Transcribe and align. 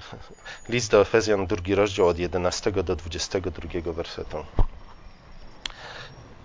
List 0.68 0.90
do 0.90 1.00
Efezjan, 1.00 1.46
drugi 1.46 1.74
rozdział 1.74 2.08
od 2.08 2.18
11 2.18 2.72
do 2.72 2.96
22 2.96 3.92
wersetu. 3.92 4.44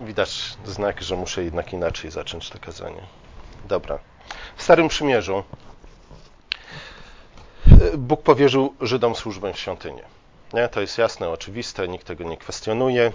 Widać 0.02 0.58
znak, 0.66 1.02
że 1.02 1.16
muszę 1.16 1.44
jednak 1.44 1.74
inaczej 1.74 2.12
zacząć 2.12 2.50
to 2.50 2.60
kazanie. 2.60 3.02
Dobra. 3.66 4.00
W 4.56 4.64
Starym 4.64 4.88
Przymierzu 4.88 5.44
Bóg 7.98 8.23
powierzył 8.23 8.75
Żydom 8.82 9.16
służbę 9.16 9.54
w 9.54 9.59
świątyni. 9.59 10.02
Nie? 10.54 10.70
To 10.70 10.81
jest 10.81 10.97
jasne, 10.97 11.29
oczywiste, 11.29 11.88
nikt 11.88 12.07
tego 12.07 12.23
nie 12.23 12.38
kwestionuje. 12.38 13.11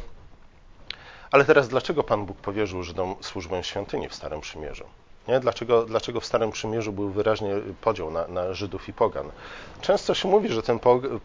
Ale 1.30 1.44
teraz 1.44 1.68
dlaczego 1.68 2.02
Pan 2.02 2.26
Bóg 2.26 2.36
powierzył 2.36 2.82
Żydom 2.82 3.16
służbę 3.20 3.62
w 3.62 3.66
świątyni 3.66 4.08
w 4.08 4.14
Starym 4.14 4.40
Przymierzu? 4.40 4.84
Nie? 5.28 5.40
Dlaczego, 5.40 5.84
dlaczego 5.84 6.20
w 6.20 6.26
Starym 6.26 6.50
Przymierzu 6.50 6.92
był 6.92 7.10
wyraźnie 7.10 7.54
podział 7.80 8.10
na, 8.10 8.26
na 8.26 8.54
Żydów 8.54 8.88
i 8.88 8.92
Pogan? 8.92 9.30
Często 9.80 10.14
się 10.14 10.28
mówi, 10.28 10.48
że 10.48 10.62
ten 10.62 10.78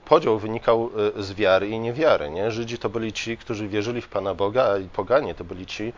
podział 0.05 0.39
wynikał 0.39 0.89
e, 1.17 1.23
z 1.23 1.33
wiary 1.33 1.67
i 1.67 1.79
niewiary. 1.79 2.29
Nie? 2.29 2.51
Żydzi 2.51 2.77
to 2.77 2.89
byli 2.89 3.13
ci, 3.13 3.37
którzy 3.37 3.67
wierzyli 3.67 4.01
w 4.01 4.07
Pana 4.07 4.33
Boga, 4.33 4.63
a 4.63 4.95
Poganie 4.95 5.35
to 5.35 5.43
byli 5.43 5.65
ci, 5.65 5.93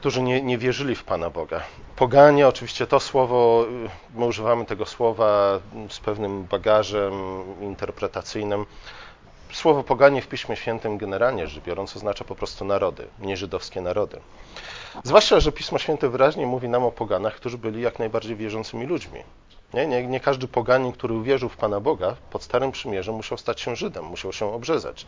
którzy 0.00 0.22
nie, 0.22 0.42
nie 0.42 0.58
wierzyli 0.58 0.94
w 0.94 1.04
Pana 1.04 1.30
Boga. 1.30 1.62
Poganie, 1.96 2.48
oczywiście 2.48 2.86
to 2.86 3.00
słowo, 3.00 3.66
e, 3.86 4.18
my 4.18 4.26
używamy 4.26 4.64
tego 4.64 4.86
słowa 4.86 5.60
z 5.88 6.00
pewnym 6.00 6.44
bagażem 6.44 7.14
interpretacyjnym. 7.60 8.66
Słowo 9.52 9.82
poganie 9.82 10.22
w 10.22 10.28
Piśmie 10.28 10.56
Świętym 10.56 10.98
generalnie 10.98 11.46
rzecz 11.46 11.64
biorąc 11.64 11.96
oznacza 11.96 12.24
po 12.24 12.34
prostu 12.34 12.64
narody, 12.64 13.06
nie 13.20 13.36
żydowskie 13.36 13.80
narody. 13.80 14.20
Zwłaszcza, 15.04 15.40
że 15.40 15.52
Pismo 15.52 15.78
Święte 15.78 16.08
wyraźnie 16.08 16.46
mówi 16.46 16.68
nam 16.68 16.84
o 16.84 16.92
poganach, 16.92 17.34
którzy 17.34 17.58
byli 17.58 17.82
jak 17.82 17.98
najbardziej 17.98 18.36
wierzącymi 18.36 18.86
ludźmi. 18.86 19.20
Nie, 19.74 19.86
nie, 19.86 20.06
nie 20.06 20.20
każdy 20.20 20.48
poganin, 20.48 20.92
który 20.92 21.14
uwierzył 21.14 21.48
w 21.48 21.56
Pana 21.56 21.80
Boga 21.80 22.16
pod 22.30 22.42
Starym 22.42 22.72
Przymierzem, 22.72 23.14
musiał 23.14 23.38
stać 23.38 23.60
się 23.60 23.76
Żydem, 23.76 24.04
musiał 24.04 24.32
się 24.32 24.52
obrzezać. 24.52 25.06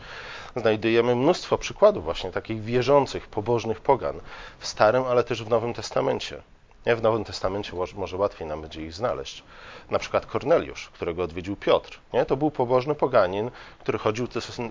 Znajdujemy 0.56 1.16
mnóstwo 1.16 1.58
przykładów 1.58 2.04
właśnie 2.04 2.30
takich 2.30 2.62
wierzących, 2.62 3.26
pobożnych 3.26 3.80
pogan 3.80 4.20
w 4.58 4.66
Starym, 4.66 5.04
ale 5.04 5.24
też 5.24 5.44
w 5.44 5.48
Nowym 5.48 5.74
Testamencie. 5.74 6.42
Nie, 6.86 6.96
w 6.96 7.02
Nowym 7.02 7.24
Testamencie 7.24 7.72
może 7.94 8.16
łatwiej 8.16 8.48
nam 8.48 8.60
będzie 8.60 8.82
ich 8.82 8.92
znaleźć. 8.92 9.42
Na 9.90 9.98
przykład 9.98 10.26
Korneliusz, 10.26 10.88
którego 10.88 11.22
odwiedził 11.22 11.56
Piotr. 11.56 12.00
Nie? 12.12 12.24
To 12.24 12.36
był 12.36 12.50
pobożny 12.50 12.94
poganin, 12.94 13.50
który 13.78 13.98
chodził 13.98 14.28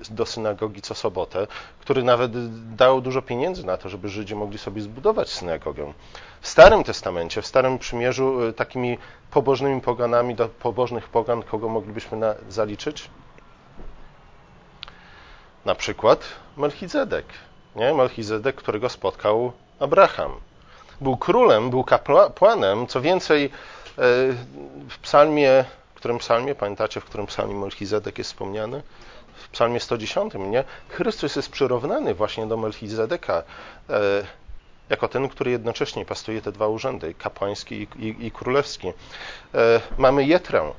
do 0.10 0.26
synagogi 0.26 0.82
co 0.82 0.96
sobotę, 0.96 1.48
który 1.80 2.04
nawet 2.04 2.32
dał 2.76 3.02
dużo 3.02 3.22
pieniędzy 3.22 3.66
na 3.66 3.78
to, 3.78 3.90
żeby 3.90 4.10
Żydzi 4.10 4.36
mogli 4.36 4.58
sobie 4.58 4.82
zbudować 4.82 5.30
synagogę. 5.30 5.94
W 6.42 6.48
Starym 6.48 6.84
Testamencie, 6.84 7.42
w 7.42 7.48
Starym 7.48 7.80
Przymierzu 7.80 8.44
y, 8.44 8.54
takimi 8.54 8.98
pobożnymi 9.32 9.82
poganami 9.82 10.36
do 10.36 10.50
pobożnych 10.50 11.10
pogan, 11.10 11.44
kogo 11.44 11.70
moglibyśmy 11.70 12.18
na, 12.18 12.36
zaliczyć? 12.50 13.10
Na 15.66 15.76
przykład 15.76 16.26
Melchizedek. 16.58 17.26
Nie? 17.76 17.94
Melchizedek, 17.94 18.56
którego 18.56 18.90
spotkał 18.90 19.52
Abraham 19.80 20.32
był 21.02 21.18
królem, 21.18 21.70
był 21.70 21.84
kapłanem. 21.84 22.88
Co 22.88 23.02
więcej, 23.02 23.46
e, 23.46 23.50
w 24.90 25.00
psalmie, 25.02 25.66
w 25.94 25.96
którym 25.96 26.18
psalmie, 26.18 26.56
pamiętacie, 26.56 27.02
w 27.02 27.06
którym 27.06 27.28
psalmie 27.28 27.56
Melchizedek 27.56 28.18
jest 28.18 28.30
wspomniany? 28.30 28.82
W 29.34 29.50
psalmie 29.50 29.80
110, 29.80 30.34
nie? 30.34 30.64
Chrystus 30.90 31.36
jest 31.36 31.52
przyrównany 31.52 32.14
właśnie 32.14 32.48
do 32.48 32.58
Melchizedeka 32.58 33.44
e, 33.90 34.24
jako 34.90 35.08
ten, 35.08 35.30
który 35.30 35.52
jednocześnie 35.52 36.06
pastuje 36.06 36.42
te 36.42 36.52
dwa 36.52 36.68
urzędy, 36.68 37.14
kapłański 37.14 37.76
i, 37.76 38.06
i, 38.06 38.26
i 38.26 38.32
królewski. 38.32 38.88
E, 38.88 39.82
mamy 39.98 40.26
Jetrę, 40.26 40.72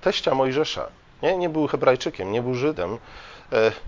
teścia 0.00 0.34
Mojżesza. 0.34 0.88
Nie? 1.22 1.36
nie 1.36 1.48
był 1.48 1.66
Hebrajczykiem, 1.66 2.32
nie 2.32 2.42
był 2.42 2.54
Żydem, 2.54 2.98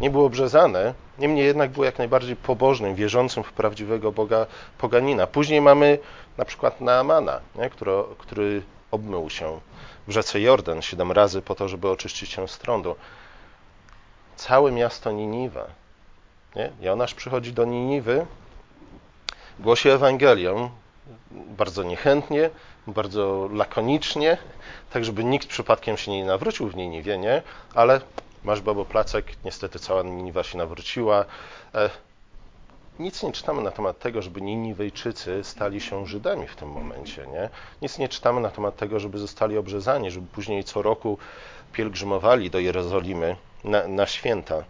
nie 0.00 0.10
był 0.10 0.24
obrzezany, 0.24 0.94
niemniej 1.18 1.46
jednak 1.46 1.70
był 1.70 1.84
jak 1.84 1.98
najbardziej 1.98 2.36
pobożnym, 2.36 2.94
wierzącym 2.94 3.42
w 3.42 3.52
prawdziwego 3.52 4.12
Boga 4.12 4.46
poganina. 4.78 5.26
Później 5.26 5.60
mamy 5.60 5.98
na 6.38 6.44
przykład 6.44 6.80
Naamana, 6.80 7.40
nie? 7.54 7.70
Który, 7.70 7.92
który 8.18 8.62
obmył 8.90 9.30
się 9.30 9.60
w 10.08 10.12
rzece 10.12 10.40
Jordan 10.40 10.82
siedem 10.82 11.12
razy 11.12 11.42
po 11.42 11.54
to, 11.54 11.68
żeby 11.68 11.88
oczyścić 11.88 12.30
się 12.30 12.48
z 12.48 12.58
trądu. 12.58 12.96
Całe 14.36 14.72
miasto 14.72 15.12
Niniwa. 15.12 15.66
Nie? 16.56 16.70
Jonasz 16.80 17.14
przychodzi 17.14 17.52
do 17.52 17.64
Niniwy, 17.64 18.26
głosi 19.58 19.88
Ewangelię, 19.88 20.70
bardzo 21.30 21.82
niechętnie, 21.82 22.50
bardzo 22.86 23.48
lakonicznie, 23.52 24.38
tak 24.92 25.04
żeby 25.04 25.24
nikt 25.24 25.48
przypadkiem 25.48 25.96
się 25.96 26.10
nie 26.10 26.24
nawrócił 26.24 26.68
w 26.68 26.76
Niniwie, 26.76 27.18
nie? 27.18 27.42
ale 27.74 28.00
Masz 28.44 28.60
babo 28.60 28.84
placek, 28.84 29.26
niestety 29.44 29.78
cała 29.78 30.02
Niniwa 30.02 30.42
się 30.42 30.58
nawróciła. 30.58 31.24
E, 31.74 31.90
nic 32.98 33.22
nie 33.22 33.32
czytamy 33.32 33.62
na 33.62 33.70
temat 33.70 33.98
tego, 33.98 34.22
żeby 34.22 34.40
Niniwejczycy 34.40 35.44
stali 35.44 35.80
się 35.80 36.06
Żydami 36.06 36.46
w 36.46 36.56
tym 36.56 36.68
momencie. 36.68 37.26
Nie? 37.26 37.50
Nic 37.82 37.98
nie 37.98 38.08
czytamy 38.08 38.40
na 38.40 38.50
temat 38.50 38.76
tego, 38.76 39.00
żeby 39.00 39.18
zostali 39.18 39.58
obrzezani, 39.58 40.10
żeby 40.10 40.26
później 40.26 40.64
co 40.64 40.82
roku 40.82 41.18
pielgrzymowali 41.72 42.50
do 42.50 42.58
Jerozolimy 42.58 43.36
na, 43.64 43.88
na 43.88 44.06
święta 44.06 44.64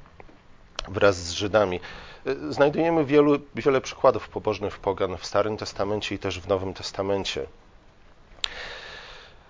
wraz 0.88 1.16
z 1.16 1.30
Żydami. 1.30 1.80
E, 2.26 2.52
znajdujemy 2.52 3.04
wielu, 3.04 3.38
wiele 3.54 3.80
przykładów 3.80 4.28
pobożnych 4.28 4.78
pogan 4.78 5.16
w 5.16 5.26
Starym 5.26 5.56
Testamencie 5.56 6.14
i 6.14 6.18
też 6.18 6.40
w 6.40 6.48
Nowym 6.48 6.74
Testamencie. 6.74 7.46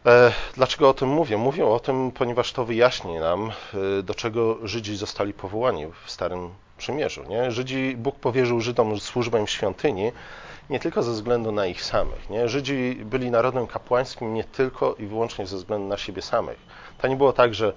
E, 0.06 0.32
dlaczego 0.54 0.88
o 0.88 0.94
tym 0.94 1.08
mówię? 1.08 1.36
Mówię 1.36 1.66
o 1.66 1.80
tym, 1.80 2.12
ponieważ 2.12 2.52
to 2.52 2.64
wyjaśni 2.64 3.14
nam, 3.14 3.50
e, 3.98 4.02
do 4.02 4.14
czego 4.14 4.58
Żydzi 4.62 4.96
zostali 4.96 5.32
powołani 5.32 5.86
w 6.04 6.10
Starym 6.10 6.50
Przymierzu. 6.78 7.24
Nie? 7.28 7.50
Żydzi, 7.50 7.94
Bóg 7.96 8.16
powierzył 8.16 8.60
Żydom 8.60 9.00
służbę 9.00 9.46
w 9.46 9.50
świątyni 9.50 10.12
nie 10.70 10.80
tylko 10.80 11.02
ze 11.02 11.12
względu 11.12 11.52
na 11.52 11.66
ich 11.66 11.84
samych. 11.84 12.30
Nie? 12.30 12.48
Żydzi 12.48 12.98
byli 13.04 13.30
narodem 13.30 13.66
kapłańskim 13.66 14.34
nie 14.34 14.44
tylko 14.44 14.94
i 14.94 15.06
wyłącznie 15.06 15.46
ze 15.46 15.56
względu 15.56 15.88
na 15.88 15.96
siebie 15.96 16.22
samych. 16.22 16.58
To 16.98 17.08
nie 17.08 17.16
było 17.16 17.32
tak, 17.32 17.54
że 17.54 17.72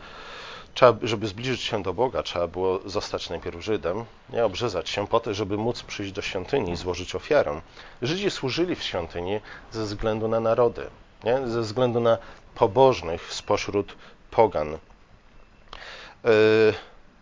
trzeba, 0.74 1.00
żeby 1.02 1.28
zbliżyć 1.28 1.62
się 1.62 1.84
do 1.84 1.94
Boga, 1.94 2.24
trzeba 2.24 2.48
było 2.48 2.80
zostać 2.86 3.30
najpierw 3.30 3.64
Żydem, 3.64 4.06
nie 4.30 4.46
obrzezać 4.46 4.90
się 4.90 5.08
po 5.08 5.20
to, 5.20 5.34
żeby 5.34 5.58
móc 5.58 5.84
przyjść 5.84 6.12
do 6.12 6.22
świątyni 6.22 6.72
i 6.72 6.76
złożyć 6.76 7.16
ofiarę. 7.16 7.62
Żydzi 8.02 8.32
służyli 8.32 8.76
w 8.76 8.84
świątyni 8.84 9.40
ze 9.72 9.84
względu 9.84 10.28
na 10.28 10.40
narody 10.40 10.90
nie? 11.24 11.48
ze 11.48 11.62
względu 11.62 12.00
na 12.00 12.18
pobożnych 12.56 13.34
spośród 13.34 13.96
pogan. 14.32 14.72
Yy, 16.24 16.30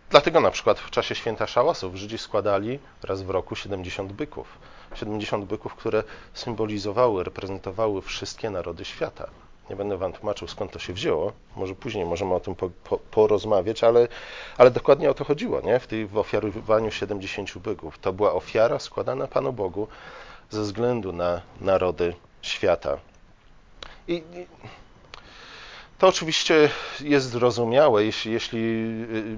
dlatego 0.10 0.40
na 0.40 0.52
przykład 0.52 0.80
w 0.80 0.90
czasie 0.90 1.16
święta 1.16 1.48
szałasów 1.48 1.96
Żydzi 1.96 2.18
składali 2.18 2.80
raz 3.04 3.22
w 3.22 3.30
roku 3.30 3.56
70 3.56 4.14
byków. 4.14 4.58
70 4.96 5.46
byków, 5.46 5.76
które 5.76 6.04
symbolizowały, 6.34 7.24
reprezentowały 7.24 8.02
wszystkie 8.02 8.50
narody 8.50 8.86
świata. 8.86 9.30
Nie 9.70 9.76
będę 9.76 9.98
wam 9.98 10.14
tłumaczył, 10.14 10.48
skąd 10.48 10.72
to 10.72 10.80
się 10.80 10.94
wzięło. 10.94 11.32
Może 11.56 11.76
później 11.76 12.06
możemy 12.06 12.34
o 12.34 12.40
tym 12.40 12.56
po, 12.56 12.70
po, 12.84 12.98
porozmawiać, 12.98 13.84
ale, 13.84 14.08
ale 14.58 14.72
dokładnie 14.72 15.10
o 15.10 15.14
to 15.14 15.24
chodziło, 15.24 15.62
nie? 15.62 15.80
W, 15.80 15.88
tej, 15.88 16.06
w 16.06 16.18
ofiarowaniu 16.18 16.92
70 16.92 17.58
byków. 17.58 18.00
To 18.00 18.14
była 18.14 18.34
ofiara 18.34 18.80
składana 18.80 19.28
Panu 19.28 19.54
Bogu 19.54 19.88
ze 20.50 20.62
względu 20.62 21.14
na 21.14 21.42
narody 21.62 22.14
świata. 22.42 22.98
I 24.08 24.24
to 25.98 26.08
oczywiście 26.08 26.70
jest 27.02 27.30
zrozumiałe, 27.30 28.06
jeśli, 28.06 28.32
jeśli 28.32 28.60
y, 28.60 29.38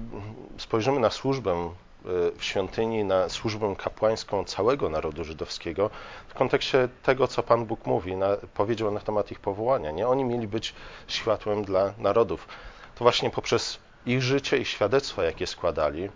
spojrzymy 0.58 1.00
na 1.00 1.10
służbę 1.10 1.74
y, 2.06 2.38
w 2.38 2.44
świątyni, 2.44 3.04
na 3.04 3.28
służbę 3.28 3.74
kapłańską 3.78 4.44
całego 4.44 4.88
narodu 4.88 5.24
żydowskiego, 5.24 5.90
w 6.28 6.34
kontekście 6.34 6.88
tego, 7.02 7.28
co 7.28 7.42
Pan 7.42 7.66
Bóg 7.66 7.86
mówi, 7.86 8.16
na, 8.16 8.36
powiedział 8.54 8.90
na 8.90 9.00
temat 9.00 9.30
ich 9.30 9.40
powołania. 9.40 9.90
Nie? 9.90 10.08
Oni 10.08 10.24
mieli 10.24 10.48
być 10.48 10.74
światłem 11.08 11.64
dla 11.64 11.94
narodów. 11.98 12.48
To 12.94 13.04
właśnie 13.04 13.30
poprzez 13.30 13.78
ich 14.06 14.22
życie 14.22 14.58
i 14.58 14.64
świadectwa, 14.64 15.24
jakie 15.24 15.46
składali, 15.46 16.08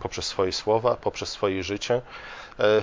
poprzez 0.00 0.26
swoje 0.26 0.52
słowa, 0.52 0.96
poprzez 0.96 1.28
swoje 1.28 1.62
życie, 1.62 2.02
e, 2.60 2.82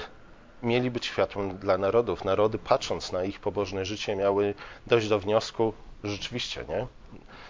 mieli 0.64 0.92
być 0.92 1.06
światłem 1.06 1.58
dla 1.58 1.78
narodów. 1.78 2.26
Narody, 2.26 2.58
patrząc 2.58 3.12
na 3.12 3.24
ich 3.24 3.40
pobożne 3.40 3.86
życie, 3.86 4.16
miały 4.16 4.54
dojść 4.88 5.08
do 5.08 5.20
wniosku, 5.20 5.74
rzeczywiście, 6.04 6.66
nie? 6.70 6.88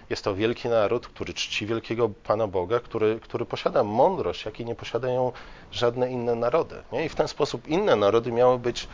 Jest 0.10 0.24
to 0.24 0.36
wielki 0.36 0.70
naród, 0.70 1.08
który 1.08 1.34
czci 1.34 1.66
wielkiego 1.66 2.10
Pana 2.10 2.48
Boga, 2.48 2.80
który, 2.80 3.20
który 3.20 3.46
posiada 3.46 3.84
mądrość, 3.84 4.46
jakiej 4.46 4.66
nie 4.66 4.76
posiadają 4.76 5.32
żadne 5.72 6.12
inne 6.12 6.36
narody. 6.36 6.76
Nie? 6.92 7.06
I 7.06 7.10
w 7.10 7.16
ten 7.16 7.28
sposób 7.28 7.68
inne 7.68 7.96
narody 7.96 8.32
miały 8.32 8.60
być 8.60 8.88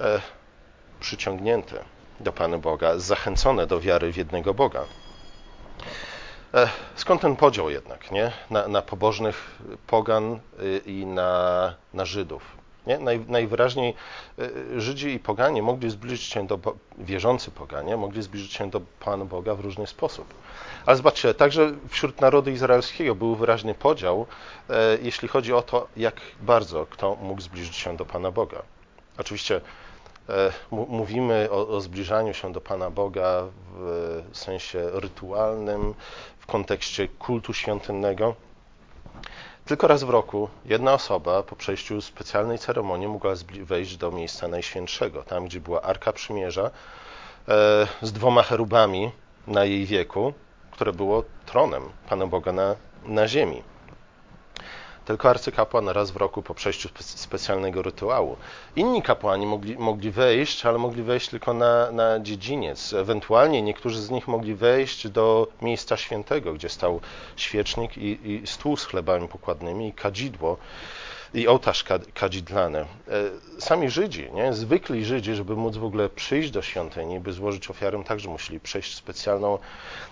e, 0.00 0.20
przyciągnięte 1.00 1.84
do 2.20 2.32
Pana 2.32 2.58
Boga, 2.58 2.98
zachęcone 2.98 3.66
do 3.66 3.80
wiary 3.80 4.12
w 4.12 4.16
jednego 4.16 4.54
Boga. 4.54 4.84
E, 6.54 6.68
skąd 6.94 7.20
ten 7.20 7.36
podział 7.36 7.70
jednak 7.70 8.10
nie? 8.10 8.32
Na, 8.50 8.68
na 8.68 8.82
pobożnych 8.82 9.58
pogan 9.86 10.40
y, 10.60 10.82
i 10.86 11.06
na, 11.06 11.74
na 11.94 12.04
Żydów? 12.04 12.57
Nie? 12.88 12.98
Naj, 12.98 13.20
najwyraźniej 13.28 13.94
y, 14.38 14.80
Żydzi 14.80 15.08
i 15.08 15.18
poganie 15.18 15.62
mogli 15.62 15.90
zbliżyć 15.90 16.22
się 16.22 16.46
do, 16.46 16.58
wierzący 16.98 17.50
poganie, 17.50 17.96
mogli 17.96 18.22
zbliżyć 18.22 18.52
się 18.52 18.70
do 18.70 18.80
Pana 19.00 19.24
Boga 19.24 19.54
w 19.54 19.60
różny 19.60 19.86
sposób. 19.86 20.34
Ale 20.86 20.96
zobaczcie, 20.96 21.34
także 21.34 21.72
wśród 21.88 22.20
narodu 22.20 22.50
izraelskiego 22.50 23.14
był 23.14 23.36
wyraźny 23.36 23.74
podział, 23.74 24.26
e, 24.70 24.98
jeśli 25.02 25.28
chodzi 25.28 25.52
o 25.52 25.62
to, 25.62 25.88
jak 25.96 26.14
bardzo 26.40 26.86
kto 26.86 27.16
mógł 27.22 27.40
zbliżyć 27.40 27.76
się 27.76 27.96
do 27.96 28.04
Pana 28.04 28.30
Boga. 28.30 28.62
Oczywiście 29.18 29.60
e, 30.28 30.52
mówimy 30.70 31.48
o, 31.50 31.68
o 31.68 31.80
zbliżaniu 31.80 32.34
się 32.34 32.52
do 32.52 32.60
Pana 32.60 32.90
Boga 32.90 33.44
w 33.74 34.22
sensie 34.32 34.90
rytualnym, 34.92 35.94
w 36.38 36.46
kontekście 36.46 37.08
kultu 37.08 37.54
świątynnego. 37.54 38.34
Tylko 39.68 39.86
raz 39.86 40.04
w 40.04 40.10
roku 40.10 40.48
jedna 40.64 40.92
osoba 40.92 41.42
po 41.42 41.56
przejściu 41.56 42.00
specjalnej 42.00 42.58
ceremonii 42.58 43.08
mogła 43.08 43.34
wejść 43.62 43.96
do 43.96 44.10
miejsca 44.10 44.48
najświętszego, 44.48 45.22
tam 45.22 45.44
gdzie 45.44 45.60
była 45.60 45.82
Arka 45.82 46.12
Przymierza 46.12 46.70
e, 47.48 47.86
z 48.02 48.12
dwoma 48.12 48.42
cherubami 48.42 49.10
na 49.46 49.64
jej 49.64 49.86
wieku, 49.86 50.32
które 50.70 50.92
było 50.92 51.24
tronem 51.46 51.82
Pana 52.08 52.26
Boga 52.26 52.52
na, 52.52 52.76
na 53.04 53.28
ziemi. 53.28 53.62
Tylko 55.08 55.30
arcykapłan 55.30 55.88
raz 55.88 56.10
w 56.10 56.16
roku 56.16 56.42
po 56.42 56.54
przejściu 56.54 56.88
specjalnego 57.00 57.82
rytuału. 57.82 58.36
Inni 58.76 59.02
kapłani 59.02 59.46
mogli, 59.46 59.78
mogli 59.78 60.10
wejść, 60.10 60.66
ale 60.66 60.78
mogli 60.78 61.02
wejść 61.02 61.28
tylko 61.28 61.54
na, 61.54 61.90
na 61.92 62.20
dziedziniec. 62.20 62.92
Ewentualnie 62.92 63.62
niektórzy 63.62 64.02
z 64.02 64.10
nich 64.10 64.28
mogli 64.28 64.54
wejść 64.54 65.08
do 65.08 65.46
miejsca 65.62 65.96
świętego, 65.96 66.54
gdzie 66.54 66.68
stał 66.68 67.00
świecznik 67.36 67.98
i, 67.98 68.30
i 68.30 68.46
stół 68.46 68.76
z 68.76 68.84
chlebami 68.84 69.28
pokładnymi 69.28 69.88
i 69.88 69.92
kadzidło 69.92 70.56
i 71.34 71.48
ołtarz 71.48 71.84
kadzidlany. 72.14 72.78
E, 72.78 72.86
sami 73.58 73.90
Żydzi, 73.90 74.28
nie? 74.32 74.52
zwykli 74.52 75.04
Żydzi, 75.04 75.34
żeby 75.34 75.56
móc 75.56 75.76
w 75.76 75.84
ogóle 75.84 76.08
przyjść 76.08 76.50
do 76.50 76.62
świątyni, 76.62 77.20
by 77.20 77.32
złożyć 77.32 77.70
ofiarę, 77.70 78.04
także 78.04 78.28
musieli 78.28 78.60
przejść 78.60 78.94
specjalną, 78.94 79.58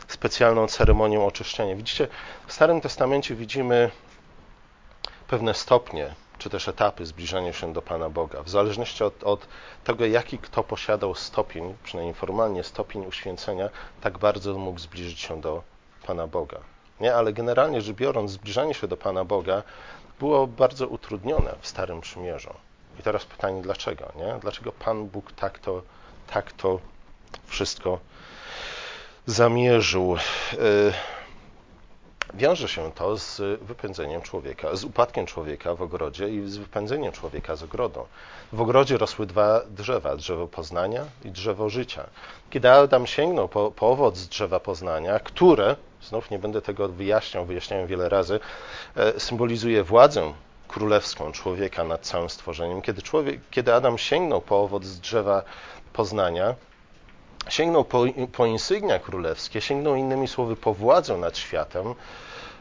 specjalną 0.08 0.66
ceremonię 0.66 1.20
oczyszczenia. 1.20 1.76
Widzicie, 1.76 2.08
w 2.46 2.52
Starym 2.52 2.80
Testamencie 2.80 3.34
widzimy 3.34 3.90
pewne 5.28 5.54
stopnie, 5.54 6.14
czy 6.38 6.50
też 6.50 6.68
etapy 6.68 7.06
zbliżania 7.06 7.52
się 7.52 7.72
do 7.72 7.82
Pana 7.82 8.10
Boga, 8.10 8.42
w 8.42 8.48
zależności 8.48 9.04
od, 9.04 9.24
od, 9.24 9.46
tego, 9.84 10.06
jaki 10.06 10.38
kto 10.38 10.64
posiadał 10.64 11.14
stopień, 11.14 11.74
przynajmniej 11.84 12.14
formalnie 12.14 12.64
stopień 12.64 13.06
uświęcenia, 13.06 13.68
tak 14.00 14.18
bardzo 14.18 14.58
mógł 14.58 14.78
zbliżyć 14.78 15.20
się 15.20 15.40
do 15.40 15.62
Pana 16.06 16.26
Boga. 16.26 16.58
Nie? 17.00 17.14
Ale 17.14 17.32
generalnie 17.32 17.80
rzecz 17.80 17.96
biorąc, 17.96 18.30
zbliżanie 18.30 18.74
się 18.74 18.88
do 18.88 18.96
Pana 18.96 19.24
Boga 19.24 19.62
było 20.18 20.46
bardzo 20.46 20.86
utrudnione 20.86 21.54
w 21.60 21.66
Starym 21.66 22.00
Przymierzu. 22.00 22.54
I 23.00 23.02
teraz 23.02 23.24
pytanie, 23.24 23.62
dlaczego? 23.62 24.12
Nie? 24.16 24.38
Dlaczego 24.40 24.72
Pan 24.72 25.06
Bóg 25.06 25.32
tak 25.32 25.58
to, 25.58 25.82
tak 26.26 26.52
to 26.52 26.78
wszystko 27.46 27.98
zamierzył? 29.26 30.16
Y, 30.52 31.15
wiąże 32.36 32.68
się 32.68 32.92
to 32.92 33.16
z 33.16 33.60
wypędzeniem 33.62 34.22
człowieka, 34.22 34.76
z 34.76 34.84
upadkiem 34.84 35.26
człowieka 35.26 35.74
w 35.74 35.82
ogrodzie 35.82 36.28
i 36.28 36.48
z 36.48 36.56
wypędzeniem 36.56 37.12
człowieka 37.12 37.56
z 37.56 37.62
ogrodu. 37.62 38.06
W 38.52 38.60
ogrodzie 38.60 38.98
rosły 38.98 39.26
dwa 39.26 39.60
drzewa, 39.70 40.16
drzewo 40.16 40.46
poznania 40.46 41.04
i 41.24 41.30
drzewo 41.30 41.68
życia. 41.68 42.06
Kiedy 42.50 42.70
Adam 42.70 43.06
sięgnął 43.06 43.48
po, 43.48 43.70
po 43.70 43.90
owoc 43.90 44.16
z 44.16 44.28
drzewa 44.28 44.60
poznania, 44.60 45.20
które, 45.20 45.76
znów 46.02 46.30
nie 46.30 46.38
będę 46.38 46.62
tego 46.62 46.88
wyjaśniał, 46.88 47.44
wyjaśniałem 47.44 47.86
wiele 47.86 48.08
razy, 48.08 48.40
e, 48.96 49.20
symbolizuje 49.20 49.84
władzę 49.84 50.32
królewską 50.68 51.32
człowieka 51.32 51.84
nad 51.84 52.00
całym 52.00 52.30
stworzeniem. 52.30 52.82
Kiedy, 52.82 53.02
człowiek, 53.02 53.40
kiedy 53.50 53.74
Adam 53.74 53.98
sięgnął 53.98 54.40
po 54.40 54.62
owoc 54.62 54.84
z 54.84 55.00
drzewa 55.00 55.42
poznania, 55.92 56.54
sięgnął 57.48 57.84
po, 57.84 58.04
po 58.32 58.46
insygnia 58.46 58.98
królewskie, 58.98 59.60
sięgnął 59.60 59.94
innymi 59.94 60.28
słowy 60.28 60.56
po 60.56 60.74
władzę 60.74 61.16
nad 61.16 61.38
światem, 61.38 61.94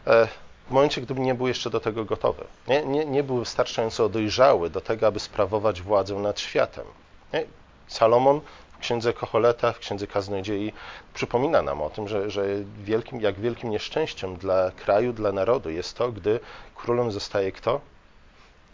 e, 0.08 0.28
w 0.68 0.72
momencie, 0.72 1.02
gdyby 1.02 1.22
nie 1.22 1.36
był 1.36 1.48
jeszcze 1.48 1.70
do 1.70 1.80
tego 1.80 2.06
gotowy. 2.06 2.46
Nie, 2.68 2.86
nie, 2.86 3.06
nie 3.06 3.24
był 3.24 3.38
wystarczająco 3.38 4.10
dojrzały 4.10 4.70
do 4.70 4.82
tego, 4.82 5.08
aby 5.08 5.20
sprawować 5.20 5.82
władzę 5.82 6.16
nad 6.16 6.40
światem. 6.40 6.86
Nie? 7.34 7.46
Salomon 7.88 8.42
w 8.72 8.78
księdze 8.78 9.14
Kocholeta, 9.14 9.72
w 9.72 9.80
księdze 9.80 10.08
Kaznodziei 10.08 10.74
przypomina 11.14 11.62
nam 11.62 11.82
o 11.82 11.90
tym, 11.90 12.08
że, 12.08 12.30
że 12.30 12.46
wielkim, 12.84 13.22
jak 13.22 13.40
wielkim 13.40 13.70
nieszczęściem 13.70 14.38
dla 14.38 14.72
kraju, 14.72 15.14
dla 15.14 15.32
narodu 15.32 15.70
jest 15.70 15.98
to, 15.98 16.12
gdy 16.12 16.40
królem 16.76 17.12
zostaje 17.12 17.52
kto? 17.52 17.82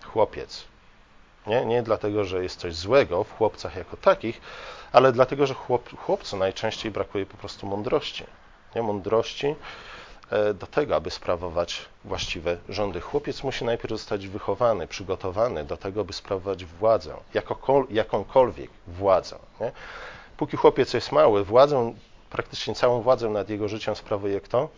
Chłopiec. 0.05 0.70
Nie, 1.47 1.65
nie 1.65 1.83
dlatego, 1.83 2.23
że 2.23 2.43
jest 2.43 2.59
coś 2.59 2.75
złego 2.75 3.23
w 3.23 3.38
chłopcach 3.38 3.75
jako 3.75 3.97
takich, 3.97 4.41
ale 4.91 5.11
dlatego, 5.11 5.47
że 5.47 5.53
chłop, 5.53 5.97
chłopcu 5.97 6.38
najczęściej 6.38 6.91
brakuje 6.91 7.25
po 7.25 7.38
prostu 7.38 7.67
mądrości. 7.67 8.23
Nie? 8.75 8.81
Mądrości 8.81 9.55
e, 10.31 10.53
do 10.53 10.67
tego, 10.67 10.95
aby 10.95 11.11
sprawować 11.11 11.85
właściwe 12.05 12.57
rządy. 12.69 13.01
Chłopiec 13.01 13.43
musi 13.43 13.65
najpierw 13.65 13.89
zostać 13.91 14.27
wychowany, 14.27 14.88
przygotowany 14.88 15.63
do 15.63 15.77
tego, 15.77 16.05
by 16.05 16.13
sprawować 16.13 16.65
władzę, 16.65 17.13
jakokol, 17.33 17.87
jakąkolwiek 17.89 18.69
władzę. 18.87 19.35
Nie? 19.61 19.71
Póki 20.37 20.57
chłopiec 20.57 20.94
jest 20.94 21.11
mały, 21.11 21.44
władzę, 21.44 21.94
praktycznie 22.29 22.75
całą 22.75 23.01
władzę 23.01 23.29
nad 23.29 23.49
jego 23.49 23.67
życiem 23.67 23.95
sprawuje 23.95 24.41
kto? 24.41 24.69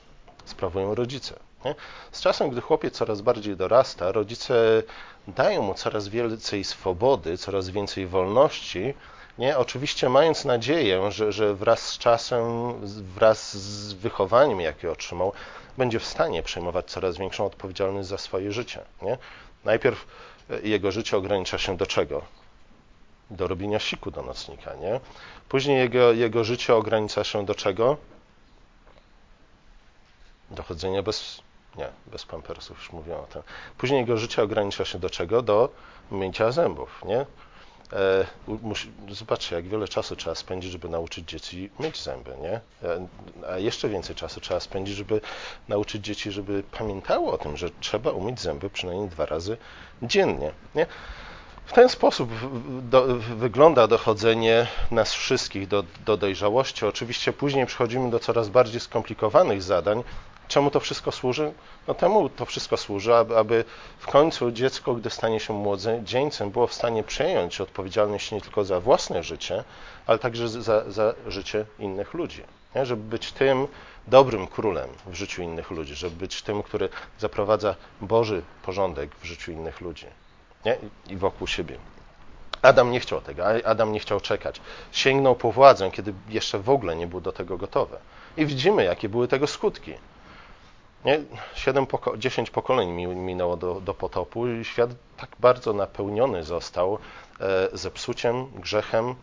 Sprawują 0.46 0.96
rodzice. 0.96 1.40
Nie? 1.66 1.76
Z 2.12 2.22
czasem, 2.22 2.50
gdy 2.50 2.62
chłopiec 2.62 2.94
coraz 2.94 3.22
bardziej 3.22 3.58
dorasta, 3.58 4.12
rodzice 4.12 4.84
dają 5.28 5.62
mu 5.62 5.74
coraz 5.74 6.08
więcej 6.08 6.64
swobody, 6.64 7.38
coraz 7.38 7.70
więcej 7.70 8.08
wolności, 8.08 8.94
nie? 9.38 9.58
Oczywiście 9.58 10.10
mając 10.10 10.46
nadzieję, 10.46 11.12
że, 11.12 11.32
że 11.32 11.56
wraz 11.56 11.88
z 11.88 11.98
czasem, 11.98 12.44
wraz 13.16 13.58
z 13.58 13.94
wychowaniem, 13.94 14.62
jakie 14.62 14.92
otrzymał, 14.92 15.34
będzie 15.78 16.00
w 16.00 16.06
stanie 16.06 16.44
przejmować 16.44 16.86
coraz 16.86 17.18
większą 17.18 17.46
odpowiedzialność 17.46 18.10
za 18.10 18.18
swoje 18.18 18.52
życie. 18.52 18.82
Nie? 19.02 19.18
Najpierw 19.66 20.08
e, 20.50 20.62
jego 20.62 20.92
życie 20.92 21.18
ogranicza 21.18 21.58
się 21.58 21.78
do 21.78 21.86
czego? 21.86 22.22
Do 23.30 23.48
robienia 23.48 23.80
siku 23.80 24.12
do 24.12 24.22
nocnika. 24.22 24.76
Nie? 24.76 25.00
Później 25.50 25.78
jego, 25.78 26.14
jego 26.14 26.44
życie 26.44 26.76
ogranicza 26.76 27.24
się 27.24 27.46
do 27.46 27.56
czego? 27.56 27.98
Do 30.52 30.64
chodzenia 30.64 31.04
bez, 31.04 31.42
nie, 31.76 31.88
bez 32.08 32.26
pampersów, 32.26 32.78
już 32.78 32.92
mówiłem 32.92 33.20
o 33.20 33.24
tym. 33.24 33.42
Później 33.78 34.00
jego 34.00 34.18
życie 34.18 34.44
ogranicza 34.44 34.86
się 34.86 35.00
do 35.00 35.10
czego? 35.10 35.42
Do 35.42 35.70
mycia 36.12 36.52
zębów. 36.52 37.02
Nie? 37.06 37.26
E, 37.94 38.26
zobaczcie, 39.10 39.56
jak 39.56 39.68
wiele 39.68 39.88
czasu 39.88 40.16
trzeba 40.16 40.36
spędzić, 40.36 40.72
żeby 40.72 40.90
nauczyć 40.90 41.30
dzieci 41.30 41.70
myć 41.80 42.04
zęby, 42.04 42.32
nie? 42.42 42.62
E, 42.90 43.08
a 43.54 43.58
jeszcze 43.58 43.90
więcej 43.90 44.16
czasu 44.16 44.42
trzeba 44.42 44.60
spędzić, 44.60 44.96
żeby 44.96 45.22
nauczyć 45.68 46.06
dzieci, 46.06 46.32
żeby 46.32 46.64
pamiętało 46.78 47.34
o 47.34 47.38
tym, 47.38 47.58
że 47.58 47.70
trzeba 47.80 48.12
umyć 48.12 48.42
zęby 48.42 48.70
przynajmniej 48.70 49.10
dwa 49.10 49.26
razy 49.26 49.58
dziennie, 50.02 50.52
nie? 50.76 50.86
W 51.66 51.74
ten 51.74 51.90
sposób 51.90 52.30
do, 52.82 53.06
wygląda 53.18 53.88
dochodzenie 53.88 54.68
nas 54.92 55.14
wszystkich 55.14 55.68
do, 55.68 55.84
do 56.06 56.18
dojrzałości. 56.18 56.86
Oczywiście 56.86 57.34
później 57.34 57.66
przechodzimy 57.66 58.10
do 58.10 58.20
coraz 58.20 58.50
bardziej 58.50 58.80
skomplikowanych 58.80 59.64
zadań, 59.64 60.04
Czemu 60.54 60.72
to 60.72 60.80
wszystko 60.80 61.12
służy? 61.12 61.54
No 61.88 61.94
temu 61.94 62.30
to 62.30 62.46
wszystko 62.46 62.78
służy, 62.78 63.16
aby, 63.16 63.38
aby 63.38 63.66
w 64.00 64.08
końcu 64.08 64.52
dziecko, 64.52 64.94
gdy 64.94 65.10
stanie 65.10 65.40
się 65.40 65.54
młodzieńcem, 65.54 66.52
było 66.52 66.68
w 66.68 66.74
stanie 66.74 67.04
przejąć 67.04 67.62
odpowiedzialność 67.62 68.32
nie 68.32 68.42
tylko 68.42 68.64
za 68.64 68.80
własne 68.80 69.24
życie, 69.24 69.64
ale 70.08 70.20
także 70.20 70.50
za, 70.50 70.92
za 70.92 71.14
życie 71.28 71.66
innych 71.80 72.14
ludzi. 72.14 72.44
Nie? 72.76 72.86
Żeby 72.86 73.04
być 73.04 73.32
tym 73.32 73.68
dobrym 74.08 74.48
królem 74.48 74.90
w 75.06 75.14
życiu 75.14 75.42
innych 75.42 75.72
ludzi, 75.72 75.96
żeby 75.96 76.16
być 76.16 76.42
tym, 76.42 76.64
który 76.64 76.90
zaprowadza 77.20 77.76
Boży 78.02 78.42
porządek 78.64 79.16
w 79.16 79.26
życiu 79.26 79.52
innych 79.52 79.82
ludzi 79.82 80.08
nie? 80.66 80.78
i 81.10 81.16
wokół 81.18 81.48
siebie. 81.48 81.78
Adam 82.62 82.92
nie 82.92 83.00
chciał 83.00 83.22
tego, 83.22 83.44
Adam 83.66 83.92
nie 83.92 84.00
chciał 84.00 84.20
czekać. 84.20 84.62
Sięgnął 84.92 85.36
po 85.36 85.52
władzę, 85.52 85.92
kiedy 85.92 86.14
jeszcze 86.30 86.60
w 86.60 86.70
ogóle 86.70 86.96
nie 86.96 87.08
był 87.08 87.22
do 87.22 87.32
tego 87.32 87.58
gotowy. 87.58 87.98
I 88.38 88.46
widzimy, 88.46 88.84
jakie 88.84 89.10
były 89.10 89.28
tego 89.28 89.48
skutki. 89.48 89.94
Nie? 91.06 91.20
Siedem 91.56 91.86
poko- 91.86 92.18
dziesięć 92.18 92.52
pokoleń 92.52 92.92
minęło 93.16 93.58
do, 93.58 93.82
do 93.82 93.94
potopu 93.94 94.48
i 94.48 94.66
świat 94.66 94.90
tak 95.18 95.30
bardzo 95.40 95.74
napełniony 95.74 96.44
został 96.44 96.98
e, 97.40 97.70
zepsuciem, 97.74 98.46
grzechem, 98.46 99.16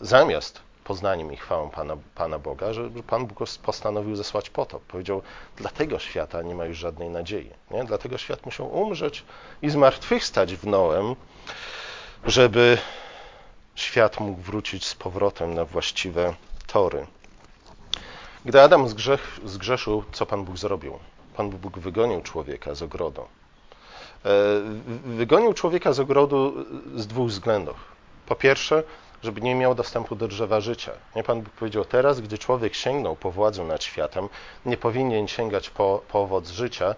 zamiast 0.00 0.60
poznaniem 0.84 1.32
i 1.32 1.36
chwałą 1.36 1.70
Pana, 1.70 1.96
Pana 2.14 2.38
Boga, 2.38 2.72
że 2.72 2.90
Pan 3.06 3.26
Bóg 3.26 3.38
postanowił 3.62 4.16
zesłać 4.16 4.50
potop. 4.50 4.82
Powiedział, 4.82 5.22
dlatego 5.56 5.98
świata 5.98 6.42
nie 6.42 6.54
ma 6.54 6.64
już 6.64 6.78
żadnej 6.78 7.10
nadziei. 7.10 7.50
Nie? 7.70 7.84
Dlatego 7.84 8.18
świat 8.18 8.46
musiał 8.46 8.74
umrzeć 8.78 9.24
i 9.62 9.70
zmartwychwstać 9.70 10.56
w 10.56 10.66
Noem, 10.66 11.16
żeby 12.24 12.78
świat 13.74 14.20
mógł 14.20 14.40
wrócić 14.40 14.86
z 14.86 14.94
powrotem 14.94 15.54
na 15.54 15.64
właściwe 15.64 16.34
tory. 16.66 17.06
Gdy 18.44 18.62
Adam 18.62 18.88
zgrzeszył, 19.44 20.04
co 20.12 20.26
Pan 20.26 20.44
Bóg 20.44 20.58
zrobił? 20.58 20.98
Pan 21.40 21.50
Bóg 21.50 21.78
wygonił 21.78 22.22
człowieka 22.22 22.74
z 22.74 22.82
ogrodu. 22.82 23.22
Wygonił 25.04 25.54
człowieka 25.54 25.92
z 25.92 26.00
ogrodu 26.00 26.54
z 26.96 27.06
dwóch 27.06 27.28
względów. 27.28 27.76
Po 28.26 28.34
pierwsze, 28.34 28.82
żeby 29.22 29.40
nie 29.40 29.54
miał 29.54 29.74
dostępu 29.74 30.16
do 30.16 30.28
drzewa 30.28 30.60
życia. 30.60 30.92
Nie 31.16 31.22
Pan 31.22 31.42
Bóg 31.42 31.52
powiedział, 31.54 31.84
teraz, 31.84 32.20
gdy 32.20 32.38
człowiek 32.38 32.74
sięgnął 32.74 33.16
po 33.16 33.30
władzę 33.30 33.64
nad 33.64 33.84
światem, 33.84 34.28
nie 34.66 34.76
powinien 34.76 35.28
sięgać 35.28 35.70
po, 35.70 36.02
po 36.08 36.20
owoc 36.22 36.50
życia, 36.50 36.94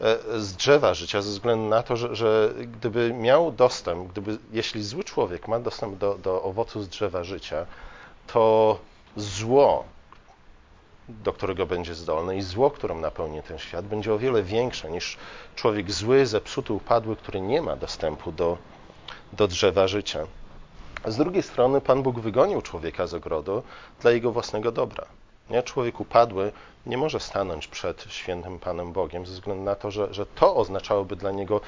e, 0.00 0.18
z 0.40 0.56
drzewa 0.56 0.94
życia, 0.94 1.22
ze 1.22 1.30
względu 1.30 1.68
na 1.68 1.82
to, 1.82 1.96
że, 1.96 2.16
że, 2.16 2.54
gdyby 2.58 3.12
miał 3.12 3.52
dostęp, 3.52 4.12
gdyby, 4.12 4.38
jeśli 4.52 4.82
zły 4.82 5.04
człowiek 5.04 5.48
ma 5.48 5.60
dostęp 5.60 5.98
do, 5.98 6.14
do 6.14 6.42
owocu 6.42 6.82
z 6.82 6.88
drzewa 6.88 7.24
życia, 7.24 7.66
to 8.26 8.78
zło, 9.16 9.84
do 11.08 11.32
którego 11.32 11.66
będzie 11.66 11.94
zdolny 11.94 12.36
i 12.36 12.42
zło, 12.42 12.70
którym 12.70 13.00
napełni 13.00 13.42
ten 13.42 13.58
świat, 13.58 13.86
będzie 13.86 14.14
o 14.14 14.18
wiele 14.18 14.42
większe 14.42 14.90
niż 14.90 15.16
człowiek 15.56 15.90
zły, 15.90 16.26
zepsuty, 16.26 16.72
upadły, 16.72 17.16
który 17.16 17.40
nie 17.40 17.62
ma 17.62 17.76
dostępu 17.76 18.32
do, 18.32 18.58
do 19.32 19.48
drzewa 19.48 19.88
życia. 19.88 20.26
Z 21.06 21.16
drugiej 21.16 21.42
strony 21.42 21.80
Pan 21.80 22.02
Bóg 22.02 22.20
wygonił 22.20 22.62
człowieka 22.62 23.06
z 23.06 23.14
ogrodu 23.14 23.62
dla 24.00 24.10
jego 24.10 24.32
własnego 24.32 24.72
dobra. 24.72 25.04
Nie? 25.50 25.62
Człowiek 25.62 26.00
upadły 26.00 26.52
nie 26.86 26.98
może 26.98 27.20
stanąć 27.20 27.66
przed 27.66 28.04
świętym 28.08 28.58
Panem 28.58 28.92
Bogiem 28.92 29.26
ze 29.26 29.32
względu 29.32 29.64
na 29.64 29.74
to, 29.74 29.90
że, 29.90 30.14
że 30.14 30.26
to 30.26 30.56
oznaczałoby 30.56 31.16
dla 31.16 31.30
niego 31.30 31.60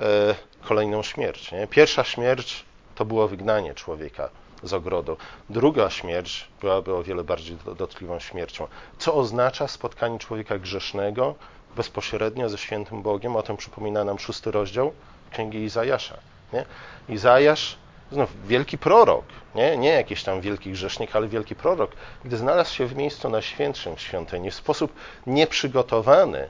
e, 0.00 0.34
kolejną 0.68 1.02
śmierć. 1.02 1.52
Nie? 1.52 1.66
Pierwsza 1.66 2.04
śmierć 2.04 2.64
to 2.94 3.04
było 3.04 3.28
wygnanie 3.28 3.74
człowieka 3.74 4.30
z 4.62 4.72
ogrodu. 4.72 5.16
Druga 5.50 5.90
śmierć 5.90 6.48
byłaby 6.60 6.94
o 6.94 7.02
wiele 7.02 7.24
bardziej 7.24 7.56
dotkliwą 7.76 8.18
śmiercią. 8.18 8.68
Co 8.98 9.14
oznacza 9.14 9.68
spotkanie 9.68 10.18
człowieka 10.18 10.58
grzesznego 10.58 11.34
bezpośrednio 11.76 12.48
ze 12.48 12.58
świętym 12.58 13.02
Bogiem? 13.02 13.36
O 13.36 13.42
tym 13.42 13.56
przypomina 13.56 14.04
nam 14.04 14.18
szósty 14.18 14.50
rozdział 14.50 14.92
Księgi 15.30 15.58
Izajasza. 15.58 16.16
Nie? 16.52 16.64
Izajasz 17.08 17.76
znów 18.12 18.46
wielki 18.46 18.78
prorok, 18.78 19.24
nie, 19.54 19.76
nie 19.76 19.88
jakiś 19.88 20.22
tam 20.22 20.40
wielki 20.40 20.72
grzesznik, 20.72 21.16
ale 21.16 21.28
wielki 21.28 21.54
prorok, 21.54 21.90
gdy 22.24 22.36
znalazł 22.36 22.74
się 22.74 22.86
w 22.86 22.96
miejscu 22.96 23.30
najświętszym 23.30 23.96
w 23.96 24.00
świątyni 24.00 24.50
w 24.50 24.54
sposób 24.54 24.92
nieprzygotowany, 25.26 26.48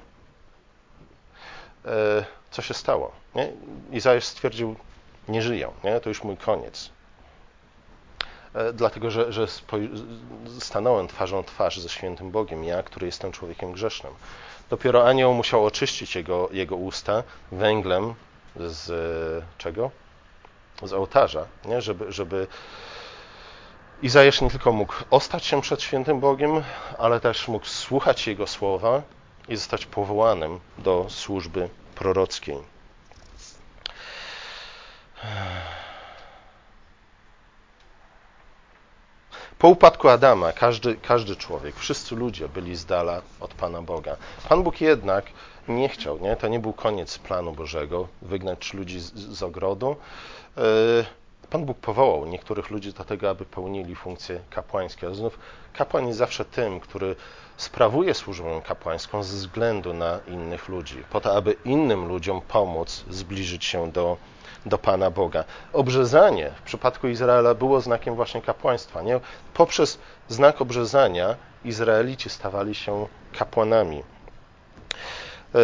e, 1.84 2.24
co 2.50 2.62
się 2.62 2.74
stało? 2.74 3.12
Nie? 3.34 3.52
Izajasz 3.92 4.24
stwierdził, 4.24 4.76
nie 5.28 5.42
żyję, 5.42 5.70
nie? 5.84 6.00
to 6.00 6.08
już 6.08 6.24
mój 6.24 6.36
koniec. 6.36 6.90
E, 8.54 8.72
dlatego, 8.72 9.10
że, 9.10 9.32
że 9.32 9.46
stanąłem 10.58 11.08
twarzą 11.08 11.44
twarz 11.44 11.80
ze 11.80 11.88
świętym 11.88 12.30
Bogiem, 12.30 12.64
ja, 12.64 12.82
który 12.82 13.06
jestem 13.06 13.32
człowiekiem 13.32 13.72
grzesznym. 13.72 14.12
Dopiero 14.70 15.08
anioł 15.08 15.34
musiał 15.34 15.66
oczyścić 15.66 16.16
jego, 16.16 16.48
jego 16.52 16.76
usta 16.76 17.22
węglem 17.52 18.14
z 18.56 19.44
czego? 19.58 19.90
z 20.82 20.92
ołtarza, 20.92 21.46
nie? 21.64 21.80
Żeby, 21.80 22.12
żeby 22.12 22.46
Izajasz 24.02 24.40
nie 24.40 24.50
tylko 24.50 24.72
mógł 24.72 24.94
ostać 25.10 25.44
się 25.44 25.60
przed 25.60 25.82
świętym 25.82 26.20
Bogiem, 26.20 26.62
ale 26.98 27.20
też 27.20 27.48
mógł 27.48 27.66
słuchać 27.66 28.26
Jego 28.26 28.46
słowa 28.46 29.02
i 29.48 29.56
zostać 29.56 29.86
powołanym 29.86 30.60
do 30.78 31.06
służby 31.08 31.68
prorockiej. 31.94 32.58
Po 39.60 39.68
upadku 39.68 40.08
Adama 40.08 40.52
każdy, 40.52 40.96
każdy 40.96 41.36
człowiek, 41.36 41.76
wszyscy 41.76 42.16
ludzie 42.16 42.48
byli 42.48 42.76
z 42.76 42.84
dala 42.84 43.22
od 43.40 43.54
Pana 43.54 43.82
Boga. 43.82 44.16
Pan 44.48 44.62
Bóg 44.62 44.80
jednak 44.80 45.24
nie 45.68 45.88
chciał, 45.88 46.18
nie? 46.18 46.36
to 46.36 46.48
nie 46.48 46.58
był 46.58 46.72
koniec 46.72 47.18
planu 47.18 47.52
Bożego, 47.52 48.08
wygnać 48.22 48.74
ludzi 48.74 49.00
z, 49.00 49.12
z 49.14 49.42
ogrodu, 49.42 49.96
E, 50.56 51.04
Pan 51.50 51.64
Bóg 51.64 51.78
powołał 51.78 52.26
niektórych 52.26 52.70
ludzi 52.70 52.92
do 52.92 53.04
tego, 53.04 53.30
aby 53.30 53.44
pełnili 53.44 53.94
funkcje 53.94 54.40
kapłańskie. 54.50 55.06
A 55.06 55.14
znów 55.14 55.38
kapłan 55.72 56.06
jest 56.06 56.18
zawsze 56.18 56.44
tym, 56.44 56.80
który 56.80 57.16
sprawuje 57.56 58.14
służbę 58.14 58.62
kapłańską 58.64 59.22
ze 59.22 59.36
względu 59.36 59.94
na 59.94 60.20
innych 60.28 60.68
ludzi, 60.68 61.04
po 61.10 61.20
to, 61.20 61.36
aby 61.36 61.56
innym 61.64 62.08
ludziom 62.08 62.40
pomóc 62.40 63.04
zbliżyć 63.10 63.64
się 63.64 63.92
do, 63.92 64.16
do 64.66 64.78
Pana 64.78 65.10
Boga. 65.10 65.44
Obrzezanie 65.72 66.50
w 66.56 66.62
przypadku 66.62 67.08
Izraela 67.08 67.54
było 67.54 67.80
znakiem 67.80 68.14
właśnie 68.14 68.42
kapłaństwa. 68.42 69.02
Nie? 69.02 69.20
Poprzez 69.54 69.98
znak 70.28 70.60
obrzezania 70.60 71.36
Izraelici 71.64 72.30
stawali 72.30 72.74
się 72.74 73.06
kapłanami. 73.38 74.02
E, 75.54 75.58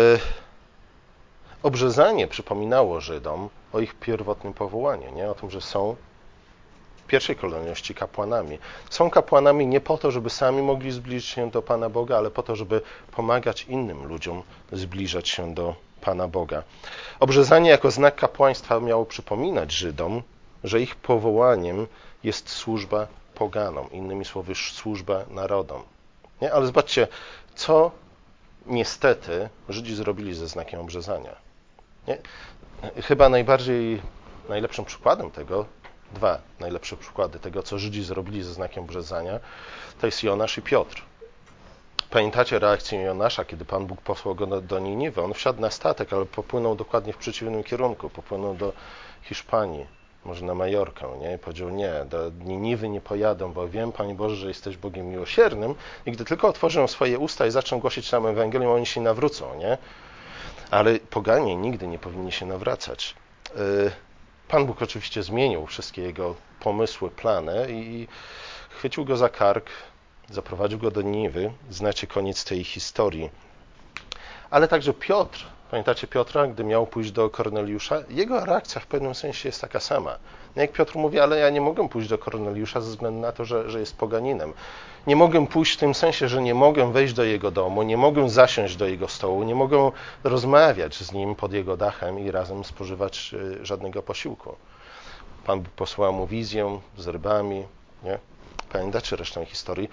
obrzezanie 1.62 2.26
przypominało 2.26 3.00
Żydom 3.00 3.48
o 3.72 3.80
ich 3.80 3.94
pierwotnym 3.94 4.52
powołaniu, 4.52 5.14
nie? 5.14 5.30
o 5.30 5.34
tym, 5.34 5.50
że 5.50 5.60
są 5.60 5.96
w 6.96 7.06
pierwszej 7.06 7.36
kolejności 7.36 7.94
kapłanami. 7.94 8.58
Są 8.90 9.10
kapłanami 9.10 9.66
nie 9.66 9.80
po 9.80 9.98
to, 9.98 10.10
żeby 10.10 10.30
sami 10.30 10.62
mogli 10.62 10.92
zbliżyć 10.92 11.28
się 11.28 11.50
do 11.50 11.62
Pana 11.62 11.88
Boga, 11.88 12.16
ale 12.16 12.30
po 12.30 12.42
to, 12.42 12.56
żeby 12.56 12.80
pomagać 13.12 13.64
innym 13.64 14.06
ludziom 14.06 14.42
zbliżać 14.72 15.28
się 15.28 15.54
do 15.54 15.74
Pana 16.06 16.28
Boga. 16.28 16.62
Obrzezanie 17.20 17.70
jako 17.70 17.90
znak 17.90 18.16
kapłaństwa 18.16 18.80
miało 18.80 19.06
przypominać 19.06 19.72
Żydom, 19.72 20.22
że 20.64 20.80
ich 20.80 20.96
powołaniem 20.96 21.86
jest 22.24 22.48
służba 22.48 23.06
poganom, 23.34 23.92
innymi 23.92 24.24
słowy, 24.24 24.54
służba 24.54 25.24
narodom. 25.30 25.82
Nie? 26.42 26.52
Ale 26.52 26.66
zobaczcie, 26.66 27.08
co 27.54 27.90
niestety 28.66 29.48
Żydzi 29.68 29.94
zrobili 29.94 30.34
ze 30.34 30.48
znakiem 30.48 30.80
obrzezania. 30.80 31.36
Nie? 32.08 32.18
Chyba 33.02 33.28
najbardziej, 33.28 34.02
najlepszym 34.48 34.84
przykładem 34.84 35.30
tego, 35.30 35.66
dwa 36.14 36.38
najlepsze 36.60 36.96
przykłady 36.96 37.38
tego, 37.38 37.62
co 37.62 37.78
Żydzi 37.78 38.02
zrobili 38.02 38.42
ze 38.42 38.52
znakiem 38.54 38.84
obrzezania, 38.84 39.40
to 40.00 40.06
jest 40.06 40.22
Jonasz 40.22 40.58
i 40.58 40.62
Piotr. 40.62 41.02
Pamiętacie 42.10 42.58
reakcję 42.58 43.00
Jonasza, 43.00 43.44
kiedy 43.44 43.64
Pan 43.64 43.86
Bóg 43.86 44.00
posłał 44.00 44.34
go 44.34 44.46
do 44.60 44.78
Niniwy? 44.78 45.22
On 45.22 45.34
wsiadł 45.34 45.60
na 45.60 45.70
statek, 45.70 46.12
ale 46.12 46.26
popłynął 46.26 46.76
dokładnie 46.76 47.12
w 47.12 47.16
przeciwnym 47.16 47.64
kierunku. 47.64 48.10
Popłynął 48.10 48.54
do 48.54 48.72
Hiszpanii, 49.22 49.86
może 50.24 50.44
na 50.44 50.54
Majorkę, 50.54 51.18
nie? 51.20 51.34
I 51.34 51.38
powiedział, 51.38 51.70
nie, 51.70 51.92
do 52.10 52.30
Niniwy 52.44 52.88
nie 52.88 53.00
pojadę, 53.00 53.52
bo 53.52 53.68
wiem, 53.68 53.92
Panie 53.92 54.14
Boże, 54.14 54.36
że 54.36 54.48
jesteś 54.48 54.76
Bogiem 54.76 55.08
miłosiernym 55.08 55.74
i 56.06 56.12
gdy 56.12 56.24
tylko 56.24 56.48
otworzę 56.48 56.88
swoje 56.88 57.18
usta 57.18 57.46
i 57.46 57.50
zacznę 57.50 57.80
głosić 57.80 58.12
nam 58.12 58.26
Ewangelię, 58.26 58.70
oni 58.70 58.86
się 58.86 59.00
nawrócą, 59.00 59.58
nie? 59.58 59.78
ale 60.70 60.98
poganie 60.98 61.56
nigdy 61.56 61.86
nie 61.86 61.98
powinni 61.98 62.32
się 62.32 62.46
nawracać. 62.46 63.14
E, 63.56 63.58
Pan 64.48 64.66
Bóg 64.66 64.82
oczywiście 64.82 65.22
zmienił 65.22 65.66
wszystkie 65.66 66.02
jego 66.02 66.34
pomysły, 66.60 67.10
plany 67.10 67.66
i 67.70 68.08
chwycił 68.70 69.04
go 69.04 69.16
za 69.16 69.28
kark, 69.28 69.70
zaprowadził 70.30 70.78
go 70.78 70.90
do 70.90 71.02
Niwy. 71.02 71.52
Znacie 71.70 72.06
koniec 72.06 72.44
tej 72.44 72.64
historii. 72.64 73.30
Ale 74.50 74.68
także 74.68 74.94
Piotr 74.94 75.46
Pamiętacie 75.70 76.06
Piotra, 76.06 76.46
gdy 76.46 76.64
miał 76.64 76.86
pójść 76.86 77.10
do 77.10 77.30
Korneliusza? 77.30 77.96
Jego 78.10 78.44
reakcja 78.44 78.80
w 78.80 78.86
pewnym 78.86 79.14
sensie 79.14 79.48
jest 79.48 79.60
taka 79.60 79.80
sama. 79.80 80.18
No 80.56 80.62
jak 80.62 80.72
Piotr 80.72 80.96
mówi, 80.96 81.20
ale 81.20 81.38
ja 81.38 81.50
nie 81.50 81.60
mogę 81.60 81.88
pójść 81.88 82.08
do 82.08 82.18
Korneliusza 82.18 82.80
ze 82.80 82.90
względu 82.90 83.20
na 83.20 83.32
to, 83.32 83.44
że, 83.44 83.70
że 83.70 83.80
jest 83.80 83.96
poganinem. 83.96 84.52
Nie 85.06 85.16
mogę 85.16 85.46
pójść 85.46 85.72
w 85.72 85.76
tym 85.76 85.94
sensie, 85.94 86.28
że 86.28 86.42
nie 86.42 86.54
mogę 86.54 86.92
wejść 86.92 87.14
do 87.14 87.24
jego 87.24 87.50
domu, 87.50 87.82
nie 87.82 87.96
mogę 87.96 88.30
zasiąść 88.30 88.76
do 88.76 88.86
jego 88.86 89.08
stołu, 89.08 89.42
nie 89.42 89.54
mogę 89.54 89.90
rozmawiać 90.24 90.96
z 90.96 91.12
nim 91.12 91.34
pod 91.34 91.52
jego 91.52 91.76
dachem 91.76 92.18
i 92.18 92.30
razem 92.30 92.64
spożywać 92.64 93.34
y, 93.34 93.66
żadnego 93.66 94.02
posiłku. 94.02 94.56
Pan 95.46 95.64
posłał 95.76 96.12
mu 96.12 96.26
wizję 96.26 96.80
z 96.96 97.06
rybami. 97.06 97.64
Nie? 98.04 98.18
Pamiętacie 98.72 99.16
resztę 99.16 99.44
historii? 99.44 99.88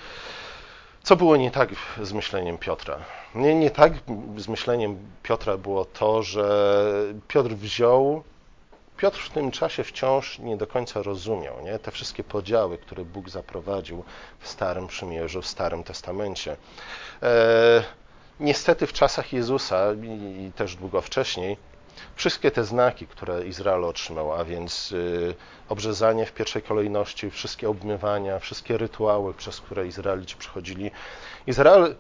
Co 1.04 1.16
było 1.16 1.38
nie 1.38 1.52
tak 1.52 1.70
z 2.02 2.14
myśleniem 2.14 2.58
Piotra? 2.58 3.00
Nie, 3.36 3.56
nie 3.56 3.72
tak 3.72 3.94
z 4.38 4.48
myśleniem 4.48 4.98
Piotra 5.24 5.58
było 5.58 5.86
to, 5.86 6.24
że 6.24 6.74
Piotr 7.28 7.50
wziął. 7.50 8.24
Piotr 8.98 9.20
w 9.20 9.30
tym 9.30 9.52
czasie 9.52 9.84
wciąż 9.84 10.40
nie 10.40 10.58
do 10.58 10.68
końca 10.68 11.02
rozumiał 11.02 11.62
nie? 11.62 11.80
te 11.80 11.92
wszystkie 11.92 12.24
podziały, 12.24 12.78
które 12.78 13.06
Bóg 13.06 13.30
zaprowadził 13.30 14.04
w 14.40 14.48
Starym 14.48 14.88
Przymierzu, 14.88 15.42
w 15.42 15.48
Starym 15.48 15.84
Testamencie. 15.84 16.58
E, 17.24 17.84
niestety 18.40 18.88
w 18.88 18.94
czasach 18.94 19.34
Jezusa 19.34 19.94
i, 19.94 20.46
i 20.48 20.52
też 20.52 20.76
długo 20.76 21.02
wcześniej 21.02 21.58
Wszystkie 22.16 22.52
te 22.52 22.64
znaki, 22.64 23.08
które 23.08 23.46
Izrael 23.46 23.84
otrzymał, 23.84 24.34
a 24.34 24.46
więc 24.46 24.92
y, 24.92 25.36
obrzezanie 25.70 26.26
w 26.26 26.34
pierwszej 26.34 26.62
kolejności, 26.62 27.32
wszystkie 27.32 27.70
obmywania, 27.70 28.40
wszystkie 28.40 28.78
rytuały, 28.78 29.34
przez 29.34 29.62
które 29.62 29.88
Izraelici 29.88 30.36
przechodzili, 30.36 30.92
Izrael 31.48 31.96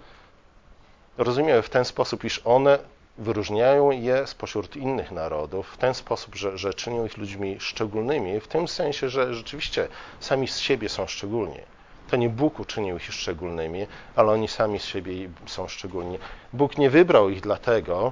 rozumiał 1.17 1.61
w 1.61 1.69
ten 1.69 1.85
sposób, 1.85 2.23
iż 2.23 2.41
one 2.45 2.79
wyróżniają 3.17 3.91
je 3.91 4.27
spośród 4.27 4.75
innych 4.75 5.11
narodów 5.11 5.67
w 5.67 5.77
ten 5.77 5.93
sposób, 5.93 6.35
że, 6.35 6.57
że 6.57 6.73
czynią 6.73 7.05
ich 7.05 7.17
ludźmi 7.17 7.57
szczególnymi, 7.59 8.39
w 8.39 8.47
tym 8.47 8.67
sensie, 8.67 9.09
że 9.09 9.33
rzeczywiście 9.33 9.87
sami 10.19 10.47
z 10.47 10.59
siebie 10.59 10.89
są 10.89 11.07
szczególni. 11.07 11.59
To 12.09 12.15
nie 12.15 12.29
Bóg 12.29 12.59
uczynił 12.59 12.97
ich 12.97 13.13
szczególnymi, 13.13 13.87
ale 14.15 14.31
oni 14.31 14.47
sami 14.47 14.79
z 14.79 14.85
siebie 14.85 15.29
są 15.45 15.67
szczególni. 15.67 16.19
Bóg 16.53 16.77
nie 16.77 16.89
wybrał 16.89 17.29
ich 17.29 17.41
dlatego, 17.41 18.11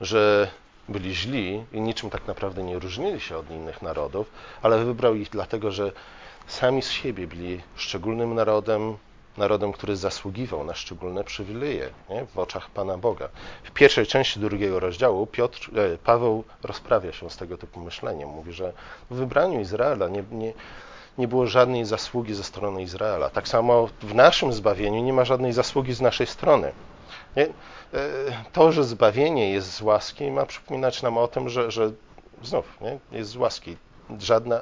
że 0.00 0.48
byli 0.88 1.14
źli 1.14 1.64
i 1.72 1.80
niczym 1.80 2.10
tak 2.10 2.26
naprawdę 2.26 2.62
nie 2.62 2.78
różnili 2.78 3.20
się 3.20 3.36
od 3.36 3.50
innych 3.50 3.82
narodów, 3.82 4.30
ale 4.62 4.84
wybrał 4.84 5.14
ich 5.14 5.30
dlatego, 5.30 5.70
że 5.70 5.92
sami 6.46 6.82
z 6.82 6.90
siebie 6.90 7.26
byli 7.26 7.60
szczególnym 7.76 8.34
narodem, 8.34 8.96
narodem, 9.36 9.72
który 9.72 9.96
zasługiwał 9.96 10.64
na 10.64 10.74
szczególne 10.74 11.24
przywileje 11.24 11.90
nie? 12.10 12.26
w 12.26 12.38
oczach 12.38 12.70
Pana 12.70 12.98
Boga. 12.98 13.28
W 13.64 13.70
pierwszej 13.70 14.06
części 14.06 14.40
drugiego 14.40 14.80
rozdziału 14.80 15.26
Piotr, 15.26 15.70
e, 15.78 15.98
Paweł 15.98 16.44
rozprawia 16.62 17.12
się 17.12 17.30
z 17.30 17.36
tego 17.36 17.58
typu 17.58 17.80
myśleniem. 17.80 18.28
Mówi, 18.28 18.52
że 18.52 18.72
w 19.10 19.14
wybraniu 19.14 19.60
Izraela 19.60 20.08
nie, 20.08 20.24
nie, 20.30 20.52
nie 21.18 21.28
było 21.28 21.46
żadnej 21.46 21.84
zasługi 21.84 22.34
ze 22.34 22.44
strony 22.44 22.82
Izraela. 22.82 23.30
Tak 23.30 23.48
samo 23.48 23.88
w 24.02 24.14
naszym 24.14 24.52
zbawieniu 24.52 25.02
nie 25.02 25.12
ma 25.12 25.24
żadnej 25.24 25.52
zasługi 25.52 25.92
z 25.94 26.00
naszej 26.00 26.26
strony. 26.26 26.72
E, 27.36 27.48
to, 28.52 28.72
że 28.72 28.84
zbawienie 28.84 29.50
jest 29.50 29.72
z 29.72 29.82
łaski, 29.82 30.30
ma 30.30 30.46
przypominać 30.46 31.02
nam 31.02 31.18
o 31.18 31.28
tym, 31.28 31.48
że, 31.48 31.70
że 31.70 31.92
znów 32.42 32.80
nie? 32.80 32.98
jest 33.18 33.30
z 33.30 33.36
łaski. 33.36 33.76
Żadna 34.18 34.60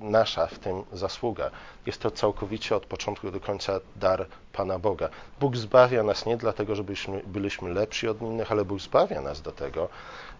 nasza 0.00 0.46
w 0.46 0.58
tym 0.58 0.84
zasługa. 0.92 1.50
Jest 1.86 2.00
to 2.00 2.10
całkowicie 2.10 2.76
od 2.76 2.86
początku 2.86 3.30
do 3.30 3.40
końca 3.40 3.80
dar 3.96 4.26
Pana 4.52 4.78
Boga. 4.78 5.08
Bóg 5.40 5.56
zbawia 5.56 6.02
nas 6.02 6.26
nie 6.26 6.36
dlatego, 6.36 6.74
żebyśmy 6.74 7.22
byliśmy 7.26 7.74
lepsi 7.74 8.08
od 8.08 8.22
innych, 8.22 8.52
ale 8.52 8.64
Bóg 8.64 8.80
zbawia 8.80 9.20
nas 9.20 9.42
do 9.42 9.52
tego, 9.52 9.88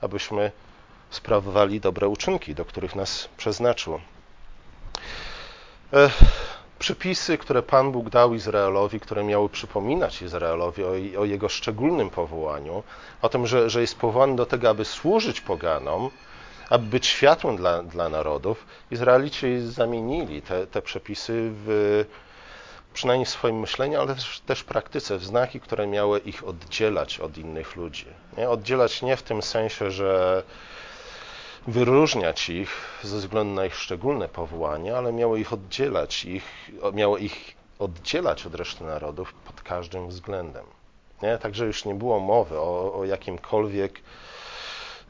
abyśmy 0.00 0.53
sprawowali 1.11 1.81
dobre 1.81 2.09
uczynki, 2.09 2.55
do 2.55 2.65
których 2.65 2.95
nas 2.97 3.29
przeznaczył. 3.37 4.00
Przepisy, 6.78 7.38
które 7.38 7.62
Pan 7.62 7.92
Bóg 7.92 8.11
dał 8.11 8.35
Izraelowi, 8.35 9.00
które 9.00 9.25
miały 9.25 9.49
przypominać 9.49 10.23
Izraelowi 10.23 10.85
o, 10.85 11.20
o 11.20 11.25
jego 11.25 11.49
szczególnym 11.49 12.11
powołaniu, 12.11 12.82
o 13.23 13.28
tym, 13.28 13.47
że, 13.47 13.70
że 13.70 13.80
jest 13.80 13.99
powołany 13.99 14.37
do 14.37 14.47
tego, 14.47 14.68
aby 14.68 14.85
służyć 14.85 15.40
poganom, 15.40 16.11
aby 16.70 16.87
być 16.87 17.06
światłem 17.06 17.56
dla, 17.56 17.82
dla 17.82 18.08
narodów, 18.08 18.66
Izraelici 18.90 19.61
zamienili 19.61 20.42
te, 20.42 20.66
te 20.66 20.82
przepisy 20.82 21.50
w, 21.52 22.04
przynajmniej 22.94 23.26
w 23.26 23.30
swoim 23.30 23.61
myśleniu, 23.61 24.00
ale 24.00 24.14
też, 24.14 24.40
też 24.40 24.64
praktyce, 24.64 25.18
w 25.18 25.25
znaki, 25.25 25.61
które 25.61 25.87
miały 25.87 26.18
ich 26.18 26.44
oddzielać 26.49 27.20
od 27.20 27.38
innych 27.38 27.76
ludzi. 27.76 28.06
Nie? 28.38 28.50
Oddzielać 28.50 29.02
nie 29.02 29.16
w 29.16 29.23
tym 29.23 29.42
sensie, 29.42 29.90
że 29.90 30.42
wyróżniać 31.69 32.49
ich 32.49 32.71
ze 33.03 33.17
względu 33.17 33.55
na 33.55 33.67
ich 33.67 33.75
szczególne 33.75 34.29
powołanie, 34.29 34.97
ale 34.97 35.13
miało 35.13 35.37
ich 35.37 35.53
oddzielać, 35.53 36.25
ich, 36.25 36.71
miało 36.93 37.19
ich 37.19 37.57
oddzielać 37.79 38.47
od 38.47 38.55
reszty 38.55 38.85
narodów 38.85 39.33
pod 39.33 39.63
każdym 39.63 40.09
względem. 40.09 40.65
Nie? 41.23 41.39
Także 41.39 41.67
już 41.67 41.85
nie 41.85 41.95
było 41.95 42.21
mowy 42.21 42.59
o, 42.59 42.95
o 42.95 43.05
jakimkolwiek 43.05 44.01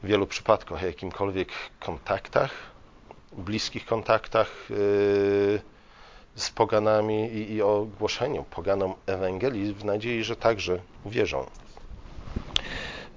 w 0.03 0.07
wielu 0.07 0.27
przypadkach 0.27 0.83
o 0.83 0.85
jakimkolwiek 0.85 1.49
kontaktach, 1.79 2.51
bliskich 3.37 3.85
kontaktach 3.85 4.51
yy, 4.69 5.61
z 6.35 6.49
poganami 6.55 7.31
i, 7.33 7.53
i 7.53 7.61
o 7.61 7.87
głoszeniu 7.99 8.43
poganom 8.43 8.93
Ewangelii 9.05 9.73
w 9.73 9.85
nadziei, 9.85 10.23
że 10.23 10.35
także 10.35 10.79
uwierzą. 11.03 11.45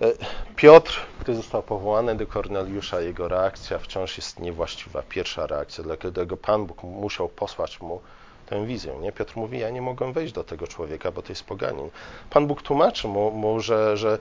E, 0.00 0.12
Piotr, 0.56 1.00
gdy 1.20 1.34
został 1.34 1.62
powołany 1.62 2.14
do 2.14 2.26
Korneliusza, 2.26 3.00
jego 3.00 3.28
reakcja 3.28 3.78
wciąż 3.78 4.16
jest 4.16 4.38
niewłaściwa. 4.38 5.02
Pierwsza 5.08 5.46
reakcja, 5.46 5.84
dlatego 5.84 6.36
Pan 6.36 6.66
Bóg 6.66 6.82
musiał 6.82 7.28
posłać 7.28 7.80
mu 7.80 8.00
tę 8.46 8.66
wizję. 8.66 8.98
Nie? 9.00 9.12
Piotr 9.12 9.36
mówi, 9.36 9.58
ja 9.58 9.70
nie 9.70 9.82
mogę 9.82 10.12
wejść 10.12 10.32
do 10.32 10.44
tego 10.44 10.66
człowieka, 10.66 11.10
bo 11.10 11.22
to 11.22 11.28
jest 11.28 11.44
poganin. 11.44 11.90
Pan 12.30 12.46
Bóg 12.46 12.62
tłumaczy 12.62 13.08
mu, 13.08 13.30
mu 13.30 13.60
że, 13.60 13.96
że 13.96 14.18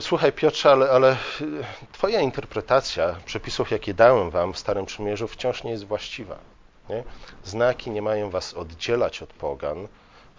Słuchaj 0.00 0.32
Piotrze, 0.32 0.70
ale, 0.70 0.90
ale 0.90 1.16
Twoja 1.92 2.20
interpretacja 2.20 3.16
przepisów, 3.24 3.70
jakie 3.70 3.94
dałem 3.94 4.30
Wam 4.30 4.52
w 4.52 4.58
Starym 4.58 4.86
Przymierzu, 4.86 5.28
wciąż 5.28 5.64
nie 5.64 5.70
jest 5.70 5.84
właściwa. 5.84 6.36
Nie? 6.88 7.04
Znaki 7.44 7.90
nie 7.90 8.02
mają 8.02 8.30
Was 8.30 8.54
oddzielać 8.54 9.22
od 9.22 9.32
pogan 9.32 9.88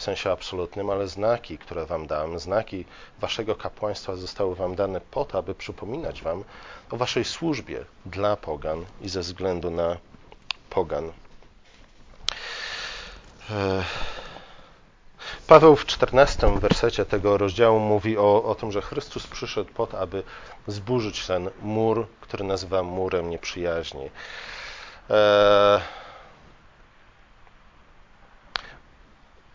w 0.02 0.04
sensie 0.04 0.32
absolutnym, 0.32 0.90
ale 0.90 1.08
znaki, 1.08 1.58
które 1.58 1.86
Wam 1.86 2.08
dałem, 2.08 2.40
znaki 2.40 2.86
Waszego 3.20 3.56
kapłaństwa 3.56 4.16
zostały 4.16 4.56
Wam 4.56 4.76
dane 4.76 5.02
po 5.02 5.26
to, 5.26 5.38
aby 5.38 5.56
przypominać 5.56 6.22
Wam 6.22 6.44
o 6.92 6.98
Waszej 6.98 7.26
służbie 7.26 7.86
dla 8.06 8.38
pogan 8.38 8.86
i 9.02 9.10
ze 9.10 9.20
względu 9.20 9.72
na 9.72 9.98
pogan. 10.70 11.12
Paweł 15.48 15.76
w 15.76 15.86
14 15.86 16.60
wersecie 16.60 17.06
tego 17.06 17.38
rozdziału 17.38 17.80
mówi 17.80 18.18
o, 18.18 18.44
o 18.44 18.56
tym, 18.56 18.72
że 18.72 18.82
Chrystus 18.82 19.28
przyszedł 19.28 19.74
po 19.74 19.88
to, 19.88 20.00
aby 20.00 20.24
zburzyć 20.68 21.28
ten 21.28 21.50
mur, 21.62 22.08
który 22.22 22.44
nazywa 22.44 22.84
murem 22.84 23.30
nieprzyjaźni. 23.30 24.10
E... 25.10 26.01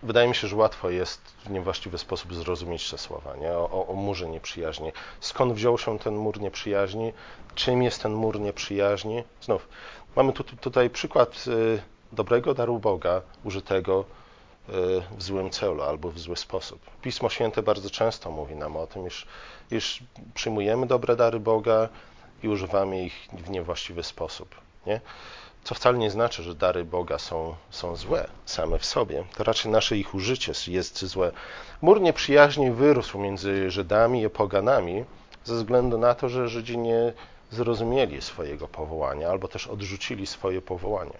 Wydaje 0.02 0.28
mi 0.28 0.35
się, 0.35 0.48
że 0.48 0.56
łatwo 0.56 0.90
jest 0.90 1.20
w 1.46 1.50
niewłaściwy 1.50 1.98
sposób 1.98 2.35
zrozumieć 2.35 2.90
te 2.90 2.98
słowa, 2.98 3.37
nie? 3.37 3.52
O, 3.52 3.87
o, 3.88 3.94
murze 3.94 4.28
nieprzyjaźni. 4.28 4.92
Skąd 5.20 5.52
wziął 5.52 5.78
się 5.78 5.98
ten 5.98 6.16
mur 6.16 6.40
nieprzyjaźni? 6.40 7.12
Czym 7.54 7.82
jest 7.82 8.02
ten 8.02 8.12
mur 8.12 8.40
nieprzyjaźni? 8.40 9.24
Znów, 9.40 9.68
mamy 10.16 10.32
tu, 10.32 10.44
tutaj 10.44 10.90
przykład 10.90 11.44
y, 11.46 11.82
dobrego 12.12 12.54
daru 12.54 12.78
Boga 12.78 13.22
użytego 13.44 14.04
w 15.18 15.22
złym 15.22 15.50
celu 15.50 15.82
albo 15.82 16.11
w 16.11 16.18
zły 16.18 16.37
sposób. 16.37 16.80
Pismo 17.02 17.28
Święte 17.28 17.62
bardzo 17.62 17.90
często 17.90 18.30
mówi 18.30 18.56
nam 18.56 18.76
o 18.76 18.87
tym, 18.87 19.06
iż, 19.06 19.26
iż 19.70 20.02
przyjmujemy 20.35 20.87
dobre 20.87 21.16
dary 21.16 21.40
Boga 21.40 21.88
i 22.42 22.48
używamy 22.48 23.04
ich 23.04 23.28
w 23.32 23.50
niewłaściwy 23.50 24.02
sposób. 24.02 24.54
Nie? 24.87 25.00
Co 25.66 25.74
wcale 25.74 25.98
nie 25.98 26.11
znaczy, 26.11 26.42
że 26.42 26.55
dary 26.55 26.85
Boga 26.85 27.18
są, 27.18 27.55
są 27.70 27.96
złe 27.96 28.29
same 28.44 28.79
w 28.79 28.85
sobie. 28.85 29.24
To 29.37 29.44
raczej 29.44 29.72
nasze 29.72 29.96
ich 29.96 30.14
użycie 30.14 30.52
jest 30.66 31.05
złe. 31.05 31.33
Mur 31.83 32.00
nieprzyjaźni 32.00 32.70
wyrósł 32.70 33.18
między 33.18 33.70
Żydami 33.70 34.22
i 34.22 34.31
poganami 34.31 35.05
ze 35.44 35.55
względu 35.55 35.98
na 35.98 36.14
to, 36.14 36.29
że 36.29 36.48
Żydzi 36.48 36.79
nie 36.79 37.12
zrozumieli 37.50 38.22
swojego 38.22 38.68
powołania 38.68 39.29
albo 39.29 39.48
też 39.48 39.66
odrzucili 39.66 40.26
swoje 40.26 40.62
powołanie. 40.62 41.18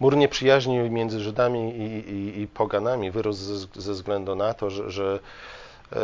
Mur 0.00 0.16
nieprzyjaźni 0.16 0.78
między 0.78 1.20
Żydami 1.20 1.76
i, 1.76 2.10
i, 2.10 2.40
i 2.40 2.48
poganami 2.48 3.10
wyrósł 3.10 3.42
ze, 3.42 3.80
ze, 3.82 3.92
względu 3.92 4.34
na 4.34 4.54
to, 4.54 4.70
że, 4.70 4.90
że 4.90 5.20
e, 5.92 5.98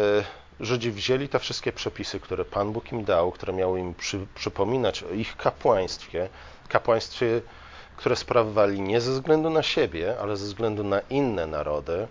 Żydzi 0.60 0.90
wzięli 0.90 1.28
te 1.28 1.38
wszystkie 1.38 1.72
przepisy, 1.72 2.20
które 2.20 2.44
Pan 2.44 2.72
Bóg 2.72 2.92
im 2.92 3.04
dał, 3.04 3.32
które 3.32 3.52
miały 3.52 3.80
im 3.80 3.94
przy, 3.94 4.26
przypominać 4.34 5.02
o 5.02 5.10
ich 5.10 5.36
kapłaństwie, 5.36 6.28
kapłaństwie, 6.68 7.40
które 7.96 8.16
sprawowali 8.16 8.80
nie 8.80 9.00
ze 9.00 9.12
względu 9.12 9.50
na 9.50 9.62
siebie, 9.62 10.16
ale 10.20 10.36
ze 10.36 10.46
względu 10.46 10.84
na 10.84 11.00
inne 11.00 11.46
narody 11.46 12.08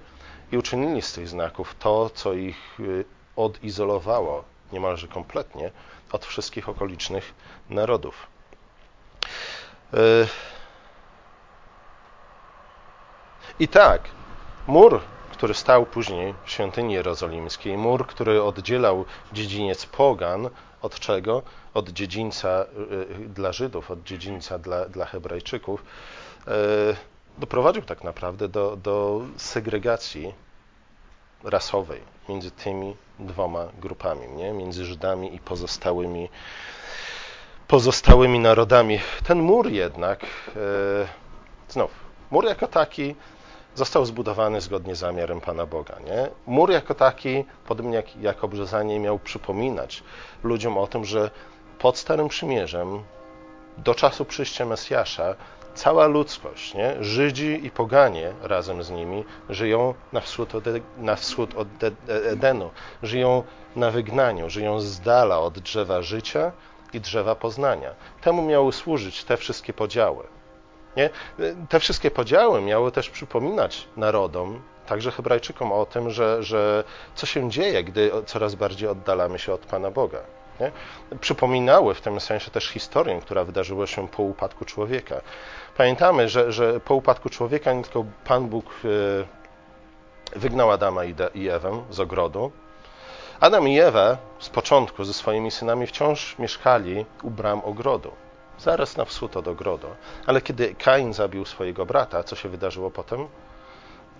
i 0.51 0.57
uczynili 0.57 1.01
z 1.01 1.13
tych 1.13 1.27
znaków 1.27 1.75
to, 1.79 2.09
co 2.09 2.33
ich 2.33 2.79
y, 2.79 3.05
odizolowało 3.35 4.43
niemalże 4.71 5.07
kompletnie 5.07 5.71
od 6.11 6.25
wszystkich 6.25 6.69
okolicznych 6.69 7.33
narodów. 7.69 8.27
E, 9.93 9.97
I 13.59 13.67
tak, 13.67 14.09
mur, 14.67 15.01
który 15.31 15.53
stał 15.53 15.85
później 15.85 16.33
w 16.45 16.51
świątyni 16.51 16.93
jerozolimskiej, 16.93 17.77
mur, 17.77 18.07
który 18.07 18.43
oddzielał 18.43 19.05
dziedziniec 19.33 19.85
pogan 19.85 20.49
od 20.81 20.99
czego? 20.99 21.43
Od 21.73 21.89
dziedzińca 21.89 22.65
y, 23.21 23.29
dla 23.29 23.51
Żydów, 23.51 23.91
od 23.91 24.03
dziedzińca 24.03 24.59
dla, 24.59 24.85
dla 24.85 25.05
Hebrajczyków, 25.05 25.83
y, 26.47 26.51
doprowadził 27.37 27.81
tak 27.81 28.03
naprawdę 28.03 28.47
do, 28.47 28.75
do 28.75 29.21
segregacji 29.37 30.33
rasowej 31.43 32.01
między 32.29 32.51
tymi 32.51 32.95
dwoma 33.19 33.67
grupami, 33.79 34.27
nie? 34.27 34.53
między 34.53 34.85
Żydami 34.85 35.35
i 35.35 35.39
pozostałymi, 35.39 36.29
pozostałymi 37.67 38.39
narodami. 38.39 38.99
Ten 39.23 39.39
mur 39.39 39.71
jednak, 39.71 40.23
y, 40.23 40.27
znów, 41.69 41.91
mur 42.31 42.45
jako 42.45 42.67
taki 42.67 43.15
został 43.77 44.05
zbudowany 44.05 44.61
zgodnie 44.61 44.95
z 44.95 44.99
zamiarem 44.99 45.41
Pana 45.41 45.65
Boga. 45.65 45.95
Nie? 46.05 46.29
Mur 46.47 46.71
jako 46.71 46.95
taki, 46.95 47.45
podobnie 47.67 47.95
jak, 47.95 48.15
jak 48.15 48.43
obrzezanie, 48.43 48.99
miał 48.99 49.19
przypominać 49.19 50.03
ludziom 50.43 50.77
o 50.77 50.87
tym, 50.87 51.05
że 51.05 51.31
pod 51.79 51.97
Starym 51.97 52.27
Przymierzem, 52.27 53.03
do 53.77 53.95
czasu 53.95 54.25
przyjścia 54.25 54.65
Mesjasza, 54.65 55.35
cała 55.73 56.07
ludzkość, 56.07 56.73
nie? 56.73 56.95
Żydzi 56.99 57.65
i 57.65 57.71
poganie 57.71 58.33
razem 58.41 58.83
z 58.83 58.89
nimi, 58.91 59.23
żyją 59.49 59.93
na 60.13 60.21
wschód 60.21 60.55
od, 60.55 60.63
na 60.97 61.15
wschód 61.15 61.55
od 61.55 61.67
Edenu, 62.07 62.69
żyją 63.03 63.43
na 63.75 63.91
wygnaniu, 63.91 64.49
żyją 64.49 64.79
z 64.79 64.99
dala 64.99 65.39
od 65.39 65.59
drzewa 65.59 66.01
życia 66.01 66.51
i 66.93 67.01
drzewa 67.01 67.35
poznania. 67.35 67.91
Temu 68.21 68.41
miały 68.41 68.73
służyć 68.73 69.23
te 69.23 69.37
wszystkie 69.37 69.73
podziały. 69.73 70.36
Nie? 70.97 71.09
Te 71.69 71.79
wszystkie 71.79 72.11
podziały 72.11 72.61
miały 72.61 72.91
też 72.91 73.09
przypominać 73.09 73.87
narodom, 73.97 74.61
także 74.85 75.11
Hebrajczykom 75.11 75.71
o 75.71 75.85
tym, 75.85 76.09
że, 76.09 76.43
że 76.43 76.83
co 77.15 77.25
się 77.25 77.49
dzieje, 77.49 77.83
gdy 77.83 78.11
coraz 78.25 78.55
bardziej 78.55 78.89
oddalamy 78.89 79.39
się 79.39 79.53
od 79.53 79.65
Pana 79.65 79.91
Boga. 79.91 80.19
Nie? 80.59 80.71
Przypominały 81.19 81.93
w 81.93 82.01
tym 82.01 82.19
sensie 82.19 82.51
też 82.51 82.67
historię, 82.67 83.19
która 83.21 83.43
wydarzyła 83.43 83.87
się 83.87 84.07
po 84.07 84.23
upadku 84.23 84.65
człowieka. 84.65 85.21
Pamiętamy, 85.77 86.29
że, 86.29 86.51
że 86.51 86.79
po 86.79 86.95
upadku 86.95 87.29
człowieka 87.29 87.73
nie 87.73 87.83
tylko 87.83 88.05
Pan 88.25 88.47
Bóg 88.47 88.65
e, 90.35 90.39
wygnał 90.39 90.71
Adama 90.71 91.01
i 91.33 91.49
Ewę 91.49 91.83
z 91.89 91.99
ogrodu. 91.99 92.51
Adam 93.39 93.67
i 93.67 93.79
Ewa 93.79 94.17
z 94.39 94.49
początku 94.49 95.03
ze 95.03 95.13
swoimi 95.13 95.51
synami 95.51 95.87
wciąż 95.87 96.39
mieszkali 96.39 97.05
u 97.23 97.29
bram 97.29 97.61
ogrodu, 97.65 98.11
zaraz 98.59 98.97
na 98.97 99.05
wschód 99.05 99.37
od 99.37 99.47
ogrodu. 99.47 99.87
Ale 100.25 100.41
kiedy 100.41 100.75
Kain 100.75 101.13
zabił 101.13 101.45
swojego 101.45 101.85
brata, 101.85 102.23
co 102.23 102.35
się 102.35 102.49
wydarzyło 102.49 102.91
potem? 102.91 103.27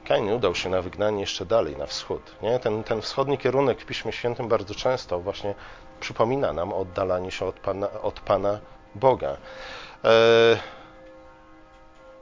Kain 0.06 0.32
udał 0.32 0.56
się 0.56 0.70
na 0.70 0.82
wygnanie 0.82 1.20
jeszcze 1.20 1.46
dalej, 1.46 1.78
na 1.78 1.86
wschód. 1.86 2.36
Nie? 2.42 2.60
Ten, 2.60 2.84
ten 2.84 3.02
wschodni 3.02 3.38
kierunek 3.38 3.82
w 3.82 3.86
Piśmie 3.86 4.12
Świętym 4.12 4.48
bardzo 4.48 4.76
często 4.76 5.20
właśnie 5.20 5.54
przypomina 6.00 6.54
nam 6.54 6.74
o 6.74 6.78
oddalaniu 6.78 7.32
się 7.32 7.46
od 7.46 7.60
Pana, 7.60 7.92
od 7.92 8.20
Pana 8.20 8.60
Boga. 8.96 9.38
E, 10.04 10.58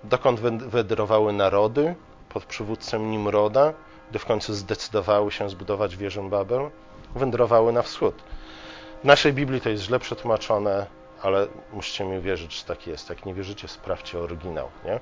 dokąd 0.04 0.40
wędrowały 0.40 1.34
narody 1.34 1.96
pod 2.30 2.46
przywódcem 2.46 3.12
Nimroda, 3.12 3.74
gdy 4.10 4.20
w 4.20 4.26
końcu 4.26 4.54
zdecydowały 4.54 5.32
się 5.32 5.50
zbudować 5.50 5.98
wieżę 5.98 6.30
Babel? 6.30 6.70
Wędrowały 7.16 7.74
na 7.74 7.82
wschód. 7.82 8.16
W 9.02 9.06
naszej 9.06 9.34
Biblii 9.34 9.62
to 9.62 9.70
jest 9.70 9.84
źle 9.84 10.00
przetłumaczone, 10.00 10.86
ale 11.26 11.48
musicie 11.74 12.06
mi 12.06 12.22
wierzyć, 12.22 12.60
że 12.60 12.66
tak 12.66 12.88
jest. 12.88 13.10
Jak 13.10 13.26
nie 13.26 13.34
wierzycie, 13.34 13.68
sprawdźcie 13.68 14.20
oryginał. 14.20 14.70
Nie? 14.86 15.00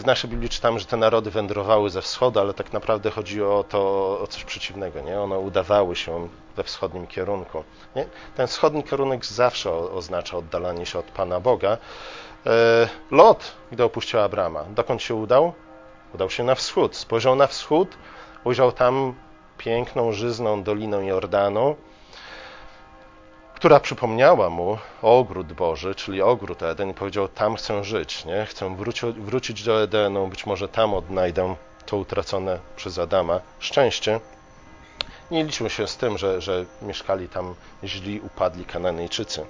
W 0.00 0.06
naszej 0.06 0.30
Biblii 0.30 0.48
czytamy, 0.48 0.78
że 0.78 0.86
te 0.86 0.96
narody 0.96 1.30
wędrowały 1.30 1.90
ze 1.90 2.02
wschodu, 2.02 2.40
ale 2.40 2.54
tak 2.54 2.72
naprawdę 2.72 3.10
chodzi 3.10 3.42
o 3.42 3.64
to, 3.68 3.80
o 4.20 4.26
coś 4.26 4.44
przeciwnego. 4.44 5.00
Nie? 5.00 5.20
One 5.20 5.38
udawały 5.38 5.96
się 5.96 6.28
we 6.56 6.62
wschodnim 6.62 7.06
kierunku. 7.06 7.64
Nie? 7.96 8.06
Ten 8.36 8.46
wschodni 8.46 8.84
kierunek 8.84 9.26
zawsze 9.26 9.72
oznacza 9.72 10.36
oddalanie 10.36 10.86
się 10.86 10.98
od 10.98 11.06
Pana 11.06 11.40
Boga. 11.40 11.78
E, 12.46 12.88
Lot, 13.10 13.52
gdy 13.72 13.84
opuścił 13.84 14.20
Abrama, 14.20 14.64
dokąd 14.64 15.02
się 15.02 15.14
udał? 15.14 15.52
Udał 16.14 16.30
się 16.30 16.44
na 16.44 16.54
wschód. 16.54 16.96
Spojrzał 16.96 17.36
na 17.36 17.46
wschód, 17.46 17.96
ujrzał 18.44 18.72
tam 18.72 19.14
piękną, 19.58 20.12
żyzną 20.12 20.62
dolinę 20.62 21.06
Jordanu, 21.06 21.76
która 23.56 23.80
przypomniała 23.80 24.50
mu 24.50 24.78
ogród 25.02 25.52
Boży, 25.52 25.94
czyli 25.94 26.22
ogród 26.22 26.62
Eden 26.62 26.90
i 26.90 26.94
powiedział, 26.94 27.28
tam 27.28 27.56
chcę 27.56 27.84
żyć, 27.84 28.24
nie? 28.24 28.46
chcę 28.46 28.76
wróci, 28.76 29.06
wrócić 29.06 29.62
do 29.62 29.82
Edenu, 29.82 30.26
być 30.26 30.46
może 30.46 30.68
tam 30.68 30.94
odnajdę 30.94 31.56
to 31.86 31.96
utracone 31.96 32.58
przez 32.76 32.98
Adama 32.98 33.40
szczęście. 33.58 34.20
Nie 35.30 35.44
liczył 35.44 35.70
się 35.70 35.86
z 35.86 35.96
tym, 35.96 36.18
że, 36.18 36.40
że 36.40 36.64
mieszkali 36.82 37.28
tam 37.28 37.54
źli, 37.84 38.20
upadli 38.20 38.64
Kananejczycy. 38.64 39.46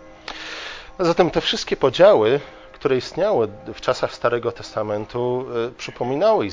Zatem 0.98 1.30
te 1.30 1.40
wszystkie 1.40 1.76
podziały, 1.76 2.40
które 2.72 2.96
istniały 2.96 3.48
w 3.74 3.80
czasach 3.80 4.14
Starego 4.14 4.52
Testamentu, 4.52 5.46
y, 5.68 5.72
przypominały 5.72 6.48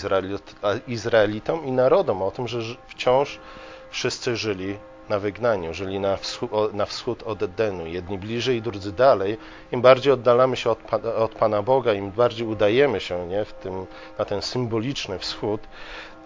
Izraelitom 0.88 1.66
i 1.66 1.72
narodom 1.72 2.22
o 2.22 2.32
tym, 2.32 2.48
że 2.48 2.60
wciąż 2.88 3.39
wszyscy 3.92 4.38
żyli 4.38 4.78
na 5.10 5.20
wygnaniu, 5.20 5.74
żyli 5.74 6.00
na 6.00 6.18
wschód, 6.18 6.74
na 6.74 6.86
wschód 6.86 7.24
od 7.24 7.44
Edenu, 7.44 7.88
jedni 7.88 8.18
bliżej, 8.18 8.62
drudzy 8.62 8.92
dalej. 8.92 9.38
Im 9.72 9.82
bardziej 9.82 10.13
oddalamy 10.13 10.58
się 10.58 10.70
od, 10.70 10.94
od 11.18 11.36
Pana 11.36 11.62
Boga, 11.62 11.94
im 11.94 12.12
bardziej 12.12 12.48
udajemy 12.48 13.00
się 13.00 13.28
nie, 13.28 13.46
w 13.46 13.54
tym, 13.54 13.86
na 14.20 14.26
ten 14.26 14.42
symboliczny 14.42 15.20
wschód, 15.20 15.62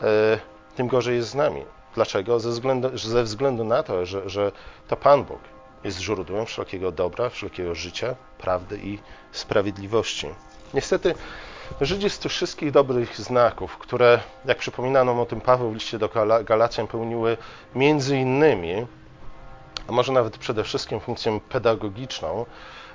e, 0.02 0.40
tym 0.76 0.88
gorzej 0.88 1.16
jest 1.16 1.30
z 1.30 1.36
nami. 1.36 1.64
Dlaczego? 1.96 2.40
Ze 2.40 2.50
względu, 2.50 2.98
ze 2.98 3.24
względu 3.24 3.64
na 3.64 3.84
to, 3.84 4.06
że, 4.06 4.30
że 4.30 4.52
to 4.88 4.96
Pan 4.96 5.24
Bóg 5.24 5.40
jest 5.84 6.00
źródłem 6.00 6.46
wszelkiego 6.46 6.92
dobra, 6.92 7.30
wszelkiego 7.30 7.76
życia, 7.76 8.16
prawdy 8.38 8.80
i 8.84 9.00
sprawiedliwości. 9.32 10.28
Niestety, 10.74 11.16
Żydzi 11.82 12.10
z 12.10 12.20
tych 12.20 12.32
wszystkich 12.32 12.72
dobrych 12.72 13.18
znaków, 13.18 13.78
które, 13.78 14.20
jak 14.46 14.58
przypominano 14.58 15.22
o 15.22 15.26
tym 15.26 15.42
Paweł 15.42 15.72
w 15.72 15.74
liście 15.74 16.00
do 16.00 16.10
Galacjan, 16.46 16.88
pełniły 16.88 17.38
między 17.76 18.18
innymi, 18.18 18.88
a 19.88 19.92
może 19.92 20.14
nawet 20.14 20.38
przede 20.38 20.64
wszystkim 20.64 21.00
funkcję 21.00 21.40
pedagogiczną, 21.50 22.46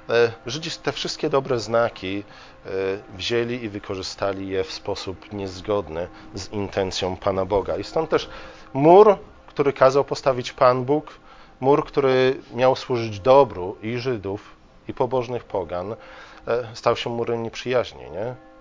e, 0.08 0.32
Żydzi 0.46 0.70
te 0.70 0.92
wszystkie 0.92 1.30
dobre 1.30 1.58
znaki 1.60 2.24
e, 2.66 2.70
wzięli 3.16 3.64
i 3.64 3.68
wykorzystali 3.68 4.48
je 4.48 4.64
w 4.64 4.72
sposób 4.72 5.32
niezgodny 5.32 6.08
z 6.34 6.52
intencją 6.52 7.16
Pana 7.16 7.44
Boga. 7.44 7.76
I 7.76 7.84
stąd 7.84 8.10
też 8.10 8.28
mur, 8.72 9.16
który 9.46 9.72
kazał 9.72 10.04
postawić 10.04 10.52
Pan 10.52 10.84
Bóg, 10.84 11.14
mur, 11.60 11.84
który 11.84 12.40
miał 12.54 12.76
służyć 12.76 13.20
dobru 13.20 13.76
i 13.82 13.98
Żydów, 13.98 14.56
i 14.88 14.94
pobożnych 14.94 15.44
pogan, 15.44 15.92
e, 15.92 15.96
stał 16.74 16.96
się 16.96 17.10
murem 17.10 17.42
nieprzyjaźni. 17.42 18.10
Nie? 18.10 18.51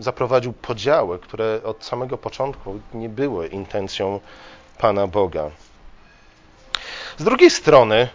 Zaprowadził 0.00 0.52
podziały, 0.52 1.18
które 1.18 1.60
od 1.64 1.84
samego 1.84 2.18
początku 2.18 2.80
nie 2.94 3.08
były 3.08 3.46
intencją 3.46 4.20
Pana 4.78 5.06
Boga. 5.06 5.50
Z 7.18 7.24
drugiej 7.24 7.50
strony, 7.50 8.08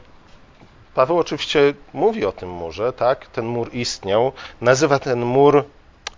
Paweł 0.95 1.19
oczywiście 1.19 1.73
mówi 1.93 2.25
o 2.25 2.31
tym 2.31 2.49
murze, 2.49 2.93
tak? 2.93 3.27
Ten 3.27 3.45
mur 3.45 3.73
istniał, 3.73 4.31
nazywa 4.61 4.99
ten 4.99 5.25
mur, 5.25 5.63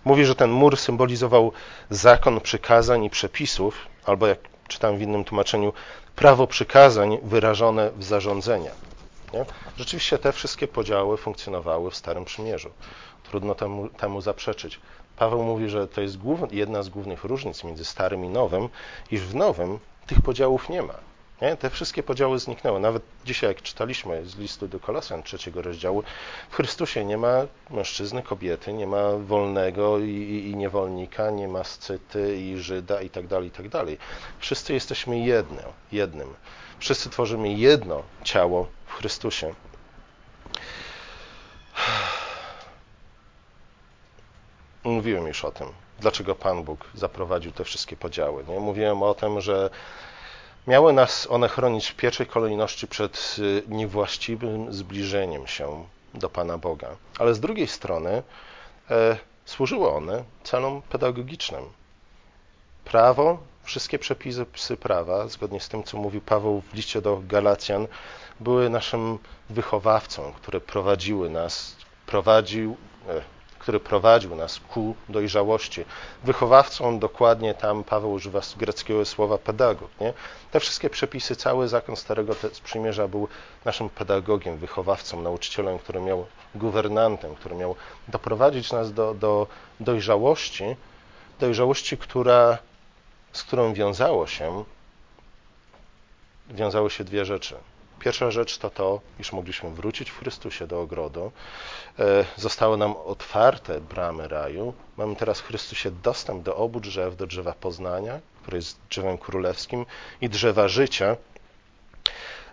mówi, 0.04 0.24
że 0.24 0.34
ten 0.34 0.50
mur 0.50 0.76
symbolizował 0.76 1.52
zakon 1.90 2.40
przykazań 2.40 3.04
i 3.04 3.10
przepisów, 3.10 3.86
albo 4.06 4.26
jak 4.26 4.38
czytam 4.68 4.98
w 4.98 5.02
innym 5.02 5.24
tłumaczeniu, 5.24 5.72
prawo 6.16 6.46
przykazań 6.46 7.18
wyrażone 7.22 7.90
w 7.90 8.04
zarządzenia. 8.04 8.70
Nie? 9.32 9.44
Rzeczywiście 9.76 10.18
te 10.18 10.32
wszystkie 10.32 10.68
podziały 10.68 11.16
funkcjonowały 11.16 11.90
w 11.90 11.96
Starym 11.96 12.24
Przymierzu. 12.24 12.70
Trudno 13.22 13.54
temu, 13.54 13.88
temu 13.88 14.20
zaprzeczyć. 14.20 14.80
Paweł 15.16 15.42
mówi, 15.42 15.68
że 15.68 15.88
to 15.88 16.00
jest 16.00 16.18
jedna 16.52 16.82
z 16.82 16.88
głównych 16.88 17.24
różnic 17.24 17.64
między 17.64 17.84
Starym 17.84 18.24
i 18.24 18.28
Nowym, 18.28 18.68
iż 19.10 19.20
w 19.20 19.34
Nowym 19.34 19.78
tych 20.06 20.22
podziałów 20.22 20.68
nie 20.68 20.82
ma. 20.82 20.94
Nie? 21.42 21.56
Te 21.56 21.70
wszystkie 21.70 22.02
podziały 22.02 22.38
zniknęły. 22.38 22.80
Nawet 22.80 23.02
dzisiaj, 23.24 23.50
jak 23.50 23.62
czytaliśmy 23.62 24.26
z 24.26 24.36
listu 24.38 24.68
do 24.68 24.80
Kolosjan 24.80 25.22
trzeciego 25.22 25.62
rozdziału, 25.62 26.02
w 26.50 26.54
Chrystusie 26.54 27.04
nie 27.04 27.16
ma 27.16 27.46
mężczyzny, 27.70 28.22
kobiety, 28.22 28.72
nie 28.72 28.86
ma 28.86 29.10
wolnego 29.16 29.98
i, 29.98 30.10
i, 30.10 30.50
i 30.50 30.56
niewolnika, 30.56 31.30
nie 31.30 31.48
ma 31.48 31.64
scyty 31.64 32.36
i 32.36 32.56
Żyda 32.58 33.02
i 33.02 33.10
tak 33.10 33.26
tak. 33.26 33.98
Wszyscy 34.38 34.72
jesteśmy 34.72 35.18
jedno, 35.18 35.62
jednym. 35.92 36.34
Wszyscy 36.78 37.10
tworzymy 37.10 37.52
jedno 37.52 38.02
ciało 38.24 38.66
w 38.86 38.92
Chrystusie. 38.92 39.54
Mówiłem 44.84 45.26
już 45.26 45.44
o 45.44 45.50
tym, 45.50 45.68
dlaczego 46.00 46.34
Pan 46.34 46.64
Bóg 46.64 46.84
zaprowadził 46.94 47.52
te 47.52 47.64
wszystkie 47.64 47.96
podziały. 47.96 48.44
Nie? 48.48 48.60
Mówiłem 48.60 49.02
o 49.02 49.14
tym, 49.14 49.40
że 49.40 49.70
miały 50.66 50.92
nas 50.92 51.26
one 51.30 51.48
chronić 51.48 51.88
w 51.88 51.96
pierwszej 51.96 52.26
kolejności 52.26 52.88
przed 52.88 53.36
y, 53.38 53.62
niewłaściwym 53.68 54.72
zbliżeniem 54.72 55.46
się 55.46 55.84
do 56.14 56.30
Pana 56.30 56.58
Boga. 56.58 56.96
Ale 57.18 57.34
z 57.34 57.40
drugiej 57.40 57.66
strony 57.66 58.22
e, 58.90 59.16
służyły 59.44 59.90
one 59.90 60.24
celom 60.42 60.82
pedagogicznym. 60.82 61.64
Prawo, 62.84 63.38
wszystkie 63.62 63.98
przepisy 63.98 64.76
prawa, 64.80 65.28
zgodnie 65.28 65.60
z 65.60 65.68
tym, 65.68 65.84
co 65.84 65.96
mówił 65.96 66.20
Paweł 66.20 66.60
w 66.60 66.74
liście 66.74 67.00
do 67.00 67.22
Galacjan, 67.26 67.86
były 68.40 68.70
naszym 68.70 69.18
wychowawcą, 69.50 70.32
które 70.32 70.60
prowadziły 70.60 71.30
nas, 71.30 71.76
prowadził, 72.06 72.76
e, 73.08 73.33
który 73.64 73.80
prowadził 73.80 74.36
nas 74.36 74.60
ku 74.60 74.94
dojrzałości. 75.08 75.84
Wychowawcą 76.24 76.98
dokładnie 76.98 77.54
tam 77.54 77.84
Paweł 77.84 78.12
używa 78.12 78.40
greckiego 78.56 79.04
słowa 79.04 79.38
pedagog. 79.38 79.90
Nie? 80.00 80.12
Te 80.50 80.60
wszystkie 80.60 80.90
przepisy, 80.90 81.36
cały 81.36 81.68
zakon 81.68 81.96
Starego 81.96 82.34
Przymierza 82.64 83.08
był 83.08 83.28
naszym 83.64 83.88
pedagogiem, 83.88 84.56
wychowawcą, 84.56 85.22
nauczycielem, 85.22 85.78
który 85.78 86.00
miał 86.00 86.26
guwernantem, 86.54 87.34
który 87.34 87.54
miał 87.54 87.76
doprowadzić 88.08 88.72
nas 88.72 88.92
do, 88.92 89.14
do 89.14 89.46
dojrzałości, 89.80 90.76
dojrzałości, 91.40 91.96
która, 91.98 92.58
z 93.32 93.42
którą 93.42 93.74
wiązało 93.74 94.26
się, 94.26 94.64
wiązały 96.50 96.90
się 96.90 97.04
dwie 97.04 97.24
rzeczy. 97.24 97.56
Pierwsza 98.04 98.30
rzecz 98.30 98.58
to 98.58 98.70
to, 98.70 99.00
iż 99.18 99.32
mogliśmy 99.32 99.70
wrócić 99.70 100.10
w 100.10 100.18
Chrystusie 100.18 100.66
do 100.66 100.80
ogrodu. 100.80 101.32
E, 101.98 102.24
zostały 102.36 102.76
nam 102.76 102.96
otwarte 102.96 103.80
bramy 103.80 104.28
raju. 104.28 104.74
Mamy 104.96 105.16
teraz 105.16 105.40
w 105.40 105.46
Chrystusie 105.46 105.90
dostęp 105.90 106.42
do 106.42 106.56
obu 106.56 106.80
drzew, 106.80 107.16
do 107.16 107.26
drzewa 107.26 107.52
poznania, 107.52 108.20
które 108.42 108.56
jest 108.56 108.78
drzewem 108.90 109.18
królewskim, 109.18 109.86
i 110.20 110.28
drzewa 110.28 110.68
życia. 110.68 111.16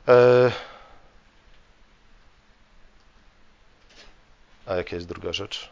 E, 0.07 0.51
a 4.65 4.75
jaka 4.75 4.95
jest 4.95 5.07
druga 5.07 5.33
rzecz? 5.33 5.69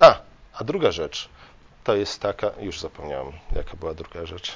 A, 0.00 0.20
a 0.52 0.64
druga 0.64 0.92
rzecz 0.92 1.28
to 1.88 1.96
jest 1.96 2.20
taka, 2.20 2.50
już 2.60 2.80
zapomniałem, 2.80 3.32
jaka 3.56 3.76
była 3.76 3.94
druga 3.94 4.26
rzecz. 4.26 4.54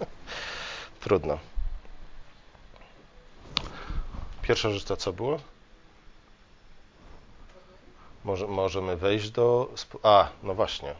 Trudno. 1.00 1.38
Pierwsza 4.42 4.70
rzecz 4.70 4.84
to 4.84 4.96
co 4.96 5.12
było? 5.12 5.40
Może, 8.24 8.46
możemy 8.46 8.96
wejść 8.96 9.30
do. 9.30 9.68
A, 10.02 10.28
no 10.42 10.54
właśnie. 10.54 10.94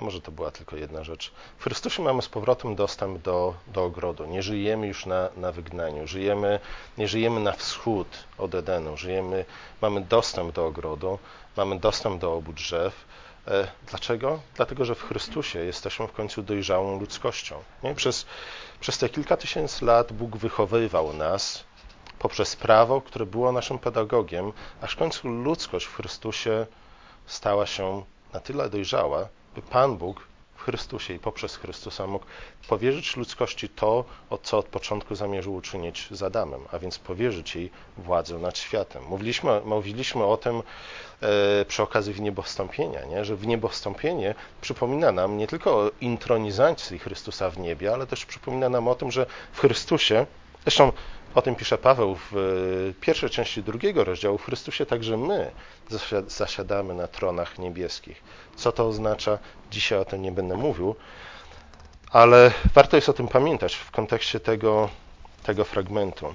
A 0.00 0.04
może 0.04 0.20
to 0.20 0.32
była 0.32 0.50
tylko 0.50 0.76
jedna 0.76 1.04
rzecz. 1.04 1.32
W 1.58 1.64
Chrystusie 1.64 2.02
mamy 2.02 2.22
z 2.22 2.28
powrotem 2.28 2.74
dostęp 2.74 3.22
do, 3.22 3.54
do 3.66 3.84
ogrodu. 3.84 4.26
Nie 4.26 4.42
żyjemy 4.42 4.86
już 4.86 5.06
na, 5.06 5.28
na 5.36 5.52
wygnaniu. 5.52 6.06
Żyjemy, 6.06 6.60
nie 6.98 7.08
żyjemy 7.08 7.40
na 7.40 7.52
wschód 7.52 8.08
od 8.38 8.54
Edenu. 8.54 8.96
Żyjemy, 8.96 9.44
mamy 9.82 10.00
dostęp 10.00 10.52
do 10.52 10.66
ogrodu, 10.66 11.18
mamy 11.56 11.78
dostęp 11.78 12.20
do 12.20 12.34
obu 12.34 12.52
drzew. 12.52 13.12
E, 13.48 13.68
dlaczego? 13.86 14.40
Dlatego, 14.56 14.84
że 14.84 14.94
w 14.94 15.02
Chrystusie 15.02 15.58
jesteśmy 15.58 16.08
w 16.08 16.12
końcu 16.12 16.42
dojrzałą 16.42 17.00
ludzkością. 17.00 17.62
Nie? 17.82 17.94
Przez, 17.94 18.26
przez 18.80 18.98
te 18.98 19.08
kilka 19.08 19.36
tysięcy 19.36 19.84
lat 19.84 20.12
Bóg 20.12 20.36
wychowywał 20.36 21.12
nas 21.12 21.64
poprzez 22.18 22.56
prawo, 22.56 23.00
które 23.00 23.26
było 23.26 23.52
naszym 23.52 23.78
pedagogiem, 23.78 24.52
aż 24.80 24.92
w 24.92 24.96
końcu 24.96 25.28
ludzkość 25.28 25.86
w 25.86 25.94
Chrystusie 25.94 26.66
stała 27.26 27.66
się 27.66 28.04
na 28.32 28.40
tyle 28.40 28.70
dojrzała, 28.70 29.28
by 29.54 29.62
Pan 29.62 29.96
Bóg 29.96 30.26
w 30.62 30.64
Chrystusie 30.64 31.14
i 31.14 31.18
poprzez 31.18 31.56
Chrystusa 31.56 32.06
mógł 32.06 32.26
powierzyć 32.68 33.16
ludzkości 33.16 33.68
to, 33.68 34.04
co 34.42 34.58
od 34.58 34.66
początku 34.66 35.14
zamierzył 35.14 35.54
uczynić 35.54 36.08
z 36.10 36.22
Adamem, 36.22 36.60
a 36.72 36.78
więc 36.78 36.98
powierzyć 36.98 37.56
jej 37.56 37.70
władzę 37.96 38.38
nad 38.38 38.58
światem. 38.58 39.02
Mówiliśmy, 39.04 39.60
mówiliśmy 39.64 40.24
o 40.24 40.36
tym 40.36 40.62
e, 41.20 41.64
przy 41.64 41.82
okazji 41.82 42.12
wniebowstąpienia, 42.12 43.04
nie? 43.04 43.24
że 43.24 43.36
wniebowstąpienie 43.36 44.34
przypomina 44.60 45.12
nam 45.12 45.38
nie 45.38 45.46
tylko 45.46 45.76
o 45.76 45.90
intronizacji 46.00 46.98
Chrystusa 46.98 47.50
w 47.50 47.58
niebie, 47.58 47.92
ale 47.92 48.06
też 48.06 48.26
przypomina 48.26 48.68
nam 48.68 48.88
o 48.88 48.94
tym, 48.94 49.10
że 49.10 49.26
w 49.52 49.60
Chrystusie, 49.60 50.26
zresztą 50.64 50.92
o 51.34 51.42
tym 51.42 51.54
pisze 51.54 51.78
Paweł 51.78 52.14
w 52.14 52.36
e, 52.36 53.00
pierwszej 53.00 53.30
części 53.30 53.62
drugiego 53.62 54.04
rozdziału. 54.04 54.38
W 54.38 54.44
Chrystusie 54.44 54.86
także 54.86 55.16
my 55.16 55.50
zasiadamy 56.26 56.94
na 56.94 57.08
tronach 57.08 57.58
niebieskich. 57.58 58.22
Co 58.56 58.72
to 58.72 58.86
oznacza? 58.88 59.38
Dzisiaj 59.70 59.98
o 59.98 60.04
tym 60.04 60.22
nie 60.22 60.32
będę 60.32 60.56
mówił, 60.56 60.94
ale 62.10 62.52
warto 62.74 62.96
jest 62.96 63.08
o 63.08 63.12
tym 63.12 63.28
pamiętać 63.28 63.74
w 63.74 63.90
kontekście 63.90 64.40
tego, 64.40 64.88
tego 65.42 65.64
fragmentu. 65.64 66.26
E, 66.26 66.32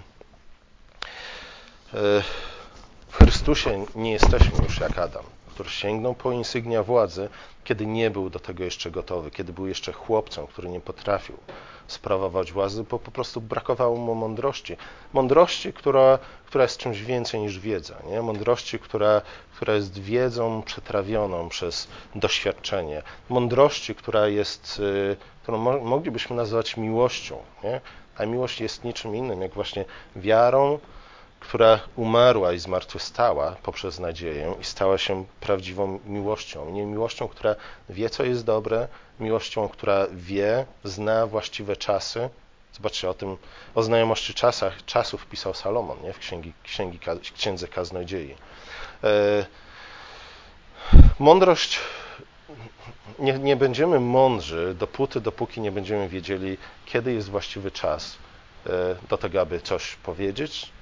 w 3.08 3.16
Chrystusie 3.18 3.86
nie 3.96 4.12
jesteśmy 4.12 4.64
już 4.64 4.80
jak 4.80 4.98
Adam, 4.98 5.24
który 5.48 5.70
sięgnął 5.70 6.16
po 6.16 6.32
insygnia 6.32 6.84
władzy, 6.84 7.30
kiedy 7.64 7.86
nie 7.86 8.12
był 8.12 8.30
do 8.30 8.40
tego 8.40 8.64
jeszcze 8.64 8.92
gotowy, 8.92 9.32
kiedy 9.32 9.54
był 9.54 9.68
jeszcze 9.68 9.94
chłopcem, 9.94 10.48
który 10.48 10.70
nie 10.70 10.82
potrafił 10.82 11.38
sprawować 11.88 12.52
władzy, 12.52 12.84
bo 12.84 13.00
po 13.00 13.12
prostu 13.12 13.41
brakowało 13.41 13.97
mu 13.97 14.15
mądrości. 14.15 14.78
Mądrości, 15.13 15.73
która, 15.73 16.19
która 16.45 16.63
jest 16.63 16.78
czymś 16.78 17.02
więcej 17.02 17.39
niż 17.39 17.60
wiedza. 17.60 17.95
Nie? 18.10 18.21
Mądrości, 18.21 18.80
która, 18.80 19.21
która 19.56 19.73
jest 19.73 20.00
wiedzą 20.00 20.62
przetrawioną 20.62 21.50
przez 21.50 21.88
doświadczenie. 22.15 23.04
Mądrości, 23.30 23.95
która 23.95 24.28
jest, 24.28 24.80
y, 24.80 25.17
którą 25.43 25.80
moglibyśmy 25.82 26.36
nazwać 26.36 26.78
miłością. 26.78 27.38
Nie? 27.63 27.82
A 28.17 28.26
miłość 28.26 28.62
jest 28.62 28.84
niczym 28.84 29.15
innym, 29.15 29.41
jak 29.41 29.54
właśnie 29.54 29.86
wiarą, 30.15 30.80
która 31.48 31.80
umarła 31.96 32.54
i 32.54 32.60
zmartwychwstała 32.60 33.56
poprzez 33.64 34.00
nadzieję 34.00 34.56
i 34.62 34.64
stała 34.64 34.98
się 34.98 35.26
prawdziwą 35.40 36.00
miłością. 36.06 36.72
Nie 36.72 36.86
miłością, 36.86 37.28
która 37.28 37.56
wie, 37.90 38.10
co 38.10 38.24
jest 38.24 38.46
dobre, 38.46 38.88
miłością, 39.20 39.70
która 39.70 40.08
wie, 40.12 40.66
zna 40.84 41.28
właściwe 41.28 41.76
czasy. 41.76 42.30
Zobaczcie, 42.74 43.10
o 43.10 43.14
tym, 43.14 43.38
o 43.76 43.84
znajomości 43.84 44.34
czasach, 44.34 44.86
czasów 44.86 45.26
pisał 45.26 45.54
Salomon 45.54 45.98
nie? 46.04 46.14
w 46.14 46.20
księgi, 46.20 46.54
księgi, 46.64 47.00
Księdze 47.38 47.68
Kaznodziei. 47.68 48.36
E, 49.04 49.46
mądrość, 51.20 51.80
nie, 53.20 53.34
nie 53.34 53.56
będziemy 53.56 54.00
mądrzy 54.00 54.76
dopóty, 54.80 55.22
dopóki 55.22 55.62
nie 55.62 55.72
będziemy 55.72 56.10
wiedzieli, 56.10 56.58
kiedy 56.86 57.14
jest 57.14 57.30
właściwy 57.30 57.72
czas 57.72 58.18
e, 58.66 58.70
do 59.10 59.18
tego, 59.18 59.42
aby 59.42 59.62
coś 59.62 59.96
powiedzieć, 59.96 60.77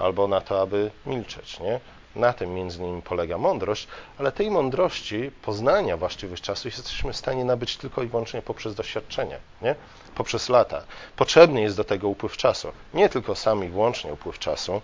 albo 0.00 0.28
na 0.28 0.40
to, 0.40 0.60
aby 0.60 0.90
milczeć. 1.06 1.60
Nie? 1.60 1.80
Na 2.16 2.32
tym 2.32 2.54
między 2.54 2.78
innymi 2.78 3.02
polega 3.02 3.38
mądrość, 3.38 3.88
ale 4.18 4.32
tej 4.32 4.50
mądrości, 4.50 5.30
poznania 5.42 5.96
właściwych 5.96 6.40
czasów 6.40 6.64
jesteśmy 6.64 7.12
w 7.12 7.16
stanie 7.16 7.44
nabyć 7.44 7.76
tylko 7.76 8.02
i 8.02 8.06
wyłącznie 8.06 8.42
poprzez 8.42 8.74
doświadczenie, 8.74 9.38
nie? 9.62 9.74
poprzez 10.14 10.48
lata. 10.48 10.82
Potrzebny 11.16 11.60
jest 11.60 11.76
do 11.76 11.84
tego 11.84 12.08
upływ 12.08 12.36
czasu, 12.36 12.72
nie 12.94 13.08
tylko 13.08 13.34
sam 13.34 13.64
i 13.64 13.68
wyłącznie 13.68 14.12
upływ 14.12 14.38
czasu. 14.38 14.82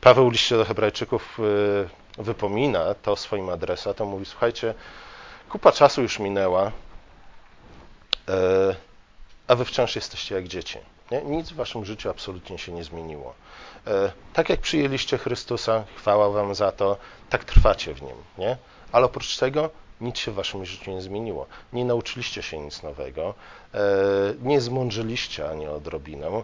Paweł 0.00 0.30
liście 0.30 0.56
do 0.56 0.64
Hebrajczyków 0.64 1.38
y, 2.18 2.22
wypomina 2.22 2.94
to 2.94 3.16
swoim 3.16 3.48
adresatom, 3.48 4.08
mówi: 4.08 4.26
Słuchajcie, 4.26 4.74
kupa 5.48 5.72
czasu 5.72 6.02
już 6.02 6.18
minęła, 6.18 6.66
y, 6.68 6.72
a 9.48 9.54
wy 9.54 9.64
wciąż 9.64 9.96
jesteście 9.96 10.34
jak 10.34 10.48
dzieci. 10.48 10.78
Nie? 11.10 11.22
Nic 11.22 11.50
w 11.50 11.54
waszym 11.54 11.84
życiu 11.84 12.10
absolutnie 12.10 12.58
się 12.58 12.72
nie 12.72 12.84
zmieniło. 12.84 13.34
E, 13.86 14.12
tak 14.32 14.48
jak 14.48 14.60
przyjęliście 14.60 15.18
Chrystusa, 15.18 15.84
chwała 15.96 16.30
wam 16.30 16.54
za 16.54 16.72
to, 16.72 16.96
tak 17.30 17.44
trwacie 17.44 17.94
w 17.94 18.02
Nim. 18.02 18.16
Nie? 18.38 18.56
Ale 18.92 19.06
oprócz 19.06 19.36
tego 19.36 19.70
nic 20.00 20.18
się 20.18 20.30
w 20.30 20.34
waszym 20.34 20.64
życiu 20.66 20.90
nie 20.90 21.02
zmieniło. 21.02 21.46
Nie 21.72 21.84
nauczyliście 21.84 22.42
się 22.42 22.58
nic 22.58 22.82
nowego, 22.82 23.34
e, 23.74 23.80
nie 24.42 24.60
zmądrzyliście 24.60 25.50
ani 25.50 25.66
odrobinę. 25.66 26.26
E, 26.26 26.42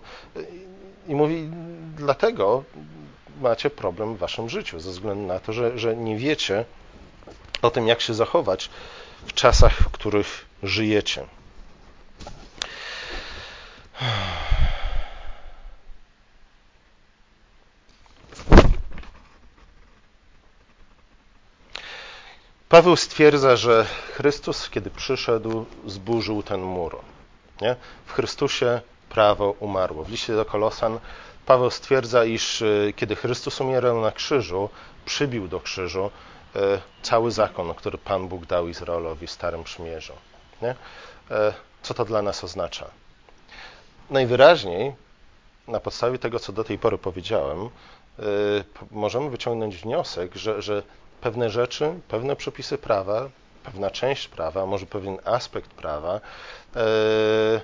I 1.09 1.15
mówi, 1.15 1.51
dlatego 1.97 2.65
macie 3.41 3.71
problem 3.71 4.15
w 4.15 4.19
waszym 4.19 4.49
życiu, 4.49 4.81
ze 4.81 4.91
względu 4.91 5.27
na 5.27 5.41
to, 5.41 5.53
że, 5.53 5.79
że 5.79 5.97
nie 5.97 6.17
wiecie 6.17 6.65
o 7.63 7.71
tym, 7.71 7.89
jak 7.89 8.01
się 8.01 8.15
zachować 8.15 8.71
w 9.27 9.33
czasach, 9.33 9.73
w 9.73 9.91
których 9.91 10.47
żyjecie. 10.63 11.27
Paweł 22.71 22.97
stwierdza, 22.97 23.57
że 23.57 23.87
Chrystus, 24.13 24.71
kiedy 24.71 24.91
przyszedł, 24.91 25.67
zburzył 25.87 26.43
ten 26.43 26.61
mur. 26.61 26.99
Nie? 27.61 27.77
W 28.07 28.13
Chrystusie 28.13 28.81
prawo 29.09 29.51
umarło. 29.61 30.05
W 30.05 30.11
liście 30.11 30.37
do 30.37 30.45
Kolosan 30.45 30.99
Paweł 31.47 31.71
stwierdza, 31.71 32.25
iż 32.25 32.63
e, 32.63 32.93
kiedy 32.97 33.17
Chrystus 33.17 33.61
umierał 33.61 34.01
na 34.01 34.13
krzyżu, 34.13 34.69
przybił 35.05 35.49
do 35.49 35.61
krzyżu 35.61 36.11
e, 36.57 36.61
cały 37.03 37.31
zakon, 37.31 37.75
który 37.75 37.99
Pan 37.99 38.29
Bóg 38.29 38.47
dał 38.47 38.69
Izraelowi 38.69 39.27
w 39.27 39.31
Starym 39.31 39.65
Przymierzu. 39.65 40.13
Nie? 40.63 40.75
E, 41.31 41.55
co 41.83 41.95
to 41.95 42.05
dla 42.05 42.23
nas 42.23 42.45
oznacza? 42.45 42.91
Najwyraźniej, 44.11 44.95
na 45.69 45.81
podstawie 45.81 46.19
tego, 46.19 46.39
co 46.39 46.53
do 46.53 46.65
tej 46.65 46.79
pory 46.79 46.99
powiedziałem, 46.99 47.69
możemy 48.91 49.31
wyciągnąć 49.31 49.77
wniosek, 49.77 50.35
że, 50.35 50.63
że 50.63 50.83
pewne 51.21 51.51
rzeczy, 51.51 52.01
pewne 52.09 52.37
przepisy 52.37 52.79
prawa, 52.79 53.29
pewna 53.65 53.91
część 53.91 54.29
prawa, 54.29 54.67
może 54.67 54.87
pewien 54.87 55.19
aspekt 55.25 55.71
prawa 55.71 56.21
e, 56.77 57.61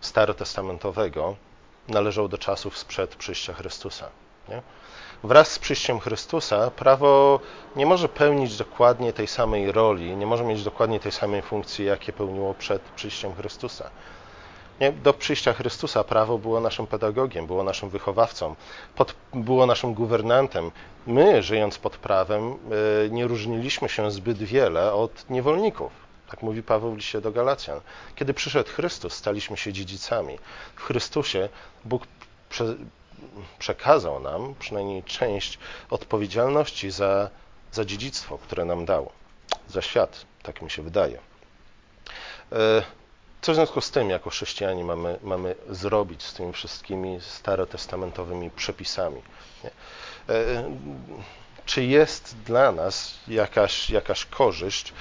starotestamentowego 0.00 1.36
należał 1.88 2.28
do 2.28 2.38
czasów 2.38 2.78
sprzed 2.78 3.16
przyjścia 3.16 3.54
Chrystusa. 3.54 4.08
Nie? 4.48 4.62
Wraz 5.24 5.52
z 5.52 5.58
przyjściem 5.58 6.00
Chrystusa 6.00 6.70
prawo 6.70 7.40
nie 7.76 7.86
może 7.86 8.08
pełnić 8.08 8.56
dokładnie 8.56 9.12
tej 9.12 9.26
samej 9.26 9.72
roli, 9.72 10.16
nie 10.16 10.26
może 10.26 10.44
mieć 10.44 10.64
dokładnie 10.64 11.00
tej 11.00 11.12
samej 11.12 11.42
funkcji, 11.42 11.84
jakie 11.84 12.12
pełniło 12.12 12.54
przed 12.54 12.82
przyjściem 12.82 13.34
Chrystusa. 13.34 13.90
Nie? 14.80 14.92
Do 14.92 15.12
przyjścia 15.12 15.52
Chrystusa 15.52 16.04
prawo 16.04 16.38
było 16.38 16.60
naszym 16.60 16.86
pedagogiem, 16.86 17.46
było 17.46 17.64
naszym 17.64 17.88
wychowawcą, 17.88 18.54
pod, 18.94 19.14
było 19.34 19.66
naszym 19.66 19.94
guwernantem. 19.94 20.70
My, 21.06 21.42
żyjąc 21.42 21.78
pod 21.78 21.96
prawem, 21.96 22.52
e, 22.52 23.10
nie 23.10 23.26
różniliśmy 23.26 23.88
się 23.88 24.10
zbyt 24.10 24.38
wiele 24.38 24.92
od 24.92 25.30
niewolników. 25.30 25.92
Tak 26.30 26.42
mówi 26.42 26.62
Paweł 26.62 26.92
w 26.92 26.96
liście 26.96 27.20
do 27.20 27.32
Galacjan. 27.32 27.80
Kiedy 28.14 28.34
przyszedł 28.34 28.70
Chrystus, 28.70 29.14
staliśmy 29.14 29.56
się 29.56 29.72
dziedzicami. 29.72 30.38
W 30.76 30.82
Chrystusie 30.82 31.48
Bóg 31.84 32.06
prze, 32.50 32.74
przekazał 33.58 34.20
nam 34.20 34.54
przynajmniej 34.58 35.02
część 35.02 35.58
odpowiedzialności 35.90 36.90
za, 36.90 37.30
za 37.72 37.84
dziedzictwo, 37.84 38.38
które 38.38 38.64
nam 38.64 38.84
dał, 38.84 39.10
za 39.68 39.82
świat, 39.82 40.24
tak 40.42 40.62
mi 40.62 40.70
się 40.70 40.82
wydaje. 40.82 41.18
E, 43.48 43.50
co 43.50 43.52
w 43.52 43.56
związku 43.56 43.80
z 43.80 43.90
tym, 43.90 44.10
jako 44.10 44.30
chrześcijanie, 44.30 44.84
mamy, 44.84 45.18
mamy 45.22 45.54
zrobić 45.70 46.22
z 46.22 46.34
tymi 46.34 46.52
wszystkimi 46.52 47.18
starotestamentowymi 47.20 48.50
przepisami? 48.50 49.22
Nie? 49.64 49.70
E, 50.34 50.64
czy 51.66 51.84
jest 51.84 52.36
dla 52.46 52.72
nas 52.72 53.14
jakaś, 53.28 53.90
jakaś 53.90 54.24
korzyść 54.24 54.92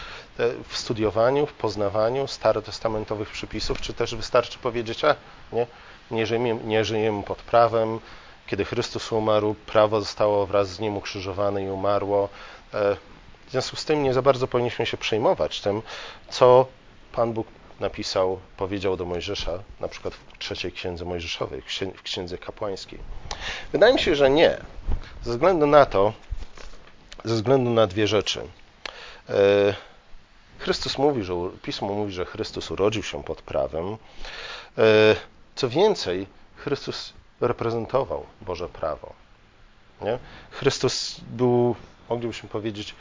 w 0.68 0.78
studiowaniu, 0.78 1.46
w 1.46 1.54
poznawaniu 1.54 2.28
starotestamentowych 2.28 3.30
przepisów, 3.30 3.82
czy 3.82 3.94
też 3.94 4.16
wystarczy 4.16 4.60
powiedzieć, 4.60 5.04
a 5.04 5.16
nie, 5.52 5.68
nie, 6.12 6.26
żyjemy, 6.26 6.56
nie 6.64 6.86
żyjemy 6.86 7.24
pod 7.24 7.38
prawem, 7.38 8.00
kiedy 8.48 8.66
Chrystus 8.66 9.12
umarł, 9.12 9.56
prawo 9.66 10.02
zostało 10.02 10.46
wraz 10.46 10.70
z 10.70 10.80
Nim 10.80 10.98
ukrzyżowane 10.98 11.64
i 11.64 11.70
umarło. 11.70 12.30
E, 12.74 12.96
w 13.48 13.52
związku 13.52 13.76
z 13.76 13.86
tym 13.86 14.04
nie 14.04 14.14
za 14.14 14.22
bardzo 14.22 14.48
powinniśmy 14.48 14.86
się 14.86 14.98
przejmować 14.98 15.62
tym, 15.62 15.82
co 16.30 16.68
Pan 17.12 17.34
Bóg 17.34 17.48
napisał, 17.80 18.40
powiedział 18.58 18.98
do 18.98 19.06
Mojżesza, 19.06 19.60
na 19.80 19.88
przykład 19.88 20.14
w 20.14 20.38
trzeciej 20.38 20.72
księdze 20.72 21.06
Mojżeszowej, 21.06 21.62
w 21.96 22.02
księdze 22.04 22.38
kapłańskiej. 22.38 23.00
Wydaje 23.72 23.94
mi 23.94 24.00
się, 24.00 24.16
że 24.16 24.30
nie. 24.30 24.58
Ze 25.24 25.32
względu 25.32 25.68
na 25.68 25.86
to, 25.86 26.14
ze 27.26 27.36
względu 27.36 27.70
na 27.70 27.88
dwie 27.88 28.08
rzeczy. 28.08 28.42
E, 29.30 29.74
Chrystus 30.60 30.98
mówi, 30.98 31.24
że 31.24 31.34
Pismo 31.62 31.88
mówi, 31.88 32.14
że 32.14 32.26
Chrystus 32.26 32.72
urodził 32.72 33.04
się 33.04 33.24
pod 33.24 33.42
prawem. 33.42 33.98
E, 34.78 35.16
co 35.56 35.70
więcej, 35.70 36.28
Chrystus 36.56 37.14
reprezentował 37.42 38.26
Boże 38.42 38.70
prawo. 38.70 39.14
Nie? 40.02 40.20
Chrystus 40.52 41.22
był, 41.30 41.76
moglibyśmy 42.10 42.50
powiedzieć, 42.50 42.96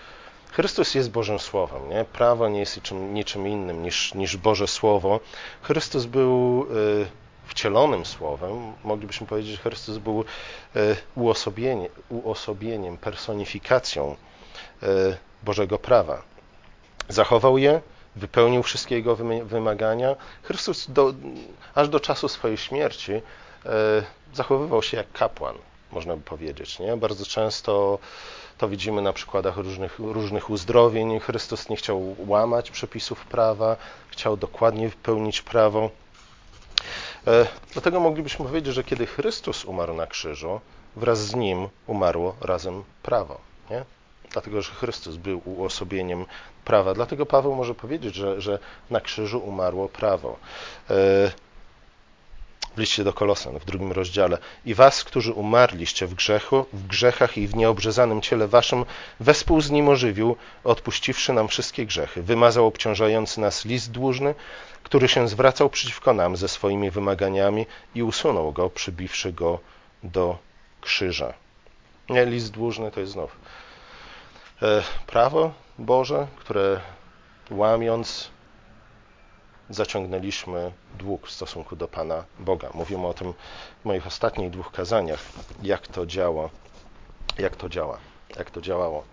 Chrystus 0.53 0.95
jest 0.95 1.11
Bożym 1.11 1.39
Słowem. 1.39 1.89
Nie? 1.89 2.05
Prawo 2.05 2.49
nie 2.49 2.61
jest 2.61 2.77
niczym, 2.77 3.15
niczym 3.15 3.49
innym 3.49 3.83
niż, 3.83 4.15
niż 4.15 4.37
Boże 4.37 4.67
Słowo. 4.67 5.21
Chrystus 5.63 6.05
był 6.05 6.67
y, 6.71 7.07
wcielonym 7.47 8.07
Słowem. 8.07 8.73
Moglibyśmy 8.85 9.27
powiedzieć, 9.27 9.53
że 9.53 9.63
Chrystus 9.63 9.99
był 9.99 10.25
y, 10.77 10.97
uosobienie, 11.15 11.89
uosobieniem, 12.09 12.99
personifikacją 12.99 14.17
y, 14.83 14.87
Bożego 15.43 15.79
prawa. 15.79 16.23
Zachował 17.09 17.59
je, 17.59 17.81
wypełnił 18.17 18.63
wszystkie 18.63 18.95
jego 18.95 19.17
wymagania. 19.45 20.17
Chrystus 20.43 20.91
do, 20.91 21.15
aż 21.75 21.89
do 21.89 22.01
czasu 22.01 22.29
swojej 22.29 22.57
śmierci 22.57 23.13
zachowywał 24.35 24.83
się 24.83 24.97
jak 24.97 25.13
kapłan, 25.13 25.55
można 25.93 26.17
by 26.17 26.23
powiedzieć. 26.23 26.79
Nie? 26.79 26.97
Bardzo 26.97 27.27
często 27.27 27.99
to 28.59 28.69
widzimy 28.69 29.03
na 29.03 29.13
przykładach 29.13 29.57
różnych, 29.57 29.99
różnych 29.99 30.51
uzdrowień. 30.51 31.21
Chrystus 31.21 31.69
nie 31.69 31.77
chciał 31.77 32.17
łamać 32.19 32.71
przepisów 32.71 33.25
prawa, 33.25 33.77
chciał 34.09 34.37
dokładnie 34.37 34.89
wypełnić 34.89 35.43
prawo. 35.43 35.91
E, 37.27 37.47
dlatego 37.73 38.01
moglibyśmy 38.01 38.45
powiedzieć, 38.45 38.75
że 38.75 38.85
kiedy 38.85 39.07
Chrystus 39.07 39.65
umarł 39.65 39.95
na 39.95 40.07
krzyżu, 40.07 40.61
wraz 40.97 41.19
z 41.19 41.35
nim 41.35 41.69
umarło 41.87 42.37
razem 42.41 42.85
prawo. 43.03 43.39
Nie? 43.71 43.85
Dlatego, 44.33 44.63
że 44.63 44.73
Chrystus 44.73 45.17
był 45.17 45.43
uosobieniem 45.45 46.27
prawa. 46.65 46.95
Dlatego 46.95 47.27
Paweł 47.27 47.55
może 47.55 47.75
powiedzieć, 47.75 48.15
że, 48.15 48.41
że 48.41 48.59
na 48.91 49.01
krzyżu 49.01 49.39
umarło 49.39 49.89
prawo. 49.89 50.37
W 52.77 52.79
liście 52.79 53.05
do 53.05 53.13
Kolosan 53.13 53.59
w 53.59 53.65
drugim 53.65 53.93
rozdziale. 53.93 54.39
I 54.65 54.75
was, 54.75 55.05
którzy 55.05 55.33
umarliście 55.33 56.07
w 56.07 56.15
grzechu, 56.15 56.67
w 56.73 56.87
grzechach 56.87 57.39
i 57.39 57.49
w 57.49 57.55
nieobrzezanym 57.57 58.21
ciele 58.21 58.49
waszym, 58.49 58.85
wespół 59.21 59.61
z 59.61 59.71
nim 59.71 59.89
ożywił, 59.89 60.37
odpuściwszy 60.65 61.33
nam 61.33 61.49
wszystkie 61.49 61.87
grzechy. 61.87 62.23
Wymazał 62.23 62.67
obciążający 62.67 63.41
nas 63.41 63.65
list 63.65 63.91
dłużny, 63.91 64.35
który 64.83 65.09
się 65.09 65.29
zwracał 65.29 65.71
przeciwko 65.71 66.15
nam 66.15 66.37
ze 66.37 66.49
swoimi 66.49 66.91
wymaganiami 66.91 67.67
i 67.95 68.03
usunął 68.03 68.53
go, 68.53 68.71
przybiwszy 68.71 69.33
go 69.33 69.59
do 70.03 70.39
krzyża. 70.81 71.33
Nie, 72.11 72.27
list 72.27 72.51
dłużny 72.51 72.91
to 72.91 73.01
jest 73.01 73.13
znów 73.13 73.37
e, 74.63 74.83
prawo 75.07 75.53
Boże, 75.79 76.27
które 76.37 76.81
łamiąc 77.51 78.31
zaciągnęliśmy 79.71 80.73
dług 80.99 81.27
w 81.27 81.31
stosunku 81.31 81.77
do 81.77 81.89
Pana 81.89 82.25
Boga. 82.39 82.71
Mówimy 82.75 83.07
o 83.07 83.15
tym 83.15 83.35
w 83.83 83.85
moich 83.85 84.07
ostatnich 84.07 84.51
dwóch 84.51 84.73
kazaniach, 84.73 85.21
jak 85.63 85.87
to 85.87 86.07
działa, 86.07 86.51
jak 87.39 87.57
to 87.57 87.69
działa, 87.69 87.99
jak 88.37 88.51
to 88.51 88.61
działało. 88.61 89.05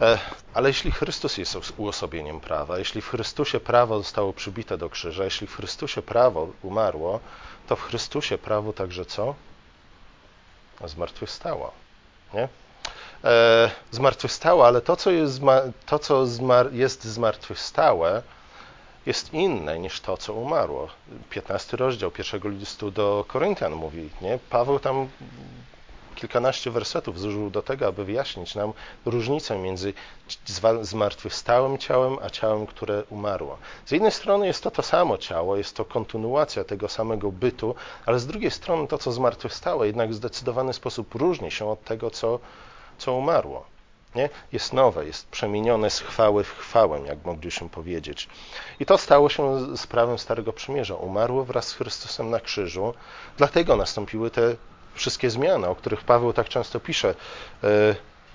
E, 0.00 0.18
ale 0.54 0.68
jeśli 0.68 0.90
Chrystus 0.90 1.38
jest 1.38 1.56
uosobieniem 1.76 2.40
prawa, 2.40 2.78
jeśli 2.78 3.00
w 3.00 3.08
Chrystusie 3.08 3.60
prawo 3.60 3.98
zostało 3.98 4.32
przybite 4.32 4.78
do 4.78 4.90
krzyża, 4.90 5.24
jeśli 5.24 5.46
w 5.46 5.56
Chrystusie 5.56 6.02
prawo 6.02 6.48
umarło, 6.62 7.20
to 7.66 7.76
w 7.76 7.82
Chrystusie 7.82 8.38
prawo 8.38 8.72
także 8.72 9.04
co? 9.04 9.34
Zmartwychwstało. 10.84 11.72
Nie? 12.34 12.48
E, 13.24 13.70
zmartwychwstało, 13.90 14.66
ale 14.66 14.80
to, 14.80 14.96
co 14.96 15.10
jest, 15.10 15.40
to, 15.86 15.98
co 15.98 16.24
jest 16.72 17.04
zmartwychwstałe, 17.04 18.22
jest 19.06 19.34
inne 19.34 19.78
niż 19.78 20.00
to, 20.00 20.16
co 20.16 20.34
umarło. 20.34 20.88
15 21.30 21.76
rozdział 21.76 22.10
pierwszego 22.10 22.48
listu 22.48 22.90
do 22.90 23.24
Koryntian 23.28 23.72
mówi, 23.72 24.10
nie? 24.22 24.38
Paweł 24.50 24.78
tam 24.78 25.08
kilkanaście 26.14 26.70
wersetów 26.70 27.20
zużył 27.20 27.50
do 27.50 27.62
tego, 27.62 27.86
aby 27.86 28.04
wyjaśnić 28.04 28.54
nam 28.54 28.72
różnicę 29.04 29.58
między 29.58 29.92
zmartwychwstałym 30.82 31.78
ciałem, 31.78 32.18
a 32.22 32.30
ciałem, 32.30 32.66
które 32.66 33.04
umarło. 33.10 33.58
Z 33.86 33.90
jednej 33.90 34.12
strony 34.12 34.46
jest 34.46 34.62
to 34.62 34.70
to 34.70 34.82
samo 34.82 35.18
ciało, 35.18 35.56
jest 35.56 35.76
to 35.76 35.84
kontynuacja 35.84 36.64
tego 36.64 36.88
samego 36.88 37.32
bytu, 37.32 37.74
ale 38.06 38.18
z 38.18 38.26
drugiej 38.26 38.50
strony 38.50 38.88
to, 38.88 38.98
co 38.98 39.12
zmartwychwstało, 39.12 39.84
jednak 39.84 40.10
w 40.10 40.14
zdecydowany 40.14 40.72
sposób 40.72 41.14
różni 41.14 41.50
się 41.50 41.70
od 41.70 41.84
tego, 41.84 42.10
co, 42.10 42.38
co 42.98 43.12
umarło. 43.12 43.75
Nie? 44.16 44.28
Jest 44.52 44.72
nowe, 44.72 45.06
jest 45.06 45.28
przemienione 45.28 45.90
z 45.90 46.00
chwały 46.00 46.44
w 46.44 46.58
chwałę, 46.58 47.00
jak 47.06 47.24
mogliśmy 47.24 47.68
powiedzieć. 47.68 48.28
I 48.80 48.86
to 48.86 48.98
stało 48.98 49.28
się 49.28 49.76
sprawą 49.76 50.18
Starego 50.18 50.52
Przymierza. 50.52 50.94
Umarło 50.94 51.44
wraz 51.44 51.68
z 51.68 51.74
Chrystusem 51.74 52.30
na 52.30 52.40
krzyżu, 52.40 52.94
dlatego 53.36 53.76
nastąpiły 53.76 54.30
te 54.30 54.56
wszystkie 54.94 55.30
zmiany, 55.30 55.68
o 55.68 55.74
których 55.74 56.04
Paweł 56.04 56.32
tak 56.32 56.48
często 56.48 56.80
pisze 56.80 57.08
e, 57.08 57.14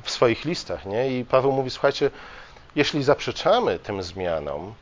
w 0.04 0.12
swoich 0.12 0.46
listach. 0.46 0.86
Nie? 0.86 1.20
I 1.20 1.26
Paweł 1.26 1.52
mówi, 1.52 1.70
słuchajcie, 1.70 2.12
jeśli 2.76 3.04
zaprzeczamy 3.04 3.80
tym 3.80 4.04
zmianom, 4.04 4.74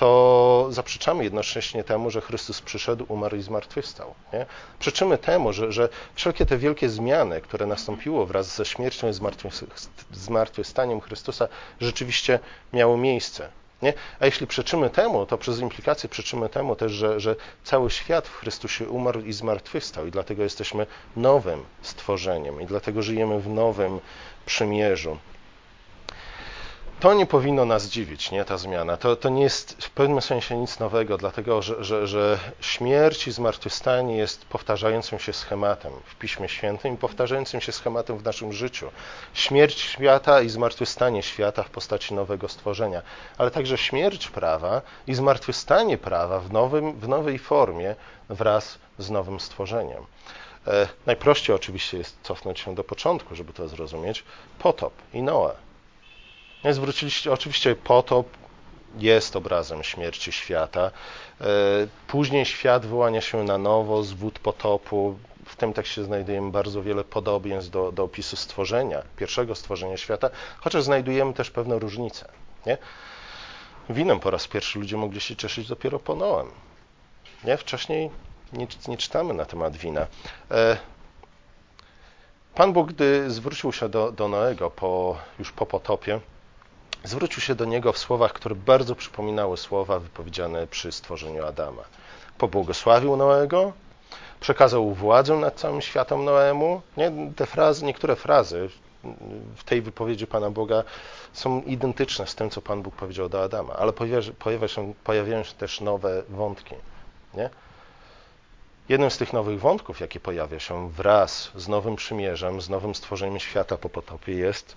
to 0.00 0.66
zaprzeczamy 0.70 1.24
jednocześnie 1.24 1.84
temu, 1.84 2.10
że 2.10 2.20
Chrystus 2.20 2.60
przyszedł, 2.60 3.04
umarł 3.08 3.36
i 3.36 3.42
zmartwychwstał. 3.42 4.14
Nie? 4.32 4.46
Przeczymy 4.78 5.18
temu, 5.18 5.52
że, 5.52 5.72
że 5.72 5.88
wszelkie 6.14 6.46
te 6.46 6.58
wielkie 6.58 6.88
zmiany, 6.88 7.40
które 7.40 7.66
nastąpiło 7.66 8.26
wraz 8.26 8.56
ze 8.56 8.64
śmiercią 8.64 9.08
i 9.08 9.12
zmartwychwstaniem 10.12 11.00
Chrystusa, 11.00 11.48
rzeczywiście 11.80 12.38
miały 12.72 12.98
miejsce. 12.98 13.48
Nie? 13.82 13.92
A 14.20 14.26
jeśli 14.26 14.46
przeczymy 14.46 14.90
temu, 14.90 15.26
to 15.26 15.38
przez 15.38 15.60
implikację 15.60 16.08
przeczymy 16.08 16.48
temu 16.48 16.76
też, 16.76 16.92
że, 16.92 17.20
że 17.20 17.36
cały 17.64 17.90
świat 17.90 18.28
w 18.28 18.36
Chrystusie 18.36 18.88
umarł 18.88 19.20
i 19.20 19.32
zmartwychwstał 19.32 20.06
i 20.06 20.10
dlatego 20.10 20.42
jesteśmy 20.42 20.86
nowym 21.16 21.64
stworzeniem 21.82 22.60
i 22.60 22.66
dlatego 22.66 23.02
żyjemy 23.02 23.40
w 23.40 23.48
nowym 23.48 24.00
przymierzu 24.46 25.18
to 27.00 27.14
nie 27.14 27.26
powinno 27.26 27.64
nas 27.64 27.86
dziwić, 27.86 28.30
nie, 28.30 28.44
ta 28.44 28.58
zmiana. 28.58 28.96
To, 28.96 29.16
to 29.16 29.28
nie 29.28 29.42
jest 29.42 29.84
w 29.84 29.90
pewnym 29.90 30.22
sensie 30.22 30.56
nic 30.56 30.78
nowego, 30.78 31.18
dlatego 31.18 31.62
że, 31.62 31.84
że, 31.84 32.06
że 32.06 32.38
śmierć 32.60 33.26
i 33.26 33.32
zmartwychwstanie 33.32 34.16
jest 34.16 34.44
powtarzającym 34.44 35.18
się 35.18 35.32
schematem 35.32 35.92
w 36.04 36.14
Piśmie 36.14 36.48
Świętym 36.48 36.94
i 36.94 36.96
powtarzającym 36.96 37.60
się 37.60 37.72
schematem 37.72 38.18
w 38.18 38.24
naszym 38.24 38.52
życiu. 38.52 38.90
Śmierć 39.34 39.80
świata 39.80 40.40
i 40.40 40.48
zmartwychwstanie 40.48 41.22
świata 41.22 41.62
w 41.62 41.70
postaci 41.70 42.14
nowego 42.14 42.48
stworzenia, 42.48 43.02
ale 43.38 43.50
także 43.50 43.78
śmierć 43.78 44.28
prawa 44.28 44.82
i 45.06 45.14
zmartwychwstanie 45.14 45.98
prawa 45.98 46.40
w, 46.40 46.52
nowym, 46.52 46.92
w 46.92 47.08
nowej 47.08 47.38
formie 47.38 47.94
wraz 48.28 48.78
z 48.98 49.10
nowym 49.10 49.40
stworzeniem. 49.40 50.06
E, 50.66 50.88
najprościej 51.06 51.56
oczywiście 51.56 51.98
jest 51.98 52.16
cofnąć 52.22 52.60
się 52.60 52.74
do 52.74 52.84
początku, 52.84 53.34
żeby 53.34 53.52
to 53.52 53.68
zrozumieć. 53.68 54.24
Potop 54.58 54.92
i 55.12 55.22
Noe 55.22 55.69
Zwróciliście, 56.64 57.32
oczywiście 57.32 57.74
potop 57.74 58.26
jest 58.98 59.36
obrazem 59.36 59.82
śmierci 59.82 60.32
świata. 60.32 60.90
E, 61.40 61.44
później 62.06 62.46
świat 62.46 62.86
wyłania 62.86 63.20
się 63.20 63.44
na 63.44 63.58
nowo 63.58 64.02
z 64.02 64.12
wód 64.12 64.38
potopu. 64.38 65.18
W 65.46 65.56
tym 65.56 65.72
tekście 65.72 66.04
znajdujemy 66.04 66.50
bardzo 66.50 66.82
wiele 66.82 67.04
podobieństw 67.04 67.70
do, 67.70 67.92
do 67.92 68.04
opisu 68.04 68.36
stworzenia, 68.36 69.02
pierwszego 69.16 69.54
stworzenia 69.54 69.96
świata, 69.96 70.30
chociaż 70.60 70.82
znajdujemy 70.82 71.32
też 71.32 71.50
pewne 71.50 71.78
różnice. 71.78 72.28
Nie? 72.66 72.78
Winem 73.90 74.20
po 74.20 74.30
raz 74.30 74.48
pierwszy 74.48 74.78
ludzie 74.78 74.96
mogli 74.96 75.20
się 75.20 75.36
cieszyć 75.36 75.68
dopiero 75.68 75.98
po 75.98 76.14
Noem. 76.14 76.50
Nie? 77.44 77.56
Wcześniej 77.56 78.10
nie, 78.52 78.66
nie 78.88 78.96
czytamy 78.96 79.34
na 79.34 79.44
temat 79.44 79.76
wina. 79.76 80.06
E, 80.50 80.76
Pan 82.54 82.72
Bóg, 82.72 82.92
gdy 82.92 83.30
zwrócił 83.30 83.72
się 83.72 83.88
do, 83.88 84.12
do 84.12 84.28
Noego 84.28 84.70
po, 84.70 85.18
już 85.38 85.52
po 85.52 85.66
potopie, 85.66 86.20
zwrócił 87.04 87.42
się 87.42 87.54
do 87.54 87.64
niego 87.64 87.92
w 87.92 87.98
słowach, 87.98 88.32
które 88.32 88.54
bardzo 88.54 88.94
przypominały 88.94 89.56
słowa 89.56 89.98
wypowiedziane 89.98 90.66
przy 90.66 90.92
stworzeniu 90.92 91.46
Adama. 91.46 91.82
Pobłogosławił 92.38 93.16
Noego, 93.16 93.72
przekazał 94.40 94.94
władzę 94.94 95.34
nad 95.34 95.60
całym 95.60 95.80
światem 95.80 96.24
Noemu. 96.24 96.82
Nie, 96.96 97.12
te 97.36 97.46
frazy, 97.46 97.84
niektóre 97.84 98.16
frazy 98.16 98.68
w 99.56 99.64
tej 99.64 99.82
wypowiedzi 99.82 100.26
Pana 100.26 100.50
Boga 100.50 100.84
są 101.32 101.62
identyczne 101.62 102.26
z 102.26 102.34
tym, 102.34 102.50
co 102.50 102.62
Pan 102.62 102.82
Bóg 102.82 102.94
powiedział 102.94 103.28
do 103.28 103.42
Adama, 103.42 103.74
ale 103.74 103.92
pojawia, 104.38 104.68
się, 104.68 104.94
pojawiają 105.04 105.42
się 105.44 105.54
też 105.54 105.80
nowe 105.80 106.22
wątki. 106.28 106.74
Nie? 107.34 107.50
Jednym 108.88 109.10
z 109.10 109.18
tych 109.18 109.32
nowych 109.32 109.60
wątków, 109.60 110.00
jakie 110.00 110.20
pojawia 110.20 110.60
się 110.60 110.90
wraz 110.90 111.50
z 111.54 111.68
nowym 111.68 111.96
przymierzem, 111.96 112.60
z 112.60 112.68
nowym 112.68 112.94
stworzeniem 112.94 113.40
świata 113.40 113.76
po 113.76 113.88
potopie, 113.88 114.32
jest 114.32 114.76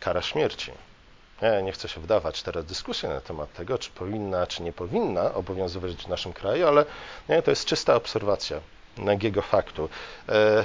kara 0.00 0.22
śmierci. 0.22 0.72
Ja 1.42 1.60
nie 1.60 1.72
chcę 1.72 1.88
się 1.88 2.00
wdawać 2.00 2.42
teraz 2.42 2.64
w 2.64 2.68
dyskusję 2.68 3.08
na 3.08 3.20
temat 3.20 3.52
tego, 3.52 3.78
czy 3.78 3.90
powinna, 3.90 4.46
czy 4.46 4.62
nie 4.62 4.72
powinna 4.72 5.34
obowiązywać 5.34 5.92
w 5.92 6.08
naszym 6.08 6.32
kraju, 6.32 6.66
ale 6.66 6.84
nie, 7.28 7.42
to 7.42 7.50
jest 7.50 7.64
czysta 7.64 7.94
obserwacja 7.94 8.60
nagiego 8.96 9.42
faktu. 9.42 9.88
E, 10.28 10.64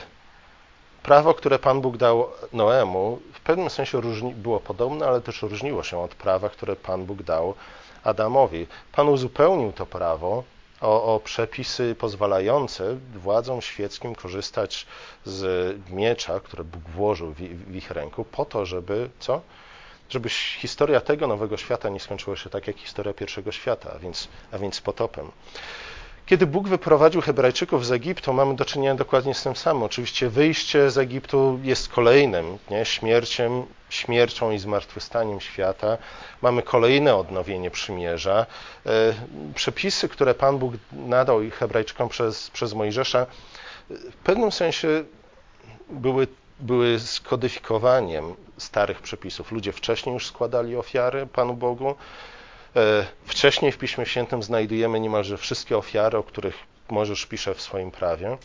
prawo, 1.04 1.34
które 1.34 1.60
Pan 1.60 1.82
Bóg 1.82 1.98
dał 1.98 2.28
Noemu, 2.54 3.20
w 3.34 3.40
pewnym 3.40 3.70
sensie 3.70 4.02
różni, 4.02 4.34
było 4.34 4.60
podobne, 4.60 5.08
ale 5.08 5.22
też 5.22 5.42
różniło 5.42 5.84
się 5.84 6.00
od 6.00 6.16
prawa, 6.16 6.50
które 6.50 6.76
Pan 6.76 7.06
Bóg 7.06 7.24
dał 7.24 7.54
Adamowi. 8.04 8.68
Pan 8.92 9.10
uzupełnił 9.10 9.72
to 9.72 9.86
prawo 9.86 10.44
o, 10.82 11.16
o, 11.16 11.20
przepisy 11.20 11.96
pozwalające 11.96 12.98
władzom 13.16 13.62
świeckim 13.62 14.16
korzystać 14.16 14.88
z 15.26 15.76
miecza, 15.90 16.40
które 16.40 16.64
Bóg 16.64 16.84
włożył 16.90 17.34
w, 17.34 17.38
w 17.38 17.76
ich 17.76 17.92
ręku, 17.92 18.26
po 18.26 18.46
to, 18.46 18.66
żeby 18.66 19.10
co? 19.20 19.42
Żeby 20.10 20.30
historia 20.30 21.02
tego 21.02 21.28
nowego 21.28 21.58
świata 21.58 21.90
nie 21.90 22.00
skończyła 22.00 22.36
się 22.36 22.50
tak 22.50 22.68
jak 22.68 22.78
historia 22.78 23.14
pierwszego 23.14 23.52
świata, 23.52 23.92
a 23.96 24.00
więc, 24.00 24.28
a 24.52 24.58
więc 24.58 24.82
potopem. 24.82 25.32
Kiedy 26.26 26.48
Bóg 26.48 26.68
wyprowadził 26.68 27.22
Hebrajczyków 27.22 27.86
z 27.86 27.92
Egiptu, 27.92 28.34
mamy 28.34 28.56
do 28.56 28.66
czynienia 28.66 28.96
dokładnie 28.96 29.34
z 29.34 29.44
tym 29.44 29.56
samym. 29.56 29.84
Oczywiście 29.84 30.30
wyjście 30.30 30.92
z 30.92 30.98
Egiptu 30.98 31.60
jest 31.64 31.90
kolejnym 31.90 32.58
nie? 32.70 32.86
śmierciem, 32.86 33.66
śmiercią 33.90 34.52
i 34.52 34.60
zmartwychwstaniem 34.60 35.42
świata. 35.42 35.98
Mamy 36.42 36.62
kolejne 36.62 37.16
odnowienie 37.16 37.72
przymierza. 37.72 38.46
E, 38.86 39.14
przepisy, 39.56 40.10
które 40.10 40.36
Pan 40.36 40.58
Bóg 40.58 40.74
nadał 40.92 41.40
Hebrajczykom 41.52 42.10
przez, 42.10 42.50
przez 42.50 42.74
Mojżesza, 42.74 43.26
w 43.90 44.16
pewnym 44.24 44.52
sensie 44.52 45.04
były, 45.90 46.28
były 46.60 47.00
skodyfikowaniem 47.00 48.36
starych 48.58 49.02
przepisów. 49.02 49.52
Ludzie 49.52 49.72
wcześniej 49.72 50.14
już 50.14 50.28
składali 50.28 50.76
ofiary 50.76 51.28
Panu 51.28 51.54
Bogu, 51.54 51.96
E, 52.76 53.06
wcześniej 53.26 53.72
w 53.72 53.78
Piśmie 53.78 54.06
Świętym 54.06 54.44
znajdujemy 54.44 55.00
niemalże 55.00 55.38
wszystkie 55.38 55.78
ofiary, 55.78 56.18
o 56.18 56.24
których 56.24 56.56
Możesz 56.90 57.26
pisze 57.26 57.54
w 57.54 57.62
swoim 57.62 57.92
prawie, 57.92 58.38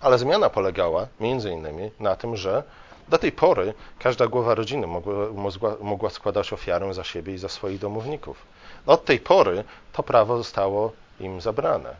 ale 0.00 0.18
zmiana 0.18 0.50
polegała 0.50 1.06
między 1.20 1.50
innymi 1.50 1.90
na 2.00 2.16
tym, 2.16 2.36
że 2.36 2.62
do 3.08 3.18
tej 3.18 3.32
pory 3.32 3.74
każda 3.98 4.26
głowa 4.26 4.54
rodziny 4.54 4.86
mogła, 4.86 5.76
mogła 5.80 6.10
składać 6.10 6.52
ofiarę 6.52 6.94
za 6.94 7.04
siebie 7.04 7.34
i 7.34 7.38
za 7.38 7.48
swoich 7.48 7.78
domowników. 7.78 8.42
Od 8.86 9.04
tej 9.04 9.20
pory 9.20 9.64
to 9.92 10.02
prawo 10.02 10.36
zostało 10.36 10.92
im 11.20 11.40
zabrane. 11.40 11.96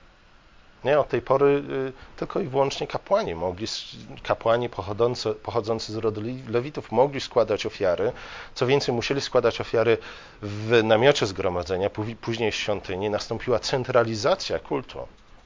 Nie, 0.85 1.01
od 1.01 1.09
tej 1.09 1.23
pory 1.23 1.47
y, 1.47 1.93
tylko 2.17 2.41
i 2.41 2.45
wyłącznie 2.45 2.87
kapłani 2.87 3.35
mogli, 3.35 3.67
kapłani 4.23 4.69
pochodzący, 4.69 5.35
pochodzący 5.35 5.93
z 5.93 5.97
rodu 5.97 6.21
Lewitów 6.49 6.93
mogli 6.93 7.21
składać 7.21 7.67
ofiary. 7.67 8.13
Co 8.55 8.67
więcej, 8.67 8.95
musieli 8.95 9.21
składać 9.21 9.61
ofiary 9.61 9.99
w 10.43 10.81
namiocie 10.85 11.27
zgromadzenia, 11.27 11.91
później 12.21 12.53
w 12.53 12.55
świątyni. 12.55 13.11
Nastąpiła 13.11 13.59
centralizacja 13.59 14.59
kultu, 14.59 14.99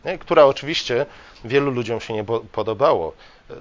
nie, 0.05 0.19
która 0.19 0.45
oczywiście 0.45 1.07
wielu 1.45 1.71
ludziom 1.71 2.01
się 2.01 2.15
nie 2.15 2.25
podobało. 2.53 3.13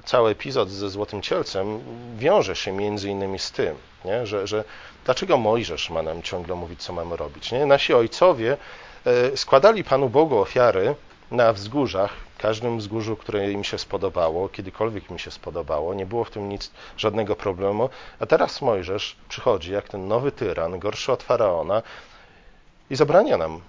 Cały 0.06 0.32
epizod 0.32 0.70
ze 0.70 0.90
Złotym 0.90 1.22
Cielcem 1.22 1.80
wiąże 2.18 2.56
się 2.56 2.72
między 2.72 3.10
innymi 3.10 3.40
z 3.40 3.52
tym, 3.52 3.76
nie, 4.06 4.26
że, 4.28 4.48
że 4.48 4.64
dlaczego 5.06 5.38
Mojżesz 5.38 5.90
ma 5.90 6.02
nam 6.02 6.22
ciągle 6.22 6.56
mówić, 6.56 6.84
co 6.84 6.94
mamy 6.94 7.18
robić. 7.18 7.52
Nie? 7.52 7.66
Nasi 7.66 7.94
ojcowie 7.94 8.58
e, 9.06 9.38
składali 9.38 9.84
Panu 9.84 10.10
Bogu 10.10 10.40
ofiary, 10.40 10.96
na 11.32 11.54
wzgórzach, 11.54 12.14
każdym 12.38 12.78
wzgórzu, 12.78 13.16
które 13.16 13.52
im 13.52 13.64
się 13.64 13.78
spodobało, 13.78 14.50
kiedykolwiek 14.50 15.10
mi 15.10 15.20
się 15.20 15.32
spodobało, 15.32 15.94
nie 15.94 16.06
było 16.06 16.24
w 16.24 16.30
tym 16.30 16.50
nic, 16.50 16.72
żadnego 16.98 17.36
problemu. 17.36 17.90
A 18.20 18.26
teraz 18.26 18.62
Mojżesz 18.62 19.16
przychodzi 19.30 19.72
jak 19.72 19.90
ten 19.90 20.08
nowy 20.08 20.32
tyran, 20.32 20.80
gorszy 20.80 21.12
od 21.12 21.24
faraona 21.24 21.82
i 22.90 22.96
zabrania 22.96 23.38
nam 23.38 23.62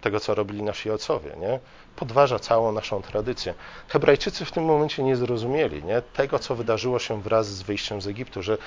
tego, 0.00 0.20
co 0.20 0.34
robili 0.34 0.62
nasi 0.62 0.90
ojcowie, 0.90 1.30
nie? 1.40 1.60
Podważa 1.96 2.38
całą 2.38 2.72
naszą 2.72 3.02
tradycję. 3.02 3.54
Hebrajczycy 3.88 4.44
w 4.44 4.52
tym 4.52 4.64
momencie 4.64 5.02
nie 5.02 5.16
zrozumieli, 5.16 5.84
nie? 5.84 6.02
Tego, 6.02 6.38
co 6.38 6.54
wydarzyło 6.54 6.98
się 6.98 7.22
wraz 7.22 7.46
z 7.46 7.62
wyjściem 7.62 8.02
z 8.02 8.06
Egiptu, 8.06 8.42
że 8.42 8.58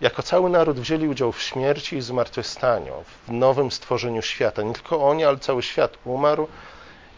jako 0.00 0.22
cały 0.22 0.50
naród 0.50 0.80
wzięli 0.80 1.08
udział 1.08 1.32
w 1.32 1.42
śmierci 1.42 1.96
i 1.96 2.02
zmartwychwstaniu, 2.02 2.92
w 3.26 3.32
nowym 3.32 3.70
stworzeniu 3.70 4.22
świata. 4.22 4.62
Nie 4.62 4.72
tylko 4.72 5.08
oni, 5.08 5.24
ale 5.24 5.38
cały 5.38 5.62
świat 5.62 5.98
umarł 6.04 6.48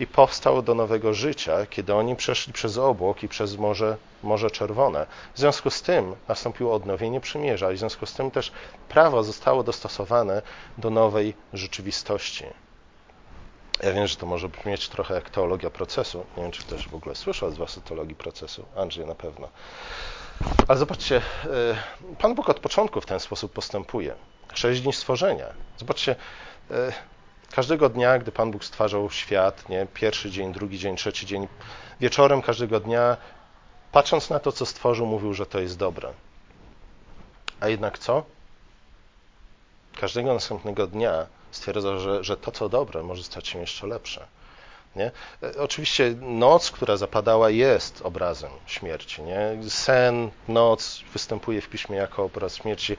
i 0.00 0.06
powstał 0.06 0.62
do 0.62 0.74
nowego 0.74 1.14
życia, 1.14 1.66
kiedy 1.66 1.94
oni 1.94 2.16
przeszli 2.16 2.52
przez 2.52 2.78
obłok 2.78 3.22
i 3.22 3.28
przez 3.28 3.56
Morze, 3.56 3.96
Morze 4.22 4.50
Czerwone. 4.50 5.06
W 5.34 5.38
związku 5.38 5.70
z 5.70 5.82
tym 5.82 6.16
nastąpiło 6.28 6.74
odnowienie 6.74 7.20
przymierza 7.20 7.72
i 7.72 7.74
w 7.74 7.78
związku 7.78 8.06
z 8.06 8.12
tym 8.12 8.30
też 8.30 8.52
prawo 8.88 9.24
zostało 9.24 9.62
dostosowane 9.62 10.42
do 10.78 10.90
nowej 10.90 11.34
rzeczywistości. 11.52 12.44
Ja 13.82 13.92
wiem, 13.92 14.06
że 14.06 14.16
to 14.16 14.26
może 14.26 14.48
brzmieć 14.48 14.88
trochę 14.88 15.14
jak 15.14 15.30
teologia 15.30 15.70
procesu. 15.70 16.24
Nie 16.36 16.42
wiem, 16.42 16.52
czy 16.52 16.62
ktoś 16.62 16.88
w 16.88 16.94
ogóle 16.94 17.14
słyszał 17.14 17.50
z 17.50 17.58
Was 17.58 17.78
o 17.78 17.80
teologii 17.80 18.14
procesu. 18.14 18.64
Andrzej 18.76 19.06
na 19.06 19.14
pewno. 19.14 19.48
Ale 20.68 20.78
zobaczcie, 20.78 21.16
e, 21.16 22.16
Pan 22.18 22.34
Bóg 22.34 22.48
od 22.48 22.60
początku 22.60 23.00
w 23.00 23.06
ten 23.06 23.20
sposób 23.20 23.52
postępuje. 23.52 24.14
Sześć 24.54 24.80
dni 24.80 24.92
stworzenia. 24.92 25.46
Zobaczcie, 25.78 26.16
e, 26.70 26.92
Każdego 27.50 27.88
dnia, 27.88 28.18
gdy 28.18 28.32
Pan 28.32 28.50
Bóg 28.50 28.64
stwarzał 28.64 29.10
świat, 29.10 29.68
nie? 29.68 29.86
pierwszy 29.94 30.30
dzień, 30.30 30.52
drugi 30.52 30.78
dzień, 30.78 30.96
trzeci 30.96 31.26
dzień, 31.26 31.48
wieczorem 32.00 32.42
każdego 32.42 32.80
dnia, 32.80 33.16
patrząc 33.92 34.30
na 34.30 34.38
to, 34.38 34.52
co 34.52 34.66
stworzył, 34.66 35.06
mówił, 35.06 35.34
że 35.34 35.46
to 35.46 35.60
jest 35.60 35.78
dobre. 35.78 36.12
A 37.60 37.68
jednak 37.68 37.98
co? 37.98 38.24
Każdego 40.00 40.34
następnego 40.34 40.86
dnia 40.86 41.26
stwierdzał, 41.50 42.00
że, 42.00 42.24
że 42.24 42.36
to, 42.36 42.52
co 42.52 42.68
dobre, 42.68 43.02
może 43.02 43.22
stać 43.22 43.48
się 43.48 43.58
jeszcze 43.58 43.86
lepsze. 43.86 44.26
Nie? 44.96 45.10
E, 45.42 45.58
oczywiście 45.58 46.14
noc, 46.20 46.70
która 46.70 46.96
zapadała, 46.96 47.50
jest 47.50 48.00
obrazem 48.02 48.50
śmierci. 48.66 49.22
Nie? 49.22 49.70
Sen, 49.70 50.30
noc 50.48 51.00
występuje 51.12 51.60
w 51.60 51.68
piśmie 51.68 51.96
jako 51.96 52.24
obraz 52.24 52.56
śmierci. 52.56 52.96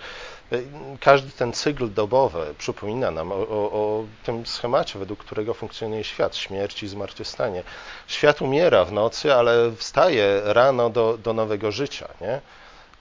E, 0.51 0.57
każdy 0.99 1.31
ten 1.31 1.53
cykl 1.53 1.93
dobowy 1.93 2.53
przypomina 2.57 3.11
nam 3.11 3.31
o, 3.31 3.35
o, 3.35 3.71
o 3.71 4.05
tym 4.23 4.45
schemacie, 4.45 4.99
według 4.99 5.19
którego 5.19 5.53
funkcjonuje 5.53 6.03
świat 6.03 6.35
śmierci 6.35 6.85
i 6.85 6.89
zmartwychwstanie. 6.89 7.63
Świat 8.07 8.41
umiera 8.41 8.85
w 8.85 8.91
nocy, 8.91 9.33
ale 9.33 9.71
wstaje 9.75 10.41
rano 10.43 10.89
do, 10.89 11.17
do 11.17 11.33
nowego 11.33 11.71
życia. 11.71 12.07
Nie? 12.21 12.41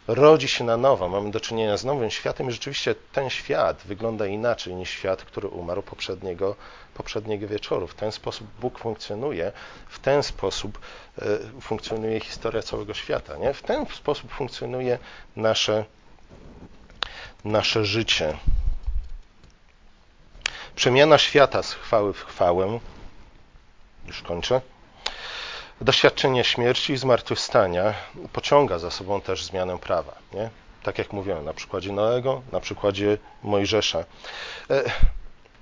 Rodzi 0.08 0.48
się 0.48 0.64
na 0.64 0.76
nowo. 0.76 1.08
Mamy 1.08 1.30
do 1.30 1.40
czynienia 1.40 1.76
z 1.76 1.84
nowym 1.84 2.10
światem 2.10 2.48
i 2.48 2.52
rzeczywiście 2.52 2.94
ten 3.12 3.30
świat 3.30 3.82
wygląda 3.84 4.26
inaczej 4.26 4.74
niż 4.74 4.90
świat, 4.90 5.22
który 5.22 5.48
umarł 5.48 5.82
poprzedniego, 5.82 6.56
poprzedniego 6.94 7.48
wieczoru. 7.48 7.86
W 7.86 7.94
ten 7.94 8.12
sposób 8.12 8.46
Bóg 8.60 8.78
funkcjonuje, 8.78 9.52
w 9.88 9.98
ten 9.98 10.22
sposób 10.22 10.78
e, 11.18 11.60
funkcjonuje 11.60 12.20
historia 12.20 12.62
całego 12.62 12.94
świata. 12.94 13.36
Nie? 13.36 13.54
W 13.54 13.62
ten 13.62 13.86
sposób 13.86 14.30
funkcjonuje 14.32 14.98
nasze, 15.36 15.84
nasze 17.44 17.84
życie. 17.84 18.38
Przemiana 20.76 21.18
świata 21.18 21.62
z 21.62 21.72
chwały 21.72 22.12
w 22.12 22.24
chwałę. 22.24 22.78
Już 24.06 24.22
kończę 24.22 24.60
doświadczenie 25.80 26.44
śmierci 26.44 26.92
i 26.92 26.96
zmartwychwstania 26.96 27.94
pociąga 28.32 28.78
za 28.78 28.90
sobą 28.90 29.20
też 29.20 29.44
zmianę 29.44 29.78
prawa. 29.78 30.14
Nie? 30.32 30.50
Tak 30.82 30.98
jak 30.98 31.12
mówiłem, 31.12 31.44
na 31.44 31.54
przykładzie 31.54 31.92
Noego, 31.92 32.42
na 32.52 32.60
przykładzie 32.60 33.18
Mojżesza. 33.42 34.04
E, 34.70 34.84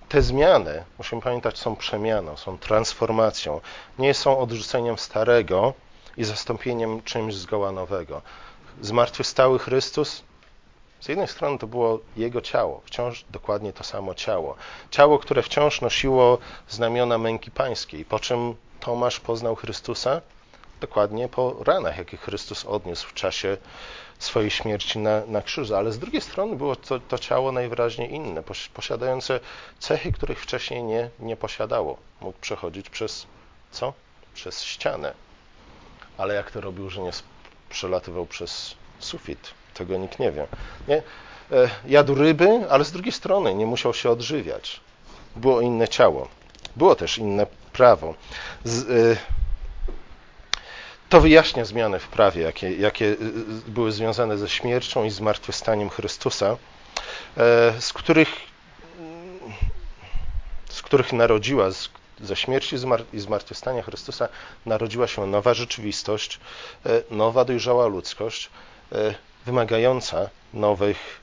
te 0.09 0.23
zmiany, 0.23 0.85
musimy 0.99 1.23
pamiętać, 1.23 1.59
są 1.59 1.77
przemianą, 1.77 2.37
są 2.37 2.59
transformacją. 2.59 3.61
Nie 3.99 4.15
są 4.15 4.39
odrzuceniem 4.39 4.99
starego 4.99 5.75
i 6.17 6.25
zastąpieniem 6.25 7.03
czymś 7.03 7.35
zgoła 7.35 7.73
nowego. 7.73 8.23
Zmartwychwstały 8.81 9.59
Chrystus 9.59 10.23
z 11.01 11.09
jednej 11.09 11.29
strony 11.29 11.59
to 11.59 11.67
było 11.67 11.99
jego 12.17 12.41
ciało, 12.41 12.83
wciąż 12.85 13.25
dokładnie 13.31 13.73
to 13.73 13.85
samo 13.85 14.15
ciało. 14.15 14.57
Ciało, 14.91 15.19
które 15.19 15.43
wciąż 15.43 15.81
nosiło 15.81 16.39
znamiona 16.69 17.19
męki 17.19 17.51
pańskiej, 17.51 18.05
po 18.05 18.19
czym 18.19 18.57
Tomasz 18.87 19.21
poznał 19.21 19.57
Chrystusa? 19.57 20.21
Dokładnie 20.81 21.29
po 21.29 21.57
ranach, 21.65 21.99
jakie 21.99 22.17
Chrystus 22.17 22.65
odniósł 22.65 23.09
w 23.09 23.15
czasie 23.15 23.57
swojej 24.19 24.51
śmierci 24.51 24.99
na, 24.99 25.27
na 25.27 25.43
krzyżu. 25.43 25.77
Ale 25.77 25.93
z 25.93 25.99
drugiej 25.99 26.21
strony 26.21 26.57
było 26.57 26.77
to, 26.77 27.01
to 27.01 27.19
ciało 27.19 27.53
najwyraźniej 27.53 28.15
inne, 28.15 28.43
posiadające 28.75 29.41
cechy, 29.79 30.13
których 30.13 30.41
wcześniej 30.43 30.83
nie, 30.83 31.11
nie 31.21 31.37
posiadało. 31.37 31.97
Mógł 32.21 32.39
przechodzić 32.41 32.91
przez 32.91 33.27
co? 33.71 33.93
Przez 34.35 34.65
ścianę. 34.65 35.15
Ale 36.19 36.35
jak 36.35 36.51
to 36.51 36.61
robił, 36.61 36.91
że 36.91 37.01
nie 37.01 37.11
przelatywał 37.71 38.27
przez 38.27 38.75
Sufit. 38.99 39.51
Tego 39.75 39.97
nikt 39.97 40.19
nie 40.19 40.33
wie. 40.33 40.47
Nie? 40.89 41.03
E, 41.53 41.71
jadł 41.87 42.15
ryby, 42.15 42.71
ale 42.71 42.85
z 42.85 42.93
drugiej 42.93 43.13
strony 43.13 43.55
nie 43.55 43.67
musiał 43.67 43.95
się 43.95 44.11
odżywiać. 44.11 44.81
Było 45.37 45.61
inne 45.61 45.89
ciało. 45.89 46.29
Było 46.77 46.95
też 46.95 47.19
inne 47.19 47.47
prawo. 47.77 48.15
Z, 48.65 48.91
y, 48.91 49.17
to 51.09 51.21
wyjaśnia 51.21 51.65
zmiany 51.65 51.99
w 51.99 52.09
prawie, 52.09 52.43
jakie, 52.43 52.73
jakie 52.73 53.05
y, 53.05 53.17
były 53.69 53.93
związane 53.93 54.39
ze 54.39 54.49
śmiercią 54.49 55.05
i 55.05 55.11
zmartwychwstaniem 55.11 55.91
Chrystusa, 55.91 56.53
y, 56.53 57.81
z 57.81 57.93
których, 57.93 58.29
z 60.69 60.83
których 60.83 61.13
narodziła, 61.13 61.71
z, 61.71 61.89
ze 62.21 62.37
śmierci 62.37 62.77
i 63.13 63.21
zmartwychwstania 63.21 63.83
Chrystusa 63.83 64.29
narodziła 64.67 65.07
się 65.07 65.27
nowa 65.27 65.55
rzeczywistość, 65.55 66.41
nowa 67.11 67.45
dojrzała 67.45 67.87
ludzkość, 67.87 68.51
wymagająca 69.47 70.29
nowych 70.55 71.21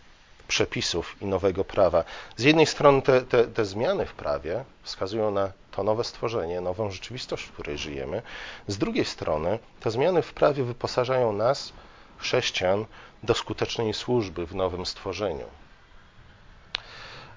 przepisów 0.48 1.16
i 1.22 1.26
nowego 1.26 1.64
prawa. 1.64 2.04
Z 2.38 2.44
jednej 2.44 2.66
strony 2.66 3.02
te, 3.02 3.22
te, 3.22 3.48
te 3.48 3.66
zmiany 3.66 4.06
w 4.06 4.14
prawie 4.14 4.64
wskazują 4.84 5.32
na 5.32 5.52
to 5.76 5.84
nowe 5.84 6.04
stworzenie, 6.04 6.62
nową 6.62 6.92
rzeczywistość, 6.92 7.44
w 7.44 7.52
której 7.52 7.78
żyjemy. 7.78 8.22
Z 8.68 8.78
drugiej 8.78 9.06
strony 9.06 9.60
te 9.80 9.92
zmiany 9.92 10.22
w 10.22 10.34
prawie 10.34 10.64
wyposażają 10.64 11.34
nas, 11.34 11.74
chrześcijan, 12.18 12.86
do 13.24 13.34
skutecznej 13.34 13.94
służby 13.94 14.46
w 14.46 14.56
nowym 14.56 14.86
stworzeniu. 14.86 15.46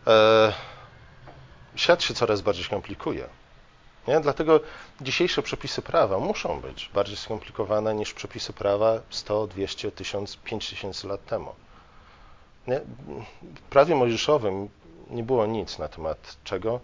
E, 0.07 0.53
świat 1.77 2.03
się 2.03 2.15
coraz 2.15 2.41
bardziej 2.41 2.65
komplikuje. 2.65 3.29
Nie? 4.09 4.21
Dlatego 4.21 4.61
dzisiejsze 5.01 5.43
przepisy 5.43 5.83
prawa 5.83 6.19
muszą 6.19 6.61
być 6.61 6.91
bardziej 6.95 7.17
skomplikowane 7.17 7.95
niż 7.95 8.15
przepisy 8.15 8.53
prawa 8.53 9.01
100, 9.11 9.47
200, 9.47 9.93
1000, 9.93 10.37
5000 10.37 11.09
lat 11.09 11.27
temu. 11.27 11.55
Nie? 12.67 12.81
W 13.43 13.61
prawie 13.71 13.95
mojżeszowym 13.95 14.69
nie 15.11 15.23
było 15.23 15.47
nic 15.47 15.79
na 15.79 15.89
temat 15.89 16.37
czego? 16.45 16.81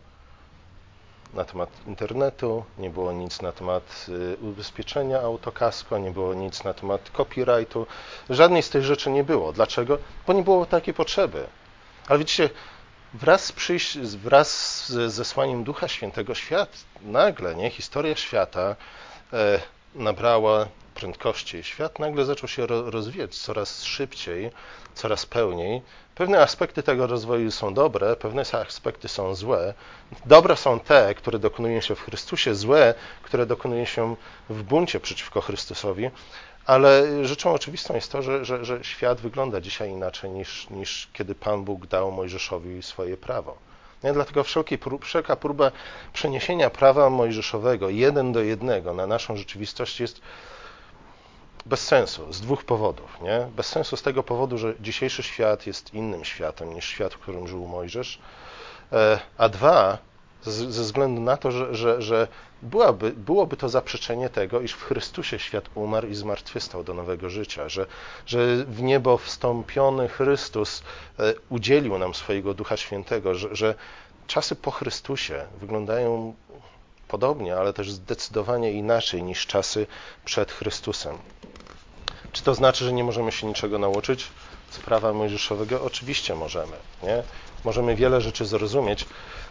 Na 1.34 1.44
temat 1.44 1.70
internetu, 1.86 2.64
nie 2.78 2.90
było 2.90 3.12
nic 3.12 3.42
na 3.42 3.52
temat 3.52 4.06
y, 4.08 4.36
ubezpieczenia 4.40 5.20
autokasko, 5.20 5.98
nie 5.98 6.10
było 6.10 6.34
nic 6.34 6.64
na 6.64 6.74
temat 6.74 7.10
copyrightu. 7.10 7.86
Żadnej 8.30 8.62
z 8.62 8.70
tych 8.70 8.84
rzeczy 8.84 9.10
nie 9.10 9.24
było. 9.24 9.52
Dlaczego? 9.52 9.98
Bo 10.26 10.32
nie 10.32 10.42
było 10.42 10.66
takiej 10.66 10.94
potrzeby. 10.94 11.46
Ale 12.08 12.18
widzicie, 12.18 12.50
wraz 13.14 13.52
z, 14.02 14.14
wraz 14.14 14.86
z 14.86 15.12
zesłaniem 15.12 15.64
Ducha 15.64 15.88
Świętego 15.88 16.34
świat, 16.34 16.68
nagle, 17.02 17.54
nie, 17.54 17.70
historia 17.70 18.16
świata 18.16 18.76
e, 19.32 19.60
nabrała 19.94 20.66
prędkości. 21.02 21.64
Świat 21.64 21.98
nagle 21.98 22.24
zaczął 22.24 22.48
się 22.48 22.66
rozwijać 22.66 23.36
coraz 23.36 23.84
szybciej, 23.84 24.50
coraz 24.94 25.26
pełniej. 25.26 25.82
Pewne 26.14 26.40
aspekty 26.40 26.82
tego 26.82 27.06
rozwoju 27.06 27.50
są 27.50 27.74
dobre, 27.74 28.16
pewne 28.16 28.42
aspekty 28.52 29.08
są 29.08 29.34
złe. 29.34 29.74
Dobre 30.26 30.56
są 30.56 30.80
te, 30.80 31.14
które 31.14 31.38
dokonują 31.38 31.80
się 31.80 31.94
w 31.94 32.00
Chrystusie, 32.00 32.54
złe, 32.54 32.94
które 33.22 33.46
dokonują 33.46 33.84
się 33.84 34.16
w 34.50 34.62
buncie 34.62 35.00
przeciwko 35.00 35.40
Chrystusowi. 35.40 36.10
Ale 36.66 37.06
rzeczą 37.24 37.52
oczywistą 37.52 37.94
jest 37.94 38.12
to, 38.12 38.22
że, 38.22 38.44
że, 38.44 38.64
że 38.64 38.84
świat 38.84 39.20
wygląda 39.20 39.60
dzisiaj 39.60 39.90
inaczej 39.90 40.30
niż, 40.30 40.70
niż 40.70 41.08
kiedy 41.12 41.34
Pan 41.34 41.64
Bóg 41.64 41.86
dał 41.86 42.12
Mojżeszowi 42.12 42.82
swoje 42.82 43.16
prawo. 43.16 43.56
Nie? 44.04 44.12
Dlatego 44.12 44.44
wszelkie, 44.44 44.78
wszelka 45.00 45.36
próba 45.36 45.72
przeniesienia 46.12 46.70
prawa 46.70 47.10
mojżeszowego 47.10 47.88
jeden 47.88 48.32
do 48.32 48.42
jednego 48.42 48.94
na 48.94 49.06
naszą 49.06 49.36
rzeczywistość 49.36 50.00
jest 50.00 50.20
bez 51.66 51.80
sensu 51.80 52.32
z 52.32 52.40
dwóch 52.40 52.64
powodów. 52.64 53.20
Nie? 53.22 53.46
Bez 53.56 53.66
sensu 53.66 53.96
z 53.96 54.02
tego 54.02 54.22
powodu, 54.22 54.58
że 54.58 54.74
dzisiejszy 54.80 55.22
świat 55.22 55.66
jest 55.66 55.94
innym 55.94 56.24
światem 56.24 56.74
niż 56.74 56.84
świat, 56.84 57.14
w 57.14 57.18
którym 57.18 57.48
żył 57.48 57.66
Mojżesz, 57.66 58.18
e, 58.92 59.18
a 59.38 59.48
dwa, 59.48 59.98
ze 60.44 60.82
względu 60.82 61.20
na 61.20 61.36
to, 61.36 61.50
że, 61.50 61.74
że, 61.74 62.02
że 62.02 62.28
byłaby, 62.62 63.10
byłoby 63.10 63.56
to 63.56 63.68
zaprzeczenie 63.68 64.28
tego, 64.28 64.60
iż 64.60 64.72
w 64.72 64.82
Chrystusie 64.82 65.38
świat 65.38 65.64
umarł 65.74 66.08
i 66.08 66.14
zmartwychwstał 66.14 66.84
do 66.84 66.94
nowego 66.94 67.30
życia, 67.30 67.68
że, 67.68 67.86
że 68.26 68.64
w 68.64 68.82
niebo 68.82 69.18
wstąpiony 69.18 70.08
Chrystus 70.08 70.82
e, 71.18 71.34
udzielił 71.48 71.98
nam 71.98 72.14
swojego 72.14 72.54
Ducha 72.54 72.76
Świętego, 72.76 73.34
że, 73.34 73.56
że 73.56 73.74
czasy 74.26 74.56
po 74.56 74.70
Chrystusie 74.70 75.46
wyglądają 75.60 76.34
podobnie, 77.08 77.56
ale 77.56 77.72
też 77.72 77.92
zdecydowanie 77.92 78.72
inaczej 78.72 79.22
niż 79.22 79.46
czasy 79.46 79.86
przed 80.24 80.52
Chrystusem. 80.52 81.18
Czy 82.32 82.42
to 82.42 82.54
znaczy, 82.54 82.84
że 82.84 82.92
nie 82.92 83.04
możemy 83.04 83.32
się 83.32 83.46
niczego 83.46 83.78
nauczyć 83.78 84.28
z 84.70 84.78
prawa 84.78 85.12
mojżeszowego? 85.12 85.82
Oczywiście 85.84 86.34
możemy. 86.34 86.76
Nie? 87.02 87.22
Możemy 87.64 87.96
wiele 87.96 88.20
rzeczy 88.20 88.46
zrozumieć. 88.46 89.06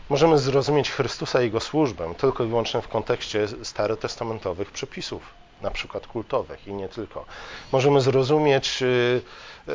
Możemy 0.10 0.38
zrozumieć 0.38 0.92
Chrystusa 0.92 1.42
i 1.42 1.46
Jego 1.46 1.60
służbę 1.60 2.14
tylko 2.18 2.44
i 2.44 2.48
wyłącznie 2.48 2.82
w 2.82 2.88
kontekście 2.88 3.48
starotestamentowych 3.64 4.72
przepisów, 4.72 5.24
na 5.62 5.72
przykład 5.72 6.08
kultowych 6.08 6.68
i 6.68 6.74
nie 6.74 6.90
tylko. 6.90 7.26
Możemy 7.72 8.02
zrozumieć 8.02 8.82
y, 8.82 9.22
y, 9.68 9.72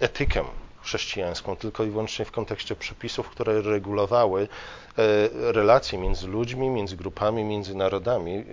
etykę 0.00 0.44
chrześcijańską 0.84 1.56
tylko 1.56 1.84
i 1.84 1.90
wyłącznie 1.90 2.24
w 2.24 2.30
kontekście 2.30 2.76
przepisów, 2.76 3.28
które 3.28 3.62
regulowały 3.62 4.42
e, 4.42 5.52
relacje 5.52 5.98
między 5.98 6.26
ludźmi, 6.26 6.70
między 6.70 6.96
grupami, 6.96 7.44
między 7.44 7.74
narodami 7.74 8.36
e, 8.36 8.44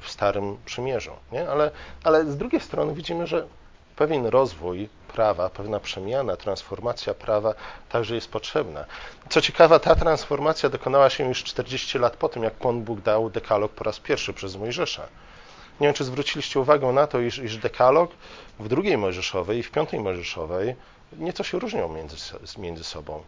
w 0.00 0.08
Starym 0.10 0.56
Przymierzu. 0.64 1.12
Nie? 1.32 1.48
Ale, 1.48 1.70
ale 2.04 2.24
z 2.24 2.36
drugiej 2.36 2.60
strony 2.60 2.94
widzimy, 2.94 3.26
że 3.26 3.46
pewien 3.96 4.26
rozwój 4.26 4.88
prawa, 5.08 5.50
pewna 5.50 5.80
przemiana, 5.80 6.36
transformacja 6.36 7.14
prawa 7.14 7.54
także 7.88 8.14
jest 8.14 8.30
potrzebna. 8.30 8.84
Co 9.28 9.40
ciekawe, 9.40 9.80
ta 9.80 9.94
transformacja 9.94 10.68
dokonała 10.68 11.10
się 11.10 11.28
już 11.28 11.44
40 11.44 11.98
lat 11.98 12.16
po 12.16 12.28
tym, 12.28 12.42
jak 12.42 12.54
Pan 12.54 12.82
Bóg 12.82 13.00
dał 13.00 13.30
dekalog 13.30 13.72
po 13.72 13.84
raz 13.84 14.00
pierwszy 14.00 14.32
przez 14.32 14.56
Mojżesza. 14.56 15.08
Nie 15.80 15.86
wiem, 15.86 15.94
czy 15.94 16.04
zwróciliście 16.04 16.60
uwagę 16.60 16.86
na 16.86 17.06
to, 17.06 17.20
iż, 17.20 17.38
iż 17.38 17.56
dekalog 17.56 18.10
w 18.60 18.68
drugiej 18.68 18.98
Mojżeszowej 18.98 19.58
i 19.58 19.62
w 19.62 19.70
piątej 19.70 20.00
Mojżeszowej 20.00 20.74
nieco 21.12 21.44
się 21.44 21.58
różnią 21.58 21.88
między, 21.88 22.16
między 22.58 22.84
sobą. 22.84 23.22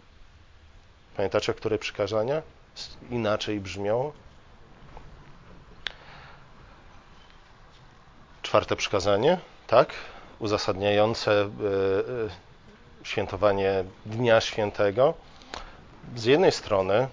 Pamiętacie, 1.16 1.54
które 1.54 1.78
przykazania 1.78 2.42
inaczej 3.10 3.60
brzmią? 3.60 4.12
Czwarte 8.42 8.76
przykazanie, 8.76 9.38
tak? 9.66 9.92
Uzasadniające 10.38 11.32
e, 11.32 11.44
e, 11.44 11.50
świętowanie 13.02 13.84
Dnia 14.06 14.40
Świętego. 14.40 15.14
Z 16.16 16.24
jednej 16.24 16.52
strony, 16.52 17.08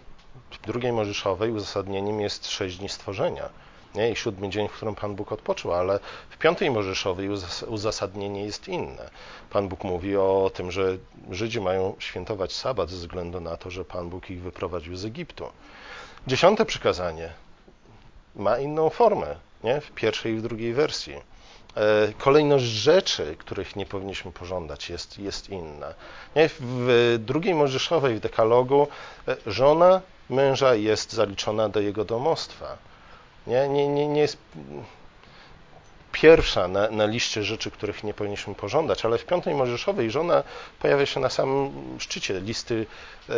w 0.51 0.61
drugiej 0.61 0.91
Mojżeszowej 0.91 1.51
uzasadnieniem 1.51 2.22
jest 2.22 2.47
sześć 2.47 2.78
dni 2.78 2.89
stworzenia 2.89 3.49
nie? 3.97 4.11
i 4.11 4.15
siódmy 4.15 4.49
dzień, 4.49 4.67
w 4.67 4.71
którym 4.71 4.95
Pan 4.95 5.15
Bóg 5.15 5.31
odpoczął, 5.31 5.73
ale 5.73 5.99
w 6.29 6.37
piątej 6.37 6.71
Mojżeszowej 6.71 7.29
uzasadnienie 7.67 8.45
jest 8.45 8.67
inne. 8.67 9.09
Pan 9.49 9.67
Bóg 9.67 9.83
mówi 9.83 10.17
o 10.17 10.51
tym, 10.53 10.71
że 10.71 10.97
Żydzi 11.31 11.61
mają 11.61 11.95
świętować 11.99 12.53
sabat 12.53 12.89
ze 12.89 12.97
względu 12.97 13.39
na 13.39 13.57
to, 13.57 13.69
że 13.69 13.85
Pan 13.85 14.09
Bóg 14.09 14.29
ich 14.29 14.41
wyprowadził 14.41 14.95
z 14.95 15.05
Egiptu. 15.05 15.45
Dziesiąte 16.27 16.65
przykazanie 16.65 17.33
ma 18.35 18.59
inną 18.59 18.89
formę, 18.89 19.35
nie? 19.63 19.81
w 19.81 19.91
pierwszej 19.91 20.33
i 20.33 20.37
w 20.37 20.41
drugiej 20.41 20.73
wersji. 20.73 21.13
E, 21.77 22.13
kolejność 22.17 22.65
rzeczy, 22.65 23.35
których 23.39 23.75
nie 23.75 23.85
powinniśmy 23.85 24.31
pożądać, 24.31 24.89
jest, 24.89 25.19
jest 25.19 25.49
inna. 25.49 25.93
W 26.35 27.17
drugiej 27.19 27.55
Mojżeszowej, 27.55 28.15
w 28.15 28.19
dekalogu, 28.19 28.87
e, 29.27 29.35
żona 29.47 30.01
męża 30.29 30.75
jest 30.75 31.13
zaliczona 31.13 31.69
do 31.69 31.79
jego 31.79 32.05
domostwa. 32.05 32.77
Nie, 33.47 33.69
nie, 33.69 33.87
nie, 33.87 34.07
nie 34.07 34.21
jest 34.21 34.37
pierwsza 36.11 36.67
na, 36.67 36.89
na 36.89 37.05
liście 37.05 37.43
rzeczy, 37.43 37.71
których 37.71 38.03
nie 38.03 38.13
powinniśmy 38.13 38.55
pożądać, 38.55 39.05
ale 39.05 39.17
w 39.17 39.25
piątej 39.25 39.55
Mojżeszowej 39.55 40.11
żona 40.11 40.43
pojawia 40.79 41.05
się 41.05 41.19
na 41.19 41.29
samym 41.29 41.71
szczycie 41.99 42.39
listy 42.39 42.85
e, 43.29 43.33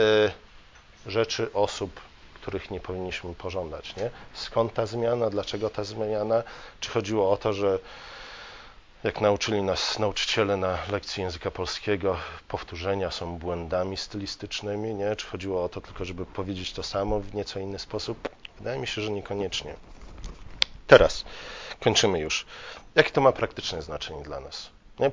rzeczy, 1.08 1.54
osób, 1.54 2.00
których 2.34 2.72
nie 2.72 2.80
powinniśmy 2.80 3.34
pożądać. 3.34 3.96
Nie? 3.96 4.10
Skąd 4.34 4.74
ta 4.74 4.86
zmiana? 4.86 5.30
Dlaczego 5.30 5.70
ta 5.70 5.84
zmiana? 5.84 6.44
Czy 6.80 6.90
chodziło 6.90 7.32
o 7.32 7.38
to, 7.38 7.54
że 7.54 7.80
jak 9.04 9.22
nauczyli 9.22 9.62
nas 9.62 10.00
nauczyciele 10.00 10.58
na 10.58 10.78
lekcji 10.92 11.24
języka 11.24 11.52
polskiego, 11.52 12.18
powtórzenia 12.48 13.12
są 13.12 13.38
błędami 13.38 13.98
stylistycznymi, 13.98 14.96
nie? 14.96 15.16
Czy 15.16 15.28
chodziło 15.28 15.64
o 15.64 15.70
to 15.70 15.82
tylko, 15.82 16.06
żeby 16.06 16.26
powiedzieć 16.26 16.74
to 16.74 16.84
samo 16.84 17.20
w 17.20 17.36
nieco 17.36 17.60
inny 17.60 17.80
sposób? 17.80 18.30
Wydaje 18.58 18.80
mi 18.80 18.88
się, 18.88 19.02
że 19.02 19.12
niekoniecznie. 19.12 19.76
Teraz 20.90 21.26
kończymy 21.80 22.20
już. 22.20 22.46
Jakie 22.96 23.12
to 23.12 23.22
ma 23.22 23.32
praktyczne 23.32 23.82
znaczenie 23.82 24.24
dla 24.24 24.40
nas? 24.40 24.70
Nie? 25.00 25.12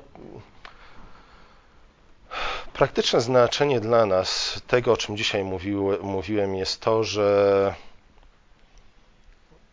Praktyczne 2.73 3.21
znaczenie 3.21 3.79
dla 3.79 4.05
nas 4.05 4.61
tego, 4.67 4.93
o 4.93 4.97
czym 4.97 5.17
dzisiaj 5.17 5.43
mówił, 5.43 5.97
mówiłem, 6.01 6.55
jest 6.55 6.81
to, 6.81 7.03
że 7.03 7.75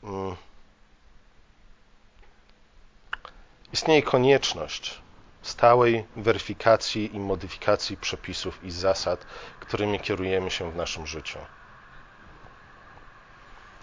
mm, 0.02 0.36
istnieje 3.72 4.02
konieczność 4.02 5.00
stałej 5.42 6.04
weryfikacji 6.16 7.16
i 7.16 7.18
modyfikacji 7.18 7.96
przepisów 7.96 8.64
i 8.64 8.70
zasad, 8.70 9.26
którymi 9.60 10.00
kierujemy 10.00 10.50
się 10.50 10.70
w 10.70 10.76
naszym 10.76 11.06
życiu. 11.06 11.38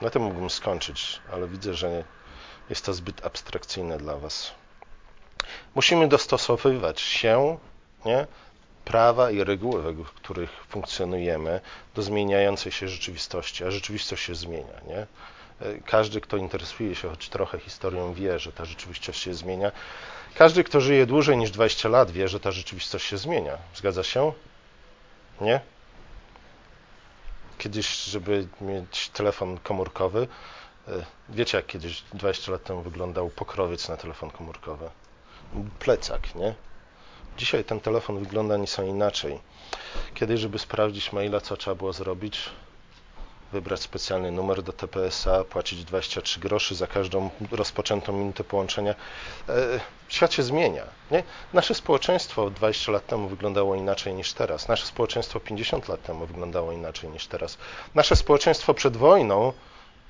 Na 0.02 0.10
tym 0.10 0.22
mógłbym 0.22 0.50
skończyć, 0.50 1.22
ale 1.32 1.48
widzę, 1.48 1.74
że 1.74 2.04
jest 2.70 2.86
to 2.86 2.94
zbyt 2.94 3.26
abstrakcyjne 3.26 3.98
dla 3.98 4.18
Was. 4.18 4.52
Musimy 5.76 6.08
dostosowywać 6.08 7.02
się, 7.02 7.58
nie? 8.06 8.28
prawa 8.86 9.32
i 9.32 9.44
reguły, 9.44 9.82
według 9.82 10.10
których 10.14 10.50
funkcjonujemy, 10.70 11.62
do 11.96 12.02
zmieniającej 12.02 12.72
się 12.72 12.88
rzeczywistości, 12.88 13.66
a 13.66 13.72
rzeczywistość 13.72 14.24
się 14.24 14.36
zmienia. 14.36 14.82
Nie? 14.88 15.08
Każdy, 15.86 16.22
kto 16.22 16.38
interesuje 16.38 16.96
się 16.96 17.10
choć 17.10 17.30
trochę 17.30 17.60
historią, 17.60 18.14
wie, 18.14 18.40
że 18.40 18.52
ta 18.52 18.66
rzeczywistość 18.66 19.22
się 19.22 19.34
zmienia. 19.34 19.72
Każdy, 20.36 20.64
kto 20.64 20.82
żyje 20.82 21.06
dłużej 21.06 21.38
niż 21.38 21.52
20 21.52 21.90
lat, 21.90 22.12
wie, 22.12 22.28
że 22.28 22.40
ta 22.40 22.52
rzeczywistość 22.52 23.06
się 23.06 23.18
zmienia. 23.18 23.58
Zgadza 23.76 24.04
się? 24.04 24.34
Nie? 25.42 25.62
Kiedyś, 27.62 28.04
żeby 28.04 28.48
mieć 28.62 29.10
telefon 29.10 29.58
komórkowy, 29.58 30.28
e, 30.88 30.92
wiecie, 31.30 31.58
jak 31.58 31.68
kiedyś 31.68 32.02
20 32.14 32.52
lat 32.52 32.64
temu 32.64 32.82
wyglądał 32.82 33.30
pokrowiec 33.30 33.90
na 33.90 33.98
telefon 33.98 34.32
komórkowy? 34.32 34.90
Plecak, 35.80 36.36
nie? 36.36 36.56
Dzisiaj 37.38 37.64
ten 37.64 37.80
telefon 37.80 38.20
wygląda 38.20 38.58
nieco 38.58 38.84
inaczej. 38.84 39.40
Kiedyś, 40.14 40.40
żeby 40.40 40.60
sprawdzić 40.60 41.14
maila, 41.14 41.42
co 41.42 41.58
trzeba 41.58 41.76
było 41.76 41.94
zrobić? 41.94 42.50
Wybrać 43.52 43.80
specjalny 43.80 44.32
numer 44.32 44.64
do 44.64 44.74
TPS-a, 44.74 45.44
płacić 45.44 45.84
23 45.84 46.40
groszy 46.40 46.76
za 46.76 46.88
każdą 46.88 47.30
rozpoczętą 47.52 48.14
minutę 48.14 48.44
połączenia. 48.44 48.96
E, 49.50 49.80
świat 50.08 50.34
się 50.34 50.44
zmienia. 50.44 50.84
Nie? 51.12 51.24
Nasze 51.54 51.76
społeczeństwo 51.76 52.50
20 52.50 52.92
lat 52.92 53.06
temu 53.06 53.28
wyglądało 53.28 53.76
inaczej 53.76 54.14
niż 54.14 54.34
teraz. 54.34 54.68
Nasze 54.68 54.86
społeczeństwo 54.86 55.40
50 55.40 55.88
lat 55.88 56.04
temu 56.04 56.26
wyglądało 56.26 56.72
inaczej 56.72 57.10
niż 57.10 57.28
teraz. 57.28 57.58
Nasze 57.96 58.16
społeczeństwo 58.16 58.74
przed 58.74 58.98
wojną 58.98 59.54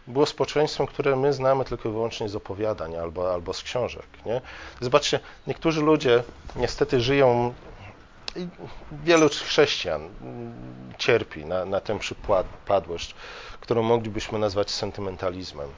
było 0.08 0.26
społeczeństwem, 0.26 0.88
które 0.88 1.16
my 1.16 1.34
znamy 1.34 1.66
tylko 1.66 1.89
i 1.89 1.92
wyłącznie 1.92 2.30
z 2.30 2.36
opowiadań 2.36 2.96
albo, 2.96 3.34
albo 3.34 3.54
z 3.54 3.64
książek. 3.64 4.06
Nie? 4.26 4.42
Zobaczcie, 4.82 5.20
niektórzy 5.48 5.82
ludzie 5.82 6.24
niestety 6.56 7.02
żyją 7.02 7.54
wielu 8.91 9.29
chrześcijan 9.29 10.09
cierpi 10.97 11.45
na, 11.45 11.65
na 11.65 11.79
tę 11.79 11.99
przypadłość, 11.99 13.15
którą 13.59 13.84
moglibyśmy 13.84 14.39
nazwać 14.39 14.71
sentymentalizmem, 14.71 15.69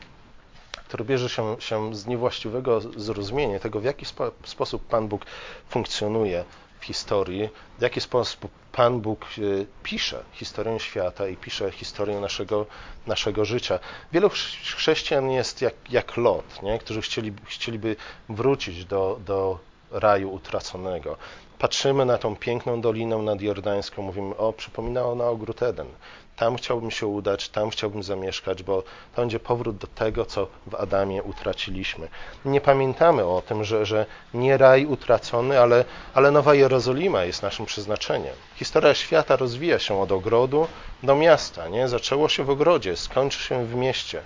który 0.88 1.04
bierze 1.06 1.30
się, 1.30 1.56
się 1.60 1.96
z 1.96 2.06
niewłaściwego 2.06 2.82
zrozumienia 2.82 3.60
tego, 3.60 3.80
w 3.80 3.84
jaki 3.84 4.06
spo, 4.06 4.32
sposób 4.44 4.88
Pan 4.88 5.08
Bóg 5.08 5.26
funkcjonuje 5.70 6.46
w 6.80 6.86
historii, 6.86 7.50
w 7.80 7.82
jaki 7.82 8.02
sposób 8.02 8.52
Pan 8.72 9.02
Bóg 9.02 9.26
e, 9.26 9.42
pisze 9.84 10.24
historię 10.32 10.80
świata 10.80 11.28
i 11.28 11.38
pisze 11.38 11.72
historię 11.72 12.20
naszego, 12.20 12.66
naszego 13.08 13.46
życia. 13.46 13.80
Wielu 14.12 14.30
chrześcijan 14.76 15.32
jest 15.32 15.62
jak, 15.62 15.74
jak 15.90 16.18
Lot, 16.18 16.64
nie? 16.64 16.80
którzy 16.80 17.02
chcieli, 17.02 17.34
chcieliby 17.46 17.96
wrócić 18.30 18.86
do, 18.86 19.20
do 19.26 19.60
raju 19.92 20.34
utraconego 20.34 21.18
patrzymy 21.64 22.06
na 22.06 22.18
tą 22.18 22.36
piękną 22.36 22.82
dolinę 22.82 23.18
nadjordańską, 23.18 24.02
mówimy, 24.02 24.38
o, 24.38 24.54
przypomina 24.54 25.06
ona 25.06 25.26
ogród 25.26 25.64
Eden. 25.64 25.88
Tam 26.36 26.56
chciałbym 26.56 26.92
się 26.92 27.08
udać, 27.08 27.50
tam 27.50 27.70
chciałbym 27.70 28.04
zamieszkać, 28.04 28.64
bo 28.64 28.82
to 29.16 29.22
będzie 29.22 29.40
powrót 29.40 29.78
do 29.78 29.88
tego, 29.88 30.26
co 30.26 30.48
w 30.68 30.76
Adamie 30.76 31.24
utraciliśmy. 31.24 32.08
Nie 32.46 32.62
pamiętamy 32.62 33.26
o 33.26 33.42
tym, 33.42 33.64
że, 33.64 33.86
że 33.86 34.06
nie 34.34 34.58
raj 34.58 34.86
utracony, 34.86 35.60
ale, 35.60 35.86
ale 36.14 36.32
Nowa 36.32 36.56
Jerozolima 36.56 37.24
jest 37.24 37.44
naszym 37.44 37.66
przeznaczeniem. 37.66 38.36
Historia 38.56 38.94
świata 38.94 39.36
rozwija 39.36 39.80
się 39.80 40.02
od 40.02 40.12
ogrodu 40.12 40.68
do 41.04 41.16
miasta. 41.16 41.68
Nie? 41.68 41.88
Zaczęło 41.88 42.30
się 42.30 42.44
w 42.44 42.50
ogrodzie, 42.50 42.98
skończy 42.98 43.40
się 43.40 43.66
w 43.66 43.76
mieście. 43.76 44.22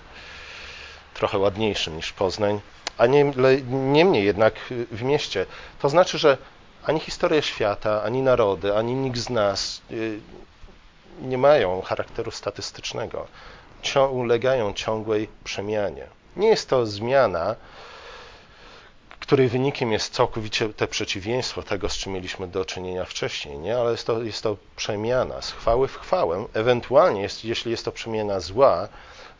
Trochę 1.14 1.38
ładniejszym 1.38 1.96
niż 1.96 2.12
Poznań, 2.12 2.60
a 2.98 3.06
niemniej 3.06 3.64
nie 4.12 4.24
jednak 4.24 4.54
w 4.90 5.02
mieście. 5.02 5.46
To 5.82 5.88
znaczy, 5.88 6.18
że 6.18 6.38
ani 6.88 7.00
historia 7.00 7.42
świata, 7.42 8.02
ani 8.02 8.22
narody, 8.22 8.76
ani 8.76 8.94
nikt 8.94 9.18
z 9.18 9.30
nas 9.30 9.82
y, 9.90 10.20
nie 11.22 11.38
mają 11.38 11.82
charakteru 11.82 12.30
statystycznego. 12.30 13.26
Ulegają 14.10 14.72
ciągłej 14.72 15.28
przemianie. 15.44 16.06
Nie 16.36 16.48
jest 16.48 16.68
to 16.68 16.86
zmiana, 16.86 17.56
której 19.20 19.48
wynikiem 19.48 19.92
jest 19.92 20.14
całkowicie 20.14 20.68
te 20.68 20.86
przeciwieństwo 20.86 21.62
tego, 21.62 21.88
z 21.88 21.96
czym 21.96 22.12
mieliśmy 22.12 22.48
do 22.48 22.64
czynienia 22.64 23.04
wcześniej, 23.04 23.58
nie? 23.58 23.78
ale 23.78 23.90
jest 23.90 24.06
to, 24.06 24.22
jest 24.22 24.42
to 24.42 24.56
przemiana 24.76 25.42
z 25.42 25.52
chwały 25.52 25.88
w 25.88 25.98
chwałę. 25.98 26.46
Ewentualnie, 26.54 27.22
jest, 27.22 27.44
jeśli 27.44 27.70
jest 27.70 27.84
to 27.84 27.92
przemiana 27.92 28.40
zła, 28.40 28.88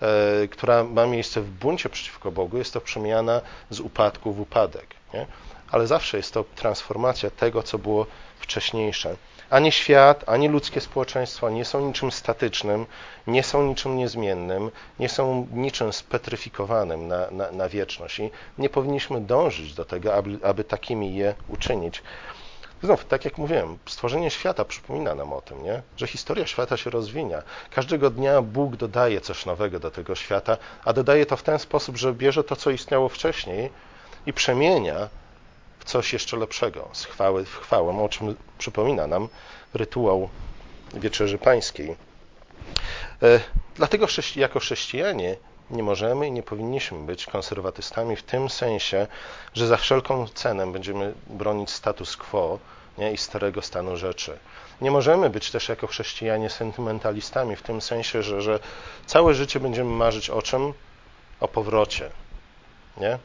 e, 0.02 0.48
która 0.48 0.84
ma 0.84 1.06
miejsce 1.06 1.40
w 1.40 1.50
buncie 1.50 1.88
przeciwko 1.88 2.32
Bogu, 2.32 2.58
jest 2.58 2.72
to 2.72 2.80
przemiana 2.80 3.40
z 3.70 3.80
upadku 3.80 4.32
w 4.32 4.40
upadek. 4.40 4.86
Nie? 5.14 5.26
Ale 5.70 5.86
zawsze 5.86 6.16
jest 6.16 6.34
to 6.34 6.44
transformacja 6.54 7.30
tego, 7.30 7.62
co 7.62 7.78
było 7.78 8.06
wcześniejsze. 8.40 9.16
Ani 9.50 9.72
świat, 9.72 10.24
ani 10.26 10.48
ludzkie 10.48 10.80
społeczeństwo 10.80 11.50
nie 11.50 11.64
są 11.64 11.86
niczym 11.86 12.12
statycznym, 12.12 12.86
nie 13.26 13.42
są 13.42 13.66
niczym 13.66 13.96
niezmiennym, 13.96 14.70
nie 14.98 15.08
są 15.08 15.46
niczym 15.52 15.92
spetryfikowanym 15.92 17.08
na, 17.08 17.30
na, 17.30 17.52
na 17.52 17.68
wieczność 17.68 18.18
i 18.18 18.30
nie 18.58 18.68
powinniśmy 18.68 19.20
dążyć 19.20 19.74
do 19.74 19.84
tego, 19.84 20.14
aby, 20.14 20.38
aby 20.42 20.64
takimi 20.64 21.14
je 21.14 21.34
uczynić. 21.48 22.02
Znów, 22.82 23.04
tak 23.04 23.24
jak 23.24 23.38
mówiłem, 23.38 23.78
stworzenie 23.86 24.30
świata 24.30 24.64
przypomina 24.64 25.14
nam 25.14 25.32
o 25.32 25.40
tym, 25.40 25.62
nie? 25.62 25.82
że 25.96 26.06
historia 26.06 26.46
świata 26.46 26.76
się 26.76 26.90
rozwinia. 26.90 27.42
Każdego 27.70 28.10
dnia 28.10 28.42
Bóg 28.42 28.76
dodaje 28.76 29.20
coś 29.20 29.46
nowego 29.46 29.80
do 29.80 29.90
tego 29.90 30.14
świata, 30.14 30.56
a 30.84 30.92
dodaje 30.92 31.26
to 31.26 31.36
w 31.36 31.42
ten 31.42 31.58
sposób, 31.58 31.96
że 31.96 32.12
bierze 32.12 32.44
to, 32.44 32.56
co 32.56 32.70
istniało 32.70 33.08
wcześniej 33.08 33.70
i 34.26 34.32
przemienia 34.32 35.08
coś 35.88 36.12
jeszcze 36.12 36.36
lepszego, 36.36 36.88
z 36.92 37.04
chwały 37.04 37.44
w 37.44 37.56
chwałę, 37.56 38.02
o 38.04 38.08
czym 38.08 38.36
przypomina 38.58 39.06
nam 39.06 39.28
rytuał 39.74 40.28
Wieczerzy 40.94 41.38
Pańskiej. 41.38 41.96
E, 43.22 43.40
dlatego 43.74 44.06
jako 44.36 44.60
chrześcijanie 44.60 45.36
nie 45.70 45.82
możemy 45.82 46.26
i 46.26 46.32
nie 46.32 46.42
powinniśmy 46.42 46.98
być 46.98 47.26
konserwatystami 47.26 48.16
w 48.16 48.22
tym 48.22 48.50
sensie, 48.50 49.06
że 49.54 49.66
za 49.66 49.76
wszelką 49.76 50.28
cenę 50.28 50.72
będziemy 50.72 51.14
bronić 51.26 51.70
status 51.70 52.16
quo 52.16 52.58
nie, 52.98 53.12
i 53.12 53.16
starego 53.16 53.62
stanu 53.62 53.96
rzeczy. 53.96 54.38
Nie 54.80 54.90
możemy 54.90 55.30
być 55.30 55.50
też 55.50 55.68
jako 55.68 55.86
chrześcijanie 55.86 56.50
sentymentalistami 56.50 57.56
w 57.56 57.62
tym 57.62 57.80
sensie, 57.80 58.22
że, 58.22 58.42
że 58.42 58.58
całe 59.06 59.34
życie 59.34 59.60
będziemy 59.60 59.90
marzyć 59.90 60.30
o 60.30 60.42
czym? 60.42 60.72
O 61.40 61.48
powrocie. 61.48 62.10
Nie? 62.96 63.18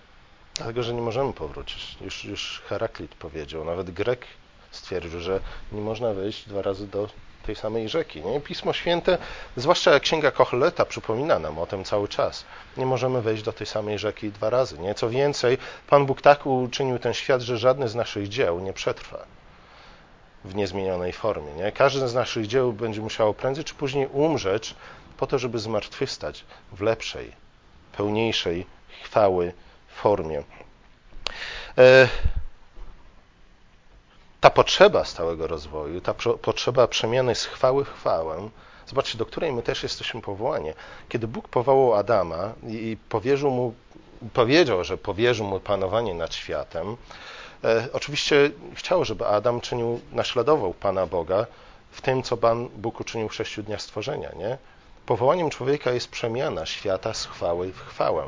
Dlatego, 0.56 0.84
że 0.84 0.94
nie 0.94 1.02
możemy 1.02 1.34
powrócić. 1.34 1.98
Już, 2.02 2.26
już 2.26 2.62
Heraklit 2.68 3.16
powiedział, 3.16 3.66
nawet 3.66 3.92
Grek 3.92 4.26
stwierdził, 4.72 5.20
że 5.20 5.40
nie 5.72 5.82
można 5.82 6.14
wejść 6.14 6.48
dwa 6.48 6.62
razy 6.62 6.88
do 6.88 7.10
tej 7.46 7.56
samej 7.56 7.90
rzeki. 7.90 8.22
Nie? 8.22 8.42
Pismo 8.42 8.74
Święte, 8.74 9.18
zwłaszcza 9.58 10.00
Księga 10.00 10.32
Kochleta, 10.32 10.86
przypomina 10.86 11.40
nam 11.40 11.60
o 11.60 11.66
tym 11.66 11.84
cały 11.84 12.08
czas. 12.08 12.46
Nie 12.78 12.86
możemy 12.86 13.22
wejść 13.22 13.44
do 13.44 13.54
tej 13.54 13.68
samej 13.68 14.00
rzeki 14.00 14.32
dwa 14.32 14.50
razy. 14.50 14.80
Nie? 14.80 14.96
Co 14.96 15.10
więcej, 15.10 15.58
Pan 15.88 16.06
Bóg 16.06 16.22
tak 16.22 16.46
uczynił 16.46 17.00
ten 17.00 17.14
świat, 17.14 17.42
że 17.42 17.58
żadne 17.58 17.88
z 17.88 17.96
naszych 17.96 18.30
dzieł 18.30 18.60
nie 18.60 18.74
przetrwa 18.74 19.26
w 20.46 20.56
niezmienionej 20.56 21.14
formie. 21.14 21.54
Nie? 21.54 21.72
Każde 21.72 22.08
z 22.08 22.14
naszych 22.14 22.48
dzieł 22.48 22.74
będzie 22.74 23.02
musiało 23.02 23.34
prędzej 23.34 23.64
czy 23.64 23.76
później 23.76 24.08
umrzeć 24.08 24.76
po 25.18 25.28
to, 25.28 25.40
żeby 25.40 25.60
zmartwychwstać 25.60 26.46
w 26.72 26.82
lepszej, 26.82 27.32
pełniejszej 27.98 28.66
chwały 29.04 29.54
formie. 29.96 30.44
E, 31.78 32.08
ta 34.42 34.50
potrzeba 34.50 35.06
stałego 35.06 35.48
rozwoju, 35.48 36.02
ta 36.02 36.14
potrzeba 36.42 36.88
przemiany 36.88 37.36
z 37.36 37.46
chwały 37.46 37.86
w 37.86 37.94
chwałę, 37.94 38.50
zobaczcie, 38.88 39.18
do 39.18 39.26
której 39.26 39.54
my 39.54 39.62
też 39.62 39.84
jesteśmy 39.84 40.22
powołani. 40.22 40.70
Kiedy 41.10 41.28
Bóg 41.28 41.48
powołał 41.48 41.94
Adama 41.94 42.54
i 42.68 42.98
powierzył 43.10 43.52
mu, 43.52 43.74
powiedział, 44.34 44.84
że 44.84 44.98
powierzył 44.98 45.46
mu 45.46 45.60
panowanie 45.60 46.14
nad 46.14 46.34
światem, 46.34 46.98
e, 47.64 47.88
oczywiście 47.94 48.52
chciał, 48.74 49.06
żeby 49.06 49.28
Adam 49.28 49.62
czynił, 49.62 50.00
naśladował 50.12 50.74
Pana 50.74 51.06
Boga 51.06 51.46
w 51.92 52.02
tym, 52.02 52.24
co 52.24 52.38
Pan 52.38 52.70
Bóg 52.70 53.00
uczynił 53.00 53.30
w 53.30 53.36
sześciu 53.36 53.64
dniach 53.64 53.82
stworzenia. 53.82 54.32
Nie? 54.36 54.58
Powołaniem 55.06 55.50
człowieka 55.50 55.92
jest 55.92 56.08
przemiana 56.08 56.66
świata 56.66 57.14
z 57.14 57.26
chwały 57.26 57.72
w 57.72 57.80
chwałę 57.80 58.24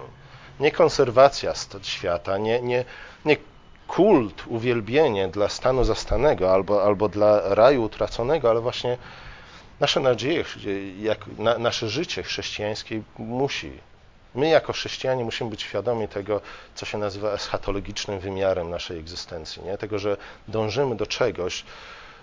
nie 0.60 0.72
konserwacja 0.72 1.54
świata, 1.82 2.38
nie, 2.38 2.62
nie, 2.62 2.86
nie 3.26 3.38
kult, 3.88 4.44
uwielbienie 4.48 5.28
dla 5.28 5.50
stanu 5.50 5.84
zastanego 5.84 6.54
albo, 6.54 6.84
albo 6.84 7.10
dla 7.10 7.56
raju 7.56 7.84
utraconego, 7.84 8.50
ale 8.50 8.62
właśnie 8.62 8.98
nasze 9.80 10.00
nadzieje, 10.00 10.44
jak 11.00 11.28
na, 11.38 11.58
nasze 11.58 11.90
życie 11.90 12.24
chrześcijańskie 12.24 13.02
musi 13.18 13.72
My 14.36 14.50
jako 14.50 14.74
chrześcijanie 14.74 15.24
musimy 15.24 15.50
być 15.50 15.62
świadomi 15.62 16.08
tego, 16.08 16.42
co 16.76 16.86
się 16.86 16.98
nazywa 16.98 17.32
eschatologicznym 17.32 18.20
wymiarem 18.20 18.70
naszej 18.70 19.00
egzystencji, 19.00 19.64
nie? 19.64 19.78
tego, 19.78 20.00
że 20.00 20.18
dążymy 20.48 20.96
do 20.96 21.08
czegoś, 21.08 21.64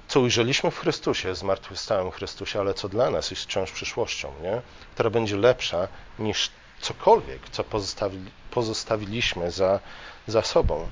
co 0.09 0.21
ujrzeliśmy 0.21 0.71
w 0.71 0.79
Chrystusie, 0.79 1.35
zmartwychwstałym 1.35 2.11
Chrystusie, 2.11 2.61
ale 2.61 2.75
co 2.75 2.89
dla 2.89 3.11
nas 3.11 3.31
jest 3.31 3.43
wciąż 3.43 3.73
przyszłością, 3.73 4.33
nie? 4.43 4.61
która 4.95 5.11
będzie 5.11 5.37
lepsza 5.37 5.89
niż 6.19 6.51
cokolwiek, 6.83 7.51
co 7.51 7.65
pozostawi, 7.65 8.19
pozostawiliśmy 8.51 9.51
za, 9.51 9.81
za 10.27 10.43
sobą. 10.43 10.89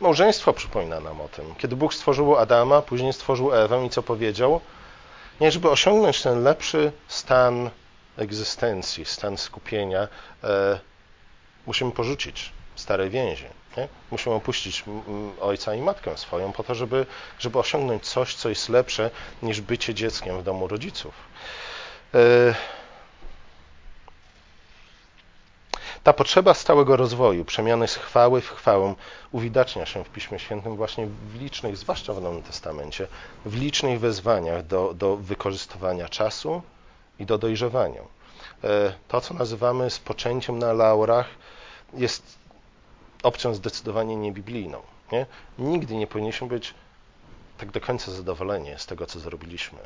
Małżeństwo 0.00 0.52
przypomina 0.52 1.00
nam 1.00 1.20
o 1.20 1.28
tym. 1.28 1.54
Kiedy 1.54 1.76
Bóg 1.76 1.94
stworzył 1.94 2.36
Adama, 2.36 2.82
później 2.82 3.12
stworzył 3.12 3.54
Ewę 3.54 3.86
i 3.86 3.90
co 3.90 4.02
powiedział? 4.02 4.60
Nie, 5.40 5.50
żeby 5.50 5.70
osiągnąć 5.70 6.22
ten 6.22 6.42
lepszy 6.42 6.92
stan 7.08 7.70
egzystencji, 8.16 9.04
stan 9.04 9.36
skupienia, 9.38 10.08
e, 10.44 10.78
musimy 11.66 11.92
porzucić 11.92 12.52
stare 12.76 13.10
więzi. 13.10 13.46
Nie? 13.76 13.88
Musimy 14.10 14.34
opuścić 14.34 14.84
ojca 15.40 15.74
i 15.74 15.80
matkę 15.80 16.18
swoją 16.18 16.52
po 16.52 16.64
to, 16.64 16.74
żeby, 16.74 17.06
żeby 17.38 17.58
osiągnąć 17.58 18.06
coś, 18.06 18.34
co 18.34 18.48
jest 18.48 18.68
lepsze 18.68 19.10
niż 19.42 19.60
bycie 19.60 19.94
dzieckiem 19.94 20.38
w 20.38 20.42
domu 20.42 20.68
rodziców. 20.68 21.14
E, 22.14 22.54
ta 26.04 26.12
potrzeba 26.12 26.54
stałego 26.54 26.96
rozwoju, 26.96 27.44
przemiany 27.44 27.88
z 27.88 27.96
chwały 27.96 28.40
w 28.40 28.48
chwałę 28.48 28.94
uwidacznia 29.32 29.86
się 29.86 30.04
w 30.04 30.08
Piśmie 30.08 30.38
Świętym 30.38 30.76
właśnie 30.76 31.06
w 31.06 31.40
licznych, 31.40 31.76
zwłaszcza 31.76 32.14
w 32.14 32.22
Nowym 32.22 32.42
Testamencie, 32.42 33.06
w 33.44 33.56
licznych 33.56 34.00
wezwaniach 34.00 34.66
do, 34.66 34.94
do 34.94 35.16
wykorzystywania 35.16 36.08
czasu 36.08 36.62
i 37.18 37.26
do 37.26 37.38
dojrzewania. 37.38 38.00
E, 38.64 38.94
to, 39.08 39.20
co 39.20 39.34
nazywamy 39.34 39.90
spoczęciem 39.90 40.58
na 40.58 40.72
laurach, 40.72 41.26
jest 41.94 42.38
opcją 43.22 43.54
zdecydowanie 43.54 44.16
niebiblijną. 44.16 44.82
Nie? 45.12 45.26
Nigdy 45.58 45.96
nie 45.96 46.06
powinniśmy 46.06 46.48
być 46.48 46.74
tak 47.58 47.70
do 47.70 47.80
końca 47.80 48.12
zadowoleni 48.12 48.70
z 48.76 48.86
tego, 48.86 49.06
co 49.06 49.20
zrobiliśmy. 49.20 49.78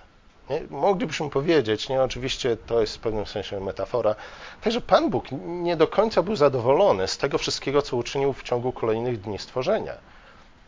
Nie? 0.50 0.62
Moglibyśmy 0.70 1.30
powiedzieć, 1.30 1.88
nie, 1.88 2.02
oczywiście 2.02 2.56
to 2.56 2.80
jest 2.80 2.96
w 2.96 3.00
pewnym 3.00 3.26
sensie 3.26 3.60
metafora, 3.60 4.14
także 4.60 4.80
Pan 4.80 5.10
Bóg 5.10 5.24
nie 5.46 5.76
do 5.76 5.86
końca 5.86 6.22
był 6.22 6.36
zadowolony 6.36 7.08
z 7.08 7.18
tego 7.18 7.38
wszystkiego, 7.38 7.82
co 7.82 7.96
uczynił 7.96 8.32
w 8.32 8.42
ciągu 8.42 8.72
kolejnych 8.72 9.20
dni 9.20 9.38
stworzenia. 9.38 9.94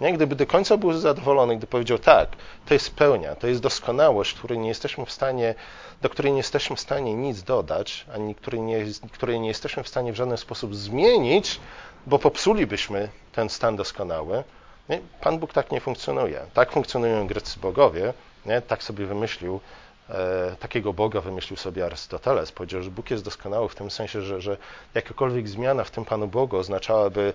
Nie? 0.00 0.12
Gdyby 0.12 0.36
do 0.36 0.46
końca 0.46 0.76
był 0.76 0.92
zadowolony, 0.92 1.56
gdy 1.56 1.66
powiedział 1.66 1.98
tak, 1.98 2.28
to 2.66 2.74
jest 2.74 2.94
pełnia, 2.94 3.34
to 3.34 3.46
jest 3.46 3.60
doskonałość, 3.60 4.34
której 4.34 4.58
nie 4.58 4.68
jesteśmy 4.68 5.06
w 5.06 5.12
stanie, 5.12 5.54
do 6.02 6.08
której 6.08 6.32
nie 6.32 6.38
jesteśmy 6.38 6.76
w 6.76 6.80
stanie 6.80 7.14
nic 7.14 7.42
dodać, 7.42 8.06
ani 8.14 8.34
której 8.34 8.60
nie, 8.60 8.84
której 9.12 9.40
nie 9.40 9.48
jesteśmy 9.48 9.82
w 9.82 9.88
stanie 9.88 10.12
w 10.12 10.16
żaden 10.16 10.36
sposób 10.36 10.76
zmienić, 10.76 11.60
bo 12.06 12.18
popsulibyśmy 12.18 13.08
ten 13.32 13.48
stan 13.48 13.76
doskonały. 13.76 14.44
Nie? 14.88 15.00
Pan 15.20 15.38
Bóg 15.38 15.52
tak 15.52 15.72
nie 15.72 15.80
funkcjonuje. 15.80 16.40
Tak 16.54 16.72
funkcjonują 16.72 17.26
grecy 17.26 17.60
bogowie, 17.60 18.12
nie? 18.46 18.60
Tak 18.62 18.82
sobie 18.82 19.06
wymyślił, 19.06 19.60
e, 20.08 20.56
takiego 20.60 20.92
Boga 20.92 21.20
wymyślił 21.20 21.56
sobie 21.56 21.84
Arystoteles. 21.84 22.52
Powiedział, 22.52 22.82
że 22.82 22.90
Bóg 22.90 23.10
jest 23.10 23.24
doskonały 23.24 23.68
w 23.68 23.74
tym 23.74 23.90
sensie, 23.90 24.22
że, 24.22 24.40
że 24.40 24.56
jakakolwiek 24.94 25.48
zmiana 25.48 25.84
w 25.84 25.90
tym 25.90 26.04
Panu 26.04 26.28
Bogu 26.28 26.56
oznaczałaby, 26.56 27.32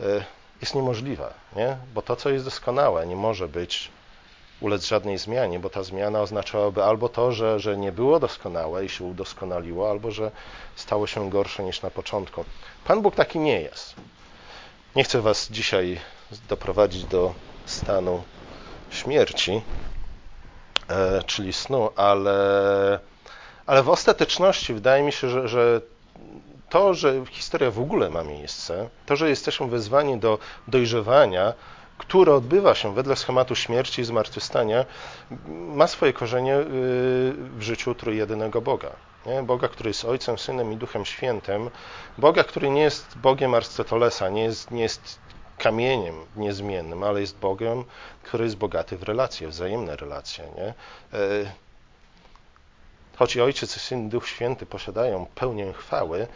e, 0.00 0.04
jest 0.60 0.74
niemożliwa, 0.74 1.34
nie? 1.56 1.76
bo 1.94 2.02
to, 2.02 2.16
co 2.16 2.30
jest 2.30 2.44
doskonałe, 2.44 3.06
nie 3.06 3.16
może 3.16 3.48
być 3.48 3.90
ulec 4.60 4.86
żadnej 4.86 5.18
zmianie, 5.18 5.58
bo 5.58 5.70
ta 5.70 5.82
zmiana 5.82 6.20
oznaczałaby 6.20 6.84
albo 6.84 7.08
to, 7.08 7.32
że, 7.32 7.60
że 7.60 7.76
nie 7.76 7.92
było 7.92 8.20
doskonałe 8.20 8.84
i 8.84 8.88
się 8.88 9.04
udoskonaliło, 9.04 9.90
albo 9.90 10.10
że 10.10 10.30
stało 10.76 11.06
się 11.06 11.30
gorsze 11.30 11.64
niż 11.64 11.82
na 11.82 11.90
początku. 11.90 12.44
Pan 12.84 13.02
Bóg 13.02 13.14
taki 13.14 13.38
nie 13.38 13.60
jest. 13.60 13.94
Nie 14.96 15.04
chcę 15.04 15.20
Was 15.20 15.48
dzisiaj 15.50 16.00
doprowadzić 16.48 17.04
do 17.04 17.34
stanu 17.66 18.22
śmierci, 18.90 19.62
czyli 21.26 21.52
snu, 21.52 21.90
ale, 21.96 22.98
ale 23.66 23.82
w 23.82 23.88
ostateczności 23.88 24.74
wydaje 24.74 25.02
mi 25.02 25.12
się, 25.12 25.28
że, 25.28 25.48
że 25.48 25.80
to, 26.68 26.94
że 26.94 27.14
historia 27.30 27.70
w 27.70 27.80
ogóle 27.80 28.10
ma 28.10 28.22
miejsce, 28.22 28.88
to, 29.06 29.16
że 29.16 29.28
jesteśmy 29.28 29.66
wezwani 29.66 30.18
do 30.18 30.38
dojrzewania, 30.68 31.52
które 31.98 32.34
odbywa 32.34 32.74
się 32.74 32.94
wedle 32.94 33.16
schematu 33.16 33.54
śmierci 33.54 34.02
i 34.02 34.04
zmartwychwstania, 34.04 34.84
ma 35.48 35.86
swoje 35.86 36.12
korzenie 36.12 36.56
y, 36.56 36.64
w 37.36 37.62
życiu 37.62 37.94
trójjedynego 37.94 38.60
Boga. 38.60 38.90
Nie? 39.26 39.42
Boga, 39.42 39.68
który 39.68 39.90
jest 39.90 40.04
Ojcem, 40.04 40.38
Synem 40.38 40.72
i 40.72 40.76
Duchem 40.76 41.04
Świętym. 41.04 41.70
Boga, 42.18 42.44
który 42.44 42.70
nie 42.70 42.82
jest 42.82 43.18
Bogiem 43.18 43.54
Arcetolesa, 43.54 44.28
nie 44.28 44.44
jest, 44.44 44.70
nie 44.70 44.82
jest 44.82 45.18
kamieniem 45.58 46.14
niezmiennym, 46.36 47.02
ale 47.02 47.20
jest 47.20 47.36
Bogiem, 47.36 47.84
który 48.22 48.44
jest 48.44 48.56
bogaty 48.56 48.96
w 48.96 49.02
relacje, 49.02 49.48
wzajemne 49.48 49.96
relacje. 49.96 50.44
Nie? 50.56 50.74
E, 51.18 51.52
choć 53.16 53.36
i 53.36 53.40
Ojciec, 53.40 53.70
Syn, 53.70 54.08
Duch 54.08 54.28
Święty 54.28 54.66
posiadają 54.66 55.26
pełnię 55.34 55.72
chwały, 55.72 56.26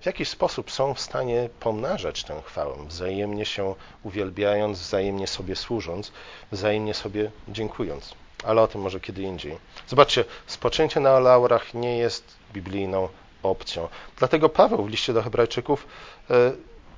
w 0.00 0.06
jakiś 0.06 0.28
sposób 0.28 0.70
są 0.70 0.94
w 0.94 1.00
stanie 1.00 1.48
pomnażać 1.60 2.24
tę 2.24 2.42
chwałę, 2.44 2.76
wzajemnie 2.86 3.46
się 3.46 3.74
uwielbiając, 4.02 4.78
wzajemnie 4.78 5.26
sobie 5.26 5.56
służąc, 5.56 6.12
wzajemnie 6.52 6.94
sobie 6.94 7.30
dziękując. 7.48 8.14
Ale 8.44 8.62
o 8.62 8.68
tym 8.68 8.80
może 8.80 9.00
kiedy 9.00 9.22
indziej. 9.22 9.58
Zobaczcie, 9.86 10.24
spoczęcie 10.46 11.00
na 11.00 11.18
laurach 11.18 11.74
nie 11.74 11.98
jest 11.98 12.24
biblijną 12.52 13.08
opcją. 13.42 13.88
Dlatego 14.16 14.48
Paweł 14.48 14.84
w 14.84 14.88
liście 14.88 15.12
do 15.12 15.22
Hebrajczyków 15.22 15.86
e, 16.30 16.52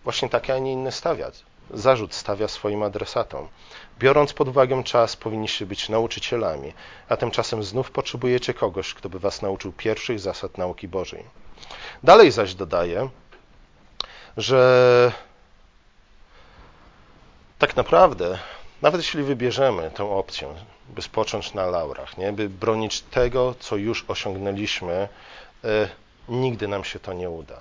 właśnie 0.05 0.29
takie, 0.29 0.55
a 0.55 0.59
nie 0.59 0.73
inne 0.73 0.93
stawia 0.93 1.31
zarzut 1.75 2.15
stawia 2.15 2.49
swoim 2.49 2.83
adresatom. 2.83 3.49
Biorąc 3.99 4.33
pod 4.33 4.49
uwagę 4.49 4.85
czas, 4.85 5.17
powinniście 5.17 5.67
być 5.67 5.89
nauczycielami, 5.89 6.73
a 7.09 7.17
tymczasem 7.17 7.63
znów 7.63 7.91
potrzebujecie 7.91 8.55
kogoś, 8.55 8.95
kto 8.95 9.09
by 9.09 9.19
was 9.19 9.43
nauczył 9.43 9.73
pierwszych 9.73 10.21
zasad 10.21 10.59
nauki 10.59 10.89
Bożej. 10.89 11.25
Dalej 12.03 12.31
zaś 12.31 12.55
dodaje, 12.55 13.09
że 14.37 15.13
tak 17.59 17.77
naprawdę, 17.77 18.39
nawet 18.83 19.01
jeśli 19.01 19.23
wybierzemy 19.23 19.91
tę 19.91 20.11
opcję, 20.11 20.49
by 20.89 21.03
spocząć 21.03 21.55
na 21.55 21.67
laurach, 21.67 22.19
nie? 22.19 22.33
by 22.33 22.49
bronić 22.49 23.01
tego, 23.01 23.55
co 23.61 23.77
już 23.77 24.05
osiągnęliśmy, 24.09 25.09
e, 25.65 25.89
nigdy 26.29 26.69
nam 26.69 26.85
się 26.85 26.99
to 26.99 27.13
nie 27.13 27.31
uda. 27.31 27.61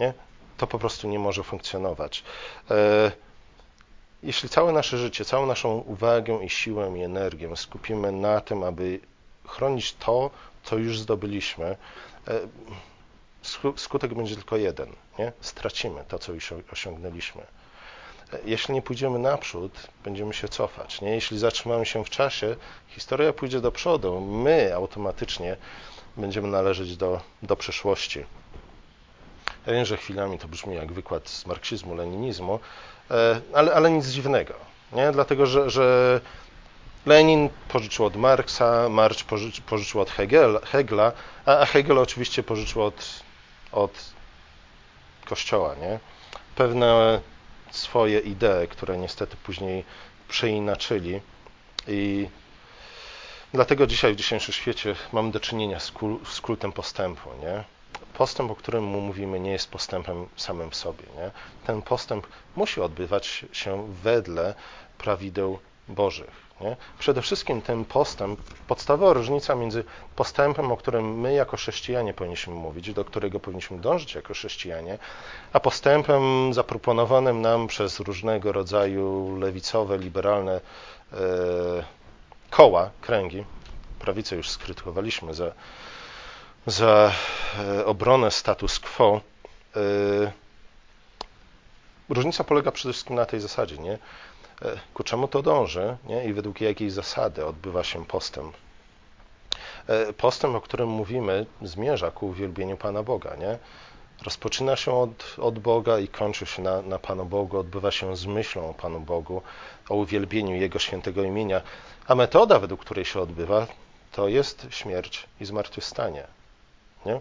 Nie? 0.00 0.12
To 0.56 0.66
po 0.66 0.78
prostu 0.78 1.08
nie 1.08 1.18
może 1.18 1.42
funkcjonować. 1.42 2.24
E, 2.70 3.12
jeśli 4.24 4.48
całe 4.48 4.72
nasze 4.72 4.98
życie, 4.98 5.24
całą 5.24 5.46
naszą 5.46 5.78
uwagę 5.78 6.44
i 6.44 6.50
siłę 6.50 6.98
i 6.98 7.02
energię 7.02 7.56
skupimy 7.56 8.12
na 8.12 8.40
tym, 8.40 8.62
aby 8.62 9.00
chronić 9.46 9.94
to, 9.94 10.30
co 10.64 10.76
już 10.76 10.98
zdobyliśmy, 10.98 11.76
e, 12.28 12.40
skutek 13.76 14.14
będzie 14.14 14.36
tylko 14.36 14.56
jeden. 14.56 14.88
Nie? 15.18 15.32
Stracimy 15.40 16.04
to, 16.08 16.18
co 16.18 16.32
już 16.32 16.52
osiągnęliśmy. 16.72 17.42
E, 18.32 18.38
jeśli 18.44 18.74
nie 18.74 18.82
pójdziemy 18.82 19.18
naprzód, 19.18 19.88
będziemy 20.04 20.34
się 20.34 20.48
cofać. 20.48 21.00
Nie? 21.00 21.10
Jeśli 21.10 21.38
zatrzymamy 21.38 21.86
się 21.86 22.04
w 22.04 22.10
czasie, 22.10 22.56
historia 22.88 23.32
pójdzie 23.32 23.60
do 23.60 23.72
przodu. 23.72 24.20
My 24.20 24.74
automatycznie 24.74 25.56
będziemy 26.16 26.48
należeć 26.48 26.96
do, 26.96 27.20
do 27.42 27.56
przeszłości. 27.56 28.24
Ja 29.66 29.72
wiem, 29.72 29.84
że 29.84 29.96
chwilami 29.96 30.38
to 30.38 30.48
brzmi 30.48 30.74
jak 30.74 30.92
wykład 30.92 31.28
z 31.28 31.46
marksizmu, 31.46 31.94
leninizmu, 31.94 32.60
ale, 33.54 33.74
ale 33.74 33.90
nic 33.90 34.06
dziwnego, 34.06 34.54
nie? 34.92 35.12
dlatego 35.12 35.46
że, 35.46 35.70
że 35.70 36.20
Lenin 37.06 37.48
pożyczył 37.68 38.04
od 38.06 38.16
Marksa, 38.16 38.88
Marx 38.88 39.22
pożyczy, 39.22 39.62
pożyczył 39.62 40.00
od 40.00 40.10
Hegel, 40.10 40.60
Hegla, 40.64 41.12
a 41.46 41.66
Hegel 41.66 41.98
oczywiście 41.98 42.42
pożyczył 42.42 42.82
od, 42.82 43.22
od 43.72 44.12
Kościoła. 45.24 45.74
Nie? 45.74 45.98
Pewne 46.56 47.20
swoje 47.70 48.18
idee, 48.18 48.68
które 48.70 48.98
niestety 48.98 49.36
później 49.36 49.84
przeinaczyli 50.28 51.20
i 51.88 52.28
dlatego 53.52 53.86
dzisiaj 53.86 54.12
w 54.14 54.16
dzisiejszym 54.16 54.54
świecie 54.54 54.94
mamy 55.12 55.30
do 55.30 55.40
czynienia 55.40 55.80
z, 55.80 55.90
kul, 55.90 56.18
z 56.30 56.40
kultem 56.40 56.72
postępu. 56.72 57.30
Nie? 57.42 57.64
Postęp, 58.18 58.50
o 58.50 58.54
którym 58.54 58.84
mu 58.84 59.00
mówimy, 59.00 59.40
nie 59.40 59.52
jest 59.52 59.70
postępem 59.70 60.26
samym 60.36 60.70
w 60.70 60.76
sobie. 60.76 61.04
Nie? 61.16 61.30
Ten 61.66 61.82
postęp 61.82 62.26
musi 62.56 62.80
odbywać 62.80 63.44
się 63.52 63.94
wedle 64.02 64.54
prawideł 64.98 65.58
Bożych. 65.88 66.44
Nie? 66.60 66.76
Przede 66.98 67.22
wszystkim 67.22 67.62
ten 67.62 67.84
postęp, 67.84 68.40
podstawowa 68.68 69.12
różnica 69.12 69.54
między 69.54 69.84
postępem, 70.16 70.72
o 70.72 70.76
którym 70.76 71.20
my 71.20 71.34
jako 71.34 71.56
chrześcijanie 71.56 72.14
powinniśmy 72.14 72.54
mówić, 72.54 72.92
do 72.92 73.04
którego 73.04 73.40
powinniśmy 73.40 73.78
dążyć 73.78 74.14
jako 74.14 74.34
chrześcijanie, 74.34 74.98
a 75.52 75.60
postępem 75.60 76.54
zaproponowanym 76.54 77.40
nam 77.40 77.66
przez 77.66 78.00
różnego 78.00 78.52
rodzaju 78.52 79.36
lewicowe, 79.38 79.98
liberalne 79.98 80.60
e, 81.12 81.16
koła, 82.50 82.90
kręgi. 83.00 83.44
Prawicę 83.98 84.36
już 84.36 84.50
skrytykowaliśmy 84.50 85.34
za 85.34 85.52
za 86.66 87.12
e, 87.58 87.86
obronę 87.86 88.30
status 88.30 88.80
quo. 88.80 89.20
E, 89.76 89.80
różnica 92.08 92.44
polega 92.44 92.72
przede 92.72 92.92
wszystkim 92.92 93.16
na 93.16 93.26
tej 93.26 93.40
zasadzie, 93.40 93.78
nie? 93.78 93.92
E, 93.92 93.98
ku 94.94 95.04
czemu 95.04 95.28
to 95.28 95.42
dąży 95.42 95.96
nie? 96.06 96.24
i 96.24 96.32
według 96.32 96.60
jakiej 96.60 96.90
zasady 96.90 97.46
odbywa 97.46 97.84
się 97.84 98.04
postęp. 98.04 98.56
Postęp, 100.16 100.54
o 100.54 100.60
którym 100.60 100.88
mówimy, 100.88 101.46
zmierza 101.62 102.10
ku 102.10 102.28
uwielbieniu 102.28 102.76
Pana 102.76 103.02
Boga. 103.02 103.36
Nie? 103.36 103.58
Rozpoczyna 104.22 104.76
się 104.76 104.92
od, 104.92 105.36
od 105.38 105.58
Boga 105.58 105.98
i 105.98 106.08
kończy 106.08 106.46
się 106.46 106.62
na, 106.62 106.82
na 106.82 106.98
Panu 106.98 107.24
Bogu, 107.24 107.58
odbywa 107.58 107.90
się 107.90 108.16
z 108.16 108.26
myślą 108.26 108.70
o 108.70 108.74
Panu 108.74 109.00
Bogu, 109.00 109.42
o 109.88 109.94
uwielbieniu 109.94 110.56
Jego 110.56 110.78
świętego 110.78 111.22
imienia. 111.22 111.60
A 112.06 112.14
metoda, 112.14 112.58
według 112.58 112.80
której 112.80 113.04
się 113.04 113.20
odbywa, 113.20 113.66
to 114.12 114.28
jest 114.28 114.66
śmierć 114.70 115.26
i 115.40 115.44
zmartwychwstanie. 115.44 116.26
Nie? 117.06 117.20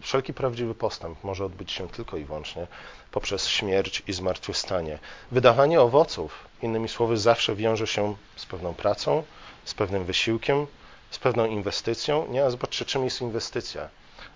Wszelki 0.00 0.34
prawdziwy 0.34 0.74
postęp 0.74 1.24
może 1.24 1.44
odbyć 1.44 1.72
się 1.72 1.88
tylko 1.88 2.16
i 2.16 2.24
wyłącznie 2.24 2.66
poprzez 3.10 3.48
śmierć 3.48 4.02
i 4.06 4.12
zmartwychwstanie. 4.12 4.98
Wydawanie 5.32 5.80
owoców, 5.80 6.44
innymi 6.62 6.88
słowy, 6.88 7.16
zawsze 7.16 7.54
wiąże 7.54 7.86
się 7.86 8.16
z 8.36 8.46
pewną 8.46 8.74
pracą, 8.74 9.22
z 9.64 9.74
pewnym 9.74 10.04
wysiłkiem, 10.04 10.66
z 11.10 11.18
pewną 11.18 11.46
inwestycją. 11.46 12.26
Nie, 12.30 12.44
a 12.44 12.50
zobaczcie, 12.50 12.84
czym 12.84 13.04
jest 13.04 13.20
inwestycja. 13.20 13.88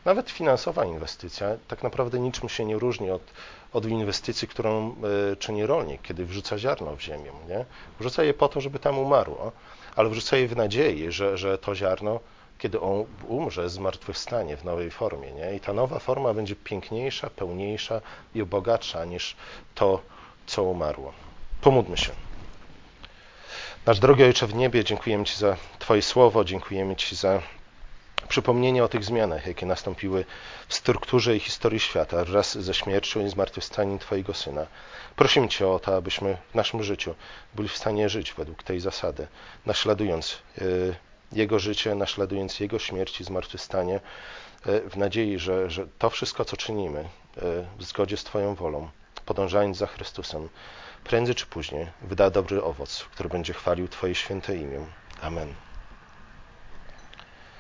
Nawet 0.05 0.31
finansowa 0.31 0.85
inwestycja 0.85 1.47
tak 1.69 1.83
naprawdę 1.83 2.19
niczym 2.19 2.49
się 2.49 2.65
nie 2.65 2.79
różni 2.79 3.11
od, 3.11 3.23
od 3.73 3.87
inwestycji, 3.87 4.49
którą 4.49 4.97
y, 5.33 5.37
czyni 5.37 5.67
rolnik, 5.67 6.03
kiedy 6.03 6.27
wrzuca 6.27 6.59
ziarno 6.59 6.97
w 6.97 7.01
ziemię. 7.01 7.33
Nie? 7.49 7.65
Wrzuca 8.01 8.23
je 8.23 8.35
po 8.35 8.49
to, 8.49 8.61
żeby 8.61 8.79
tam 8.79 8.99
umarło, 8.99 9.53
ale 9.97 10.09
wrzuca 10.09 10.37
je 10.37 10.49
w 10.49 10.57
nadziei, 10.57 11.13
że, 11.13 11.39
że 11.39 11.59
to 11.59 11.75
ziarno 11.75 12.21
kiedy 12.63 12.81
on 12.81 13.05
umrze, 13.29 13.71
zmartwychwstanie 13.71 14.57
w 14.57 14.65
nowej 14.65 14.91
formie. 14.91 15.33
Nie? 15.33 15.55
I 15.55 15.61
ta 15.61 15.73
nowa 15.73 15.99
forma 15.99 16.35
będzie 16.35 16.57
piękniejsza, 16.57 17.31
pełniejsza 17.31 18.01
i 18.35 18.43
bogatsza 18.45 19.05
niż 19.05 19.37
to, 19.75 20.01
co 20.47 20.63
umarło. 20.63 21.13
Pomódmy 21.61 21.97
się. 21.97 22.13
Nasz 23.87 23.99
drogi 23.99 24.25
Ojcze 24.25 24.47
w 24.47 24.55
niebie, 24.55 24.85
dziękujemy 24.85 25.25
Ci 25.25 25.37
za 25.37 25.57
Twoje 25.79 26.03
słowo, 26.03 26.45
dziękujemy 26.45 26.97
Ci 26.97 27.17
za 27.17 27.43
przypomnienie 28.29 28.85
o 28.85 28.89
tych 28.89 29.05
zmianach, 29.05 29.47
jakie 29.47 29.67
nastąpiły 29.67 30.25
w 30.69 30.75
strukturze 30.75 31.37
i 31.37 31.41
historii 31.41 31.81
świata 31.81 32.25
wraz 32.25 32.59
ze 32.59 32.75
śmiercią 32.75 33.27
i 33.27 33.31
zmartwychwstaniem 33.31 33.99
Twojego 33.99 34.35
Syna. 34.35 34.67
Prosimy 35.17 35.49
Cię 35.49 35.69
o 35.69 35.79
to, 35.79 35.97
abyśmy 35.97 36.37
w 36.51 36.55
naszym 36.55 36.83
życiu 36.83 37.15
byli 37.55 37.69
w 37.69 37.77
stanie 37.77 38.09
żyć 38.09 38.33
według 38.33 38.63
tej 38.63 38.81
zasady, 38.81 39.27
naśladując 39.67 40.39
yy, 40.59 40.95
jego 41.33 41.59
życie, 41.59 41.95
naśladując 41.95 42.61
Jego 42.61 42.79
śmierć 42.79 43.21
i 43.21 43.25
zmartwychwstanie, 43.25 44.01
e, 44.67 44.81
w 44.91 44.97
nadziei, 44.97 45.39
że, 45.39 45.71
że 45.71 45.87
to 45.99 46.11
wszystko, 46.11 46.45
co 46.45 46.57
czynimy 46.57 47.01
e, 47.01 47.07
w 47.79 47.85
zgodzie 47.85 48.17
z 48.17 48.25
Twoją 48.25 48.55
wolą, 48.55 48.89
podążając 49.27 49.77
za 49.77 49.87
Chrystusem, 49.87 50.49
prędzej 51.05 51.35
czy 51.35 51.47
później 51.47 51.87
wyda 52.03 52.31
dobry 52.31 52.63
owoc, 52.63 53.05
który 53.13 53.29
będzie 53.29 53.53
chwalił 53.53 53.89
Twoje 53.89 54.15
święte 54.15 54.57
imię. 54.57 54.87
Amen. 55.23 55.55